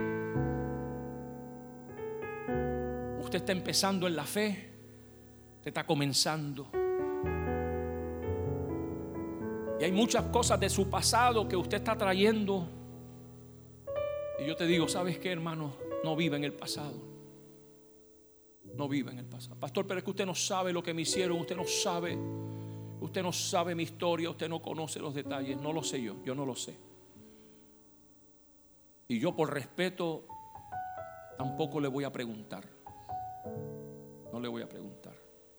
usted 3.19 3.35
está 3.35 3.51
empezando 3.51 4.07
en 4.07 4.15
la 4.15 4.23
fe. 4.23 4.71
Usted 5.57 5.67
está 5.67 5.85
comenzando. 5.85 6.65
Y 9.79 9.83
hay 9.83 9.91
muchas 9.91 10.23
cosas 10.29 10.59
de 10.59 10.71
su 10.71 10.89
pasado 10.89 11.47
que 11.47 11.55
usted 11.55 11.77
está 11.77 11.95
trayendo. 11.95 12.67
Y 14.39 14.47
yo 14.47 14.55
te 14.55 14.65
digo, 14.65 14.87
¿sabes 14.87 15.19
qué, 15.19 15.31
hermano? 15.31 15.75
No 16.03 16.15
viva 16.15 16.37
en 16.37 16.43
el 16.43 16.53
pasado 16.53 17.11
no 18.73 18.87
vive 18.87 19.11
en 19.11 19.19
el 19.19 19.25
pasado. 19.25 19.59
Pastor, 19.59 19.85
pero 19.85 19.97
es 19.99 20.03
que 20.03 20.11
usted 20.11 20.25
no 20.25 20.33
sabe 20.33 20.71
lo 20.71 20.81
que 20.81 20.93
me 20.93 21.01
hicieron, 21.01 21.37
usted 21.37 21.57
no 21.57 21.67
sabe, 21.67 22.17
usted 23.01 23.21
no 23.21 23.33
sabe 23.33 23.75
mi 23.75 23.83
historia, 23.83 24.29
usted 24.29 24.47
no 24.47 24.61
conoce 24.61 24.99
los 24.99 25.13
detalles, 25.13 25.57
no 25.57 25.73
lo 25.73 25.83
sé 25.83 26.01
yo, 26.01 26.15
yo 26.23 26.33
no 26.33 26.45
lo 26.45 26.55
sé. 26.55 26.73
Y 29.11 29.19
yo 29.19 29.35
por 29.35 29.53
respeto 29.53 30.25
tampoco 31.37 31.81
le 31.81 31.89
voy 31.89 32.05
a 32.05 32.13
preguntar. 32.13 32.63
No 34.31 34.39
le 34.39 34.47
voy 34.47 34.61
a 34.61 34.69
preguntar. 34.69 35.13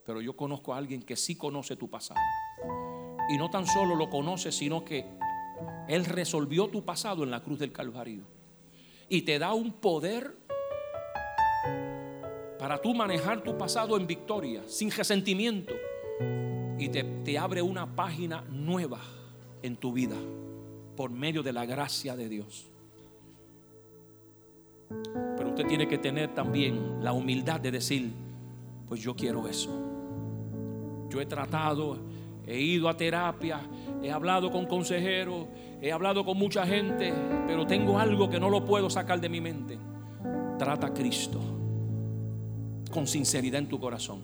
Pero 0.06 0.22
yo 0.22 0.34
conozco 0.34 0.72
a 0.72 0.78
alguien 0.78 1.02
que 1.02 1.16
sí 1.16 1.36
conoce 1.36 1.76
tu 1.76 1.90
pasado. 1.90 2.18
Y 3.28 3.36
no 3.36 3.50
tan 3.50 3.66
solo 3.66 3.94
lo 3.94 4.08
conoce, 4.08 4.52
sino 4.52 4.86
que 4.86 5.04
Él 5.86 6.06
resolvió 6.06 6.68
tu 6.68 6.82
pasado 6.82 7.24
en 7.24 7.30
la 7.30 7.42
cruz 7.42 7.58
del 7.58 7.72
Calvario. 7.72 8.24
Y 9.10 9.20
te 9.20 9.38
da 9.38 9.52
un 9.52 9.74
poder 9.74 10.34
para 12.58 12.80
tú 12.80 12.94
manejar 12.94 13.42
tu 13.42 13.58
pasado 13.58 13.98
en 13.98 14.06
victoria, 14.06 14.62
sin 14.66 14.90
resentimiento. 14.90 15.74
Y 16.78 16.88
te, 16.88 17.04
te 17.04 17.36
abre 17.36 17.60
una 17.60 17.94
página 17.94 18.40
nueva 18.48 19.02
en 19.60 19.76
tu 19.76 19.92
vida 19.92 20.16
por 20.96 21.10
medio 21.10 21.42
de 21.42 21.52
la 21.52 21.66
gracia 21.66 22.16
de 22.16 22.30
Dios. 22.30 22.71
Pero 25.36 25.50
usted 25.50 25.66
tiene 25.66 25.88
que 25.88 25.98
tener 25.98 26.34
también 26.34 27.02
la 27.02 27.12
humildad 27.12 27.60
de 27.60 27.70
decir, 27.70 28.12
pues 28.88 29.00
yo 29.00 29.14
quiero 29.14 29.48
eso. 29.48 29.70
Yo 31.08 31.20
he 31.20 31.26
tratado, 31.26 31.98
he 32.46 32.58
ido 32.60 32.88
a 32.88 32.96
terapia, 32.96 33.60
he 34.02 34.10
hablado 34.10 34.50
con 34.50 34.66
consejeros, 34.66 35.46
he 35.80 35.92
hablado 35.92 36.24
con 36.24 36.38
mucha 36.38 36.66
gente, 36.66 37.12
pero 37.46 37.66
tengo 37.66 37.98
algo 37.98 38.28
que 38.28 38.40
no 38.40 38.48
lo 38.48 38.64
puedo 38.64 38.88
sacar 38.88 39.20
de 39.20 39.28
mi 39.28 39.40
mente. 39.40 39.78
Trata 40.58 40.88
a 40.88 40.94
Cristo 40.94 41.40
con 42.90 43.06
sinceridad 43.06 43.58
en 43.58 43.68
tu 43.68 43.80
corazón. 43.80 44.20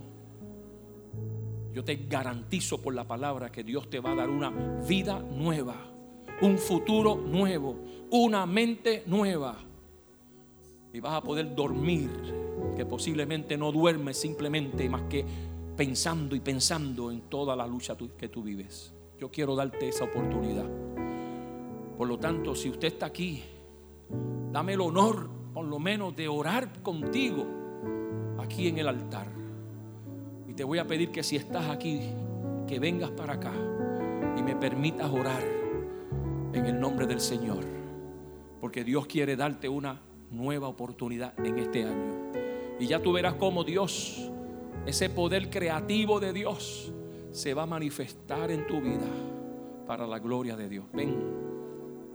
Yo 1.73 1.85
te 1.85 1.97
garantizo 2.09 2.81
por 2.81 2.95
la 2.95 3.05
palabra 3.05 3.51
que 3.51 3.65
Dios 3.65 3.89
te 3.91 4.01
va 4.01 4.13
a 4.13 4.17
dar 4.17 4.31
una 4.31 4.51
vida 4.87 5.21
nueva, 5.21 5.77
un 6.43 6.59
futuro 6.59 7.17
nuevo, 7.17 7.77
una 8.11 8.47
mente 8.47 9.03
nueva. 9.07 9.68
Y 10.93 11.01
vas 11.01 11.15
a 11.15 11.23
poder 11.23 11.55
dormir, 11.55 12.11
que 12.77 12.87
posiblemente 12.87 13.57
no 13.57 13.73
duermes 13.73 14.17
simplemente 14.17 14.89
más 14.89 15.03
que 15.03 15.25
pensando 15.77 16.35
y 16.35 16.41
pensando 16.41 17.11
en 17.11 17.23
toda 17.23 17.55
la 17.55 17.67
lucha 17.67 17.97
que 18.17 18.29
tú 18.29 18.43
vives. 18.43 18.93
Yo 19.19 19.31
quiero 19.31 19.55
darte 19.55 19.89
esa 19.89 20.05
oportunidad. 20.05 20.67
Por 21.97 22.09
lo 22.09 22.19
tanto, 22.19 22.55
si 22.55 22.71
usted 22.71 22.89
está 22.89 23.07
aquí, 23.07 23.43
dame 24.53 24.75
el 24.75 24.81
honor, 24.81 25.29
por 25.53 25.65
lo 25.65 25.79
menos, 25.79 26.15
de 26.17 26.29
orar 26.29 26.83
contigo 26.83 27.47
aquí 28.39 28.69
en 28.69 28.79
el 28.79 28.89
altar. 28.89 29.27
Y 30.49 30.55
te 30.55 30.65
voy 30.65 30.79
a 30.79 30.87
pedir 30.87 31.11
que 31.11 31.23
si 31.23 31.37
estás 31.37 31.69
aquí, 31.69 32.01
que 32.67 32.79
vengas 32.79 33.11
para 33.11 33.35
acá 33.35 33.53
y 34.37 34.43
me 34.43 34.55
permitas 34.55 35.11
orar 35.11 35.43
en 36.53 36.67
el 36.67 36.79
nombre 36.79 37.07
del 37.07 37.21
Señor. 37.21 37.65
Porque 38.61 38.85
Dios 38.85 39.07
quiere 39.07 39.37
darte 39.37 39.69
una 39.69 40.01
nueva 40.31 40.69
oportunidad 40.69 41.39
en 41.39 41.59
este 41.59 41.85
año. 41.85 42.33
Y 42.79 42.87
ya 42.87 43.01
tú 43.03 43.13
verás 43.13 43.35
cómo 43.35 43.65
Dios 43.65 44.31
ese 44.87 45.11
poder 45.11 45.51
creativo 45.51 46.19
de 46.21 46.33
Dios 46.33 46.93
se 47.31 47.53
va 47.53 47.65
a 47.65 47.67
manifestar 47.67 48.51
en 48.51 48.67
tu 48.67 48.81
vida 48.81 49.07
para 49.87 50.07
la 50.07 50.19
gloria 50.19 50.57
de 50.57 50.69
Dios. 50.69 50.87
Ven, 50.93 51.15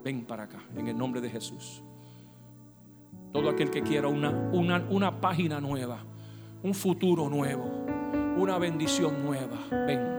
ven 0.03 0.25
para 0.25 0.43
acá, 0.43 0.59
en 0.75 0.87
el 0.87 0.97
nombre 0.97 1.21
de 1.21 1.29
Jesús. 1.29 1.83
Todo 3.31 3.49
aquel 3.49 3.69
que 3.69 3.83
quiera 3.83 4.07
una, 4.07 4.29
una, 4.29 4.85
una 4.89 5.21
página 5.21 5.59
nueva, 5.59 6.03
un 6.63 6.73
futuro 6.73 7.29
nuevo, 7.29 7.65
una 8.37 8.57
bendición 8.57 9.23
nueva, 9.23 9.59
ven. 9.69 9.87
Ven. 9.87 10.12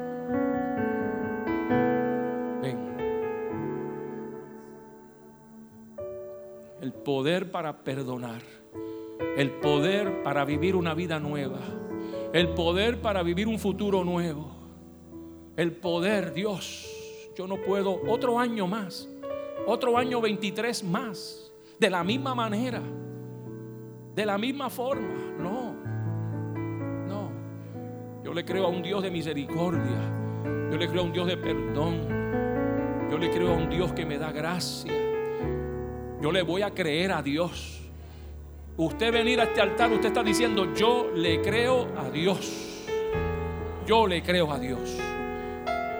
El 6.84 6.92
poder 6.92 7.50
para 7.50 7.82
perdonar, 7.82 8.42
el 9.36 9.50
poder 9.50 10.22
para 10.22 10.44
vivir 10.44 10.76
una 10.76 10.94
vida 10.94 11.18
nueva 11.18 11.58
el 12.34 12.48
poder 12.48 13.00
para 13.00 13.22
vivir 13.22 13.46
un 13.46 13.60
futuro 13.60 14.02
nuevo. 14.02 14.50
El 15.56 15.70
poder, 15.70 16.34
Dios, 16.34 17.30
yo 17.36 17.46
no 17.46 17.62
puedo 17.62 18.00
otro 18.08 18.40
año 18.40 18.66
más, 18.66 19.08
otro 19.68 19.96
año 19.96 20.20
23 20.20 20.82
más, 20.82 21.52
de 21.78 21.88
la 21.88 22.02
misma 22.02 22.34
manera, 22.34 22.82
de 24.16 24.26
la 24.26 24.36
misma 24.36 24.68
forma. 24.68 25.14
No, 25.38 25.76
no. 27.06 27.30
Yo 28.24 28.34
le 28.34 28.44
creo 28.44 28.66
a 28.66 28.68
un 28.68 28.82
Dios 28.82 29.00
de 29.04 29.12
misericordia, 29.12 30.12
yo 30.72 30.76
le 30.76 30.88
creo 30.88 31.02
a 31.02 31.04
un 31.04 31.12
Dios 31.12 31.28
de 31.28 31.36
perdón, 31.36 33.10
yo 33.12 33.16
le 33.16 33.30
creo 33.30 33.54
a 33.54 33.56
un 33.56 33.70
Dios 33.70 33.92
que 33.92 34.04
me 34.04 34.18
da 34.18 34.32
gracia. 34.32 35.03
Yo 36.24 36.32
le 36.32 36.40
voy 36.40 36.62
a 36.62 36.70
creer 36.70 37.12
a 37.12 37.20
Dios. 37.20 37.82
Usted 38.78 39.12
venir 39.12 39.40
a 39.40 39.44
este 39.44 39.60
altar, 39.60 39.92
usted 39.92 40.06
está 40.06 40.22
diciendo, 40.22 40.72
yo 40.72 41.10
le 41.14 41.42
creo 41.42 41.86
a 41.98 42.08
Dios. 42.08 42.86
Yo 43.86 44.06
le 44.06 44.22
creo 44.22 44.50
a 44.50 44.58
Dios. 44.58 44.96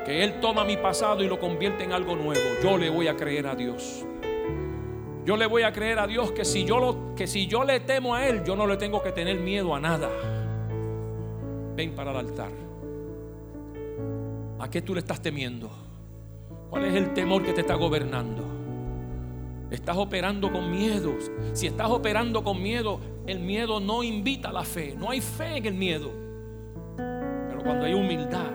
Que 0.07 0.25
Él 0.25 0.41
toma 0.41 0.65
mi 0.65 0.79
pasado 0.79 1.23
y 1.23 1.29
lo 1.29 1.39
convierte 1.39 1.85
en 1.85 1.93
algo 1.93 2.17
nuevo. 2.17 2.41
Yo 2.63 2.79
le 2.79 2.89
voy 2.89 3.07
a 3.07 3.17
creer 3.17 3.47
a 3.47 3.55
Dios. 3.55 4.07
Yo 5.27 5.37
le 5.37 5.45
voy 5.45 5.63
a 5.63 5.75
creer 5.75 5.99
a 5.99 6.07
Dios 6.07 6.33
que 6.33 6.47
si 6.47 6.65
yo, 6.65 7.13
que 7.15 7.27
si 7.27 7.47
yo 7.47 7.63
le 7.63 7.81
temo 7.81 8.15
a 8.15 8.27
Él, 8.27 8.45
yo 8.45 8.57
no 8.57 8.67
le 8.67 8.79
tengo 8.79 9.03
que 9.03 9.13
tener 9.13 9.39
miedo 9.39 9.75
a 9.75 9.81
nada. 9.81 10.09
Ven 11.77 11.95
para 11.95 12.13
el 12.13 12.17
altar. 12.17 12.51
¿A 14.59 14.71
qué 14.71 14.81
tú 14.81 14.95
le 14.95 15.01
estás 15.01 15.21
temiendo? 15.21 15.69
¿Cuál 16.71 16.87
es 16.87 16.95
el 16.95 17.13
temor 17.13 17.43
que 17.43 17.53
te 17.53 17.61
está 17.61 17.75
gobernando? 17.75 18.54
Estás 19.71 19.97
operando 19.97 20.53
con 20.53 20.71
miedos. 20.71 21.31
Si 21.53 21.67
estás 21.67 21.89
operando 21.91 22.45
con 22.45 22.63
miedo, 22.63 23.01
el 23.27 23.41
miedo 23.41 23.81
no 23.81 24.03
invita 24.03 24.51
a 24.51 24.53
la 24.53 24.65
fe. 24.65 24.95
No 24.99 25.11
hay 25.11 25.21
fe 25.21 25.57
en 25.57 25.67
el 25.67 25.75
miedo. 25.75 26.11
Pero 26.97 27.63
cuando 27.63 27.87
hay 27.87 27.95
humildad, 27.95 28.51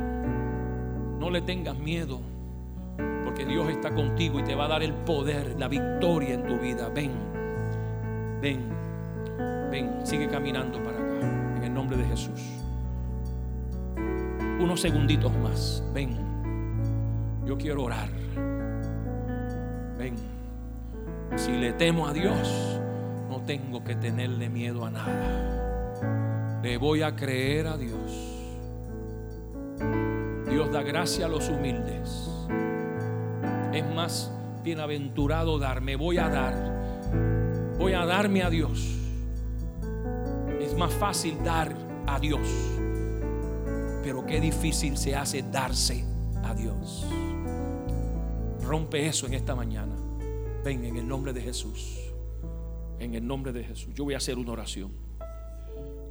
no 1.20 1.30
le 1.30 1.41
tengas 1.41 1.78
miedo. 1.78 2.22
Porque 3.26 3.45
Dios 3.45 3.70
está 3.70 3.93
contigo 3.93 4.39
y 4.39 4.43
te 4.43 4.55
va 4.55 4.66
a 4.66 4.70
dar 4.70 4.84
el 4.84 4.93
poder, 4.93 5.55
la 5.60 5.68
victoria 5.68 6.34
en 6.34 6.45
tu 6.45 6.57
vida. 6.57 6.89
Ven, 6.89 7.12
ven, 8.41 8.60
ven, 9.70 9.99
sigue 10.03 10.28
caminando 10.28 10.82
para 10.84 10.97
acá. 10.97 11.55
En 11.57 11.64
el 11.64 11.74
nombre 11.74 11.97
de 11.97 12.05
Jesús. 12.05 12.41
Unos 14.60 14.82
segunditos 14.82 15.32
más. 15.38 15.84
Ven. 15.93 16.18
Yo 17.45 17.57
quiero 17.57 17.84
orar. 17.84 18.10
Ven. 19.97 20.38
Si 21.36 21.51
le 21.51 21.73
temo 21.73 22.07
a 22.07 22.13
Dios, 22.13 22.80
no 23.30 23.41
tengo 23.41 23.84
que 23.84 23.95
tenerle 23.95 24.49
miedo 24.49 24.86
a 24.86 24.91
nada. 24.91 26.61
Le 26.61 26.77
voy 26.77 27.01
a 27.03 27.15
creer 27.15 27.67
a 27.67 27.77
Dios. 27.77 28.39
Dios 30.49 30.71
da 30.71 30.82
gracia 30.82 31.27
a 31.27 31.30
los 31.30 31.47
humildes. 31.49 32.30
Es 33.71 33.86
más 33.95 34.32
bienaventurado 34.63 35.59
dar. 35.59 35.82
Me 35.82 35.95
voy 35.95 36.17
a 36.17 36.27
dar. 36.27 36.55
Voy 37.77 37.93
a 37.93 38.05
darme 38.05 38.43
a 38.43 38.49
Dios. 38.49 38.97
Es 40.59 40.75
más 40.75 40.93
fácil 40.93 41.38
dar 41.43 41.73
a 42.07 42.19
Dios. 42.19 42.47
Pero 44.03 44.25
qué 44.25 44.41
difícil 44.41 44.97
se 44.97 45.15
hace 45.15 45.43
darse 45.43 46.03
a 46.43 46.53
Dios. 46.53 47.05
Rompe 48.61 49.07
eso 49.07 49.27
en 49.27 49.36
esta 49.36 49.55
mañana. 49.55 50.09
Ven 50.64 50.84
en 50.84 50.97
el 50.97 51.07
nombre 51.07 51.34
de 51.34 51.41
Jesús. 51.41 51.99
En 52.99 53.16
el 53.16 53.26
nombre 53.26 53.53
de 53.53 53.64
Jesús. 53.64 53.93
Yo 53.93 54.03
voy 54.03 54.14
a 54.14 54.18
hacer 54.18 54.38
una 54.38 54.51
oración. 54.51 54.91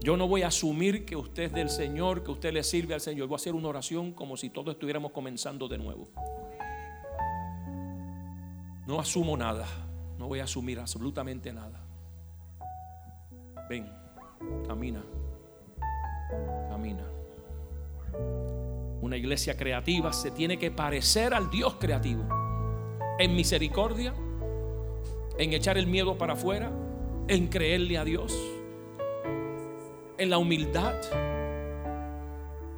Yo 0.00 0.16
no 0.16 0.28
voy 0.28 0.42
a 0.42 0.48
asumir 0.48 1.04
que 1.04 1.16
usted 1.16 1.44
es 1.44 1.52
del 1.52 1.68
Señor, 1.68 2.22
que 2.22 2.30
usted 2.30 2.52
le 2.52 2.62
sirve 2.62 2.94
al 2.94 3.00
Señor. 3.00 3.26
Voy 3.26 3.34
a 3.34 3.36
hacer 3.36 3.54
una 3.54 3.68
oración 3.68 4.12
como 4.12 4.36
si 4.36 4.48
todos 4.48 4.74
estuviéramos 4.74 5.12
comenzando 5.12 5.68
de 5.68 5.76
nuevo. 5.76 6.08
No 8.86 9.00
asumo 9.00 9.36
nada. 9.36 9.66
No 10.18 10.28
voy 10.28 10.40
a 10.40 10.44
asumir 10.44 10.80
absolutamente 10.80 11.52
nada. 11.52 11.84
Ven, 13.68 13.86
camina. 14.66 15.02
Camina. 16.70 17.04
Una 19.02 19.16
iglesia 19.16 19.56
creativa 19.56 20.12
se 20.12 20.30
tiene 20.30 20.58
que 20.58 20.70
parecer 20.70 21.34
al 21.34 21.50
Dios 21.50 21.74
creativo. 21.74 22.26
En 23.18 23.34
misericordia, 23.34 24.14
en 25.38 25.52
echar 25.52 25.78
el 25.78 25.86
miedo 25.86 26.18
para 26.18 26.32
afuera, 26.34 26.70
en 27.28 27.46
creerle 27.46 27.96
a 27.96 28.04
Dios, 28.04 28.36
en 30.18 30.30
la 30.30 30.38
humildad, 30.38 30.94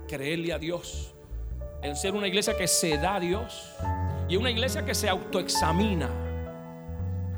creerle 0.07 0.53
a 0.53 0.59
Dios, 0.59 1.15
en 1.83 1.97
ser 1.97 2.15
una 2.15 2.29
iglesia 2.29 2.57
que 2.57 2.69
se 2.69 2.99
da 2.99 3.17
a 3.17 3.21
Dios 3.21 3.75
y 4.29 4.37
una 4.37 4.51
iglesia 4.51 4.85
que 4.85 4.95
se 4.95 5.09
autoexamina. 5.09 6.09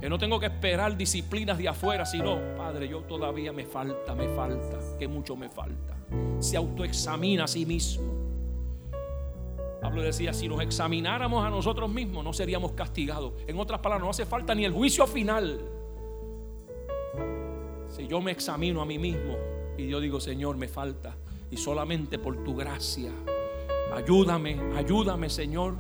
Que 0.01 0.09
no 0.09 0.19
tengo 0.19 0.41
que 0.41 0.47
esperar 0.47 0.97
disciplinas 0.97 1.57
de 1.59 1.69
afuera, 1.69 2.05
sino, 2.05 2.41
Padre, 2.57 2.89
yo 2.89 3.03
todavía 3.03 3.53
me 3.53 3.65
falta, 3.65 4.17
me 4.17 4.29
falta, 4.35 4.79
que 4.99 5.07
mucho 5.07 5.37
me 5.37 5.49
falta. 5.49 5.97
Se 6.41 6.57
autoexamina 6.57 7.45
a 7.45 7.47
sí 7.47 7.65
mismo. 7.65 8.32
Pablo 9.83 10.01
decía, 10.01 10.33
si 10.33 10.47
nos 10.47 10.63
examináramos 10.63 11.45
a 11.45 11.51
nosotros 11.51 11.91
mismos, 11.91 12.23
no 12.23 12.33
seríamos 12.33 12.71
castigados. 12.73 13.33
En 13.49 13.59
otras 13.59 13.81
palabras, 13.81 14.05
no 14.05 14.11
hace 14.11 14.25
falta 14.25 14.55
ni 14.55 14.65
el 14.65 14.73
juicio 14.73 15.09
final. 15.09 15.61
Si 17.89 18.07
yo 18.07 18.21
me 18.21 18.31
examino 18.31 18.81
a 18.81 18.87
mí 18.87 18.97
mismo 18.97 19.37
y 19.77 19.89
yo 19.89 20.01
digo, 20.01 20.21
Señor, 20.21 20.57
me 20.57 20.69
falta, 20.69 21.17
y 21.51 21.57
solamente 21.57 22.21
por 22.21 22.45
tu 22.45 22.55
gracia, 22.55 23.11
ayúdame, 23.93 24.57
ayúdame, 24.77 25.29
Señor, 25.29 25.75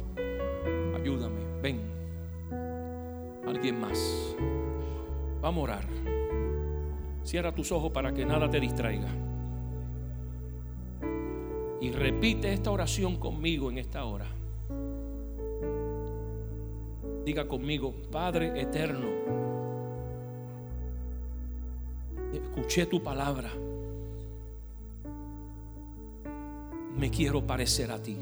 ayúdame. 0.96 1.40
Ven, 1.62 1.80
alguien 3.46 3.80
más. 3.80 4.34
Vamos 5.40 5.60
a 5.60 5.62
orar. 5.62 5.84
Cierra 7.22 7.54
tus 7.54 7.70
ojos 7.70 7.92
para 7.92 8.12
que 8.12 8.26
nada 8.26 8.50
te 8.50 8.58
distraiga. 8.58 9.31
Y 11.82 11.90
repite 11.90 12.52
esta 12.52 12.70
oración 12.70 13.16
conmigo 13.16 13.68
en 13.68 13.78
esta 13.78 14.04
hora. 14.04 14.28
Diga 17.24 17.48
conmigo, 17.48 17.92
Padre 18.08 18.60
eterno, 18.60 19.08
escuché 22.32 22.86
tu 22.86 23.02
palabra. 23.02 23.50
Me 26.96 27.10
quiero 27.10 27.44
parecer 27.44 27.90
a 27.90 28.00
ti. 28.00 28.16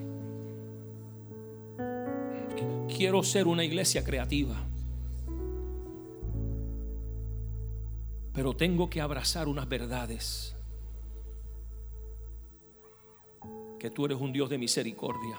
Quiero 2.88 3.22
ser 3.22 3.46
una 3.46 3.62
iglesia 3.62 4.02
creativa. 4.02 4.56
Pero 8.32 8.56
tengo 8.56 8.88
que 8.88 9.02
abrazar 9.02 9.48
unas 9.48 9.68
verdades. 9.68 10.56
Que 13.80 13.90
tú 13.90 14.04
eres 14.04 14.20
un 14.20 14.32
Dios 14.32 14.50
de 14.50 14.58
misericordia. 14.58 15.38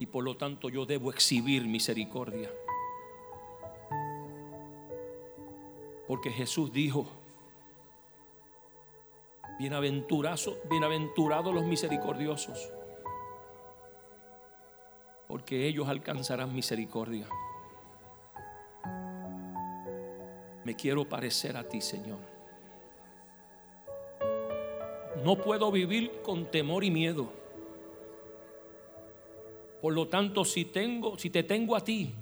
Y 0.00 0.06
por 0.06 0.24
lo 0.24 0.36
tanto 0.36 0.68
yo 0.68 0.84
debo 0.84 1.10
exhibir 1.10 1.64
misericordia. 1.64 2.50
Porque 6.08 6.30
Jesús 6.30 6.72
dijo, 6.72 7.06
bienaventurados, 9.60 10.58
los 11.54 11.64
misericordiosos, 11.64 12.72
porque 15.28 15.68
ellos 15.68 15.88
alcanzarán 15.88 16.52
misericordia. 16.52 17.28
Me 20.64 20.74
quiero 20.74 21.08
parecer 21.08 21.56
a 21.56 21.68
ti, 21.68 21.80
Señor. 21.80 22.31
No 25.24 25.36
puedo 25.36 25.70
vivir 25.70 26.10
con 26.22 26.46
temor 26.46 26.84
y 26.84 26.90
miedo. 26.90 27.28
Por 29.80 29.92
lo 29.94 30.06
tanto, 30.06 30.44
si 30.44 30.64
tengo, 30.64 31.16
te 31.16 31.42
tengo 31.42 31.74
a 31.74 31.82
ti, 31.82 32.14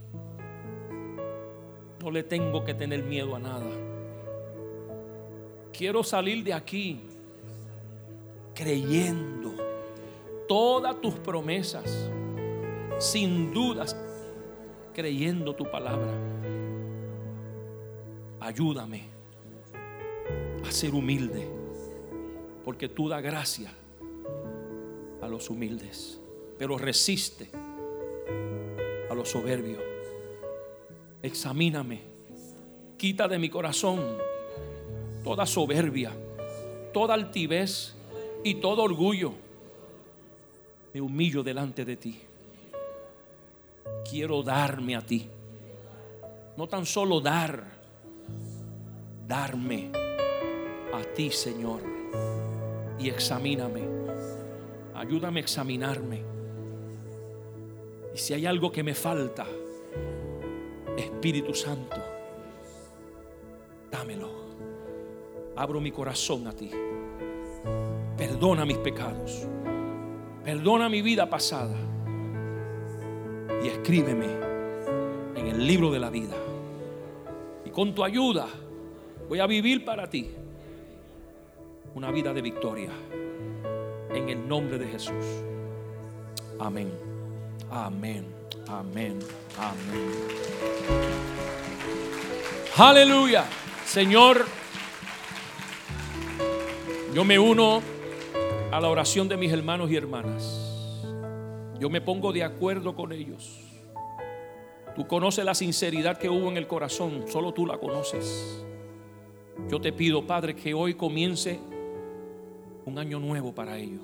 no 2.03 2.11
le 2.11 2.23
tengo 2.23 2.65
que 2.65 2.73
tener 2.73 3.03
miedo 3.03 3.37
a 3.37 3.39
nada. 3.39 3.71
Quiero 5.73 6.03
salir 6.03 6.43
de 6.43 6.55
aquí 6.55 7.01
creyendo 8.55 9.53
todas 10.49 11.01
tus 11.01 11.15
promesas, 11.15 12.11
sin 12.99 13.53
dudas, 13.53 13.97
creyendo 14.95 15.55
tu 15.55 15.71
palabra. 15.71 16.13
Ayúdame 18.41 19.05
a 20.67 20.73
ser 20.73 20.95
humilde, 20.95 21.60
porque 22.71 22.89
tú 22.89 23.09
da 23.09 23.21
gracia 23.21 23.69
a 25.21 25.27
los 25.27 25.51
humildes, 25.51 26.21
pero 26.57 26.79
resiste 26.79 27.51
a 29.11 29.13
los 29.13 29.29
soberbios. 29.29 29.83
Examíname, 31.21 32.01
quita 32.97 33.27
de 33.27 33.41
mi 33.41 33.51
corazón 33.51 34.19
toda 35.25 35.47
soberbia, 35.47 36.13
toda 36.93 37.15
altivez 37.15 37.97
y 38.45 38.55
todo 38.61 38.85
orgullo. 38.85 39.33
Me 40.95 41.01
humillo 41.01 41.43
delante 41.43 41.85
de 41.85 41.97
ti. 41.97 42.21
Quiero 44.09 44.45
darme 44.45 44.95
a 44.95 45.05
ti. 45.05 45.29
No 46.57 46.69
tan 46.69 46.87
solo 46.87 47.21
dar, 47.21 47.65
darme 49.27 49.91
a 50.93 51.03
ti, 51.17 51.33
Señor. 51.33 51.81
Y 53.01 53.09
examíname. 53.09 53.83
Ayúdame 54.95 55.41
a 55.41 55.43
examinarme. 55.43 56.23
Y 58.15 58.19
si 58.19 58.35
hay 58.35 58.45
algo 58.45 58.71
que 58.71 58.83
me 58.83 58.95
falta, 58.95 59.47
Espíritu 60.97 61.55
Santo, 61.55 61.97
dámelo. 63.91 64.29
Abro 65.57 65.81
mi 65.81 65.91
corazón 65.91 66.47
a 66.47 66.53
ti. 66.53 66.71
Perdona 68.17 68.67
mis 68.67 68.79
pecados. 68.79 69.47
Perdona 70.45 70.91
mi 70.91 71.01
vida 71.01 71.29
pasada. 71.31 71.77
Y 73.63 73.69
escríbeme 73.69 74.27
en 75.37 75.47
el 75.47 75.67
libro 75.67 75.91
de 75.91 75.99
la 75.99 76.11
vida. 76.11 76.37
Y 77.65 77.71
con 77.71 77.95
tu 77.95 78.05
ayuda 78.05 78.47
voy 79.27 79.39
a 79.39 79.47
vivir 79.47 79.85
para 79.85 80.11
ti 80.11 80.35
una 81.95 82.11
vida 82.11 82.33
de 82.33 82.43
victoria. 82.43 82.91
En 84.15 84.29
el 84.29 84.47
nombre 84.49 84.79
de 84.79 84.87
Jesús. 84.87 85.25
Amén. 86.59 86.91
Amén. 87.71 88.27
Amén. 88.69 89.19
Amén. 89.59 90.11
Aleluya. 92.77 93.45
Señor, 93.85 94.47
yo 97.15 97.25
me 97.25 97.39
uno 97.39 97.83
a 98.71 98.81
la 98.81 98.89
oración 98.89 99.29
de 99.29 99.37
mis 99.37 99.53
hermanos 99.53 99.91
y 99.91 99.97
hermanas. 99.97 101.05
Yo 101.79 101.91
me 101.91 102.01
pongo 102.01 102.33
de 102.33 102.45
acuerdo 102.45 102.95
con 102.95 103.13
ellos. 103.13 103.59
Tú 104.95 105.07
conoces 105.07 105.45
la 105.45 105.55
sinceridad 105.55 106.19
que 106.19 106.29
hubo 106.29 106.49
en 106.49 106.57
el 106.57 106.67
corazón, 106.67 107.25
solo 107.29 107.53
tú 107.53 107.67
la 107.67 107.79
conoces. 107.79 108.65
Yo 109.69 109.81
te 109.81 109.93
pido, 109.93 110.27
Padre, 110.27 110.55
que 110.55 110.75
hoy 110.75 110.95
comience 110.95 111.59
un 112.85 112.99
año 112.99 113.19
nuevo 113.19 113.55
para 113.55 113.77
ellos. 113.77 114.03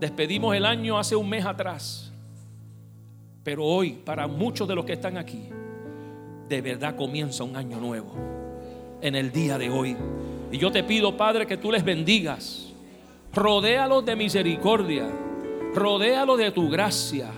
Despedimos 0.00 0.54
el 0.54 0.66
año 0.66 0.98
hace 0.98 1.16
un 1.16 1.28
mes 1.28 1.44
atrás, 1.44 2.12
pero 3.42 3.64
hoy, 3.64 3.92
para 4.04 4.26
muchos 4.26 4.66
de 4.66 4.74
los 4.74 4.84
que 4.84 4.94
están 4.94 5.16
aquí, 5.16 5.48
de 6.48 6.60
verdad 6.60 6.96
comienza 6.96 7.44
un 7.44 7.56
año 7.56 7.78
nuevo. 7.78 8.12
En 9.00 9.14
el 9.14 9.32
día 9.32 9.58
de 9.58 9.68
hoy. 9.68 9.96
Y 10.50 10.56
yo 10.56 10.72
te 10.72 10.82
pido, 10.82 11.16
Padre, 11.16 11.46
que 11.46 11.58
tú 11.58 11.70
les 11.70 11.84
bendigas. 11.84 12.72
Rodéalos 13.34 14.04
de 14.04 14.16
misericordia. 14.16 15.06
Rodéalos 15.74 16.38
de 16.38 16.50
tu 16.52 16.70
gracia. 16.70 17.30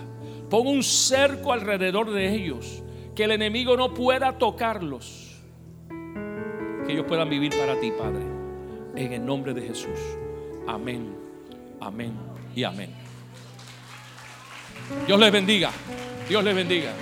Pon 0.49 0.65
un 0.67 0.81
cerco 0.81 1.51
alrededor 1.51 2.11
de 2.11 2.33
ellos. 2.33 2.83
Que 3.15 3.25
el 3.25 3.31
enemigo 3.31 3.75
no 3.75 3.93
pueda 3.93 4.37
tocarlos 4.37 5.27
que 6.87 6.93
ellos 6.93 7.05
puedan 7.05 7.29
vivir 7.29 7.51
para 7.57 7.79
ti, 7.79 7.91
Padre. 7.91 8.36
En 8.97 9.13
el 9.13 9.23
nombre 9.23 9.53
de 9.53 9.61
Jesús. 9.61 9.99
Amén, 10.67 11.15
amén 11.79 12.13
y 12.55 12.63
amén. 12.63 12.89
Dios 15.05 15.19
les 15.19 15.31
bendiga. 15.31 15.69
Dios 16.27 16.43
les 16.43 16.55
bendiga. 16.55 16.93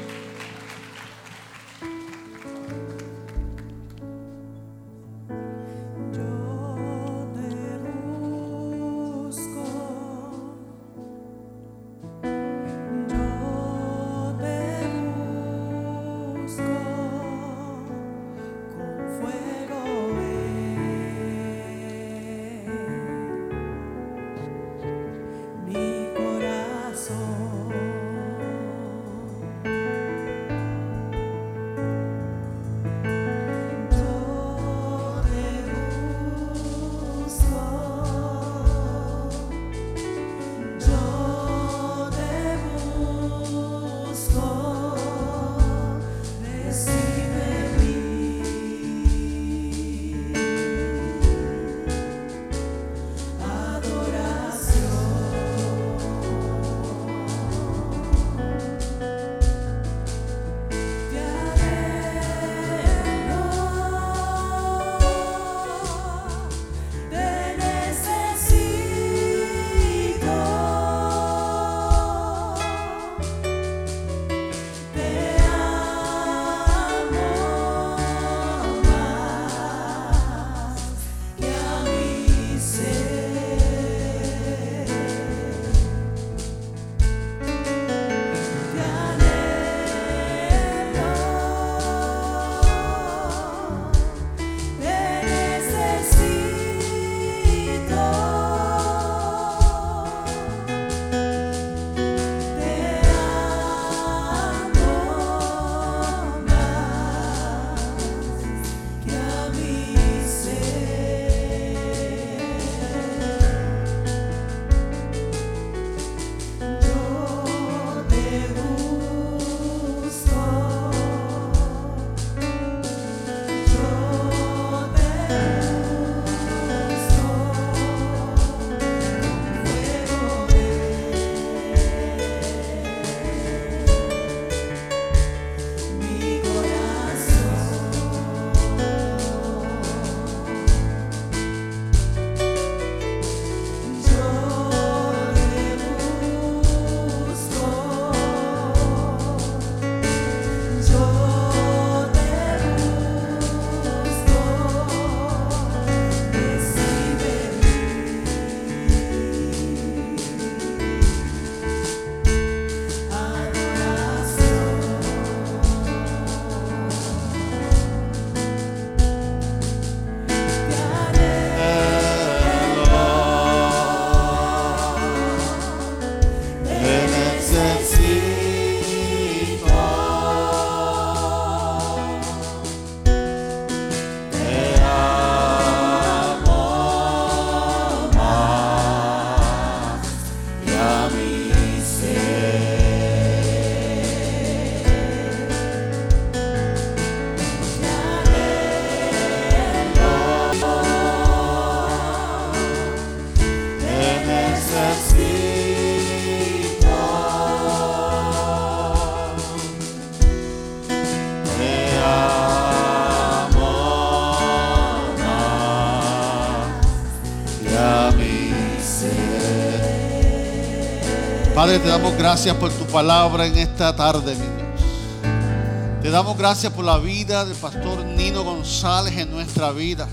Padre, 221.65 221.79
te 221.79 221.87
damos 221.87 222.15
gracias 222.15 222.55
por 222.57 222.69
tu 222.69 222.85
palabra 222.85 223.47
en 223.47 223.57
esta 223.57 223.95
tarde, 223.95 224.35
mi 224.35 224.45
Dios. 224.45 225.99
Te 225.99 226.11
damos 226.11 226.37
gracias 226.37 226.71
por 226.71 226.85
la 226.85 226.99
vida 226.99 227.43
del 227.43 227.57
pastor 227.57 228.05
Nino 228.05 228.43
González 228.43 229.17
en 229.17 229.31
nuestra 229.31 229.71
vida. 229.71 230.07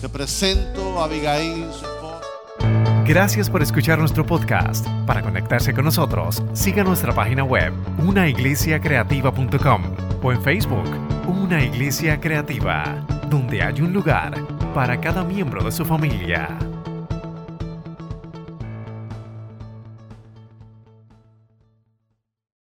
Te 0.00 0.08
presento 0.08 1.02
a 1.02 1.04
Abigail, 1.04 1.66
su. 1.70 1.84
Gracias 3.04 3.50
por 3.50 3.62
escuchar 3.62 3.98
nuestro 3.98 4.24
podcast. 4.24 4.86
Para 5.06 5.20
conectarse 5.20 5.74
con 5.74 5.84
nosotros, 5.84 6.42
siga 6.54 6.82
nuestra 6.82 7.14
página 7.14 7.44
web, 7.44 7.74
unaiglesiacreativa.com 7.98 9.82
o 10.22 10.32
en 10.32 10.42
Facebook, 10.42 10.88
Una 11.28 11.62
Iglesia 11.62 12.18
Creativa, 12.18 13.04
donde 13.28 13.62
hay 13.62 13.82
un 13.82 13.92
lugar 13.92 14.32
para 14.72 14.98
cada 14.98 15.24
miembro 15.24 15.62
de 15.62 15.72
su 15.72 15.84
familia. 15.84 16.56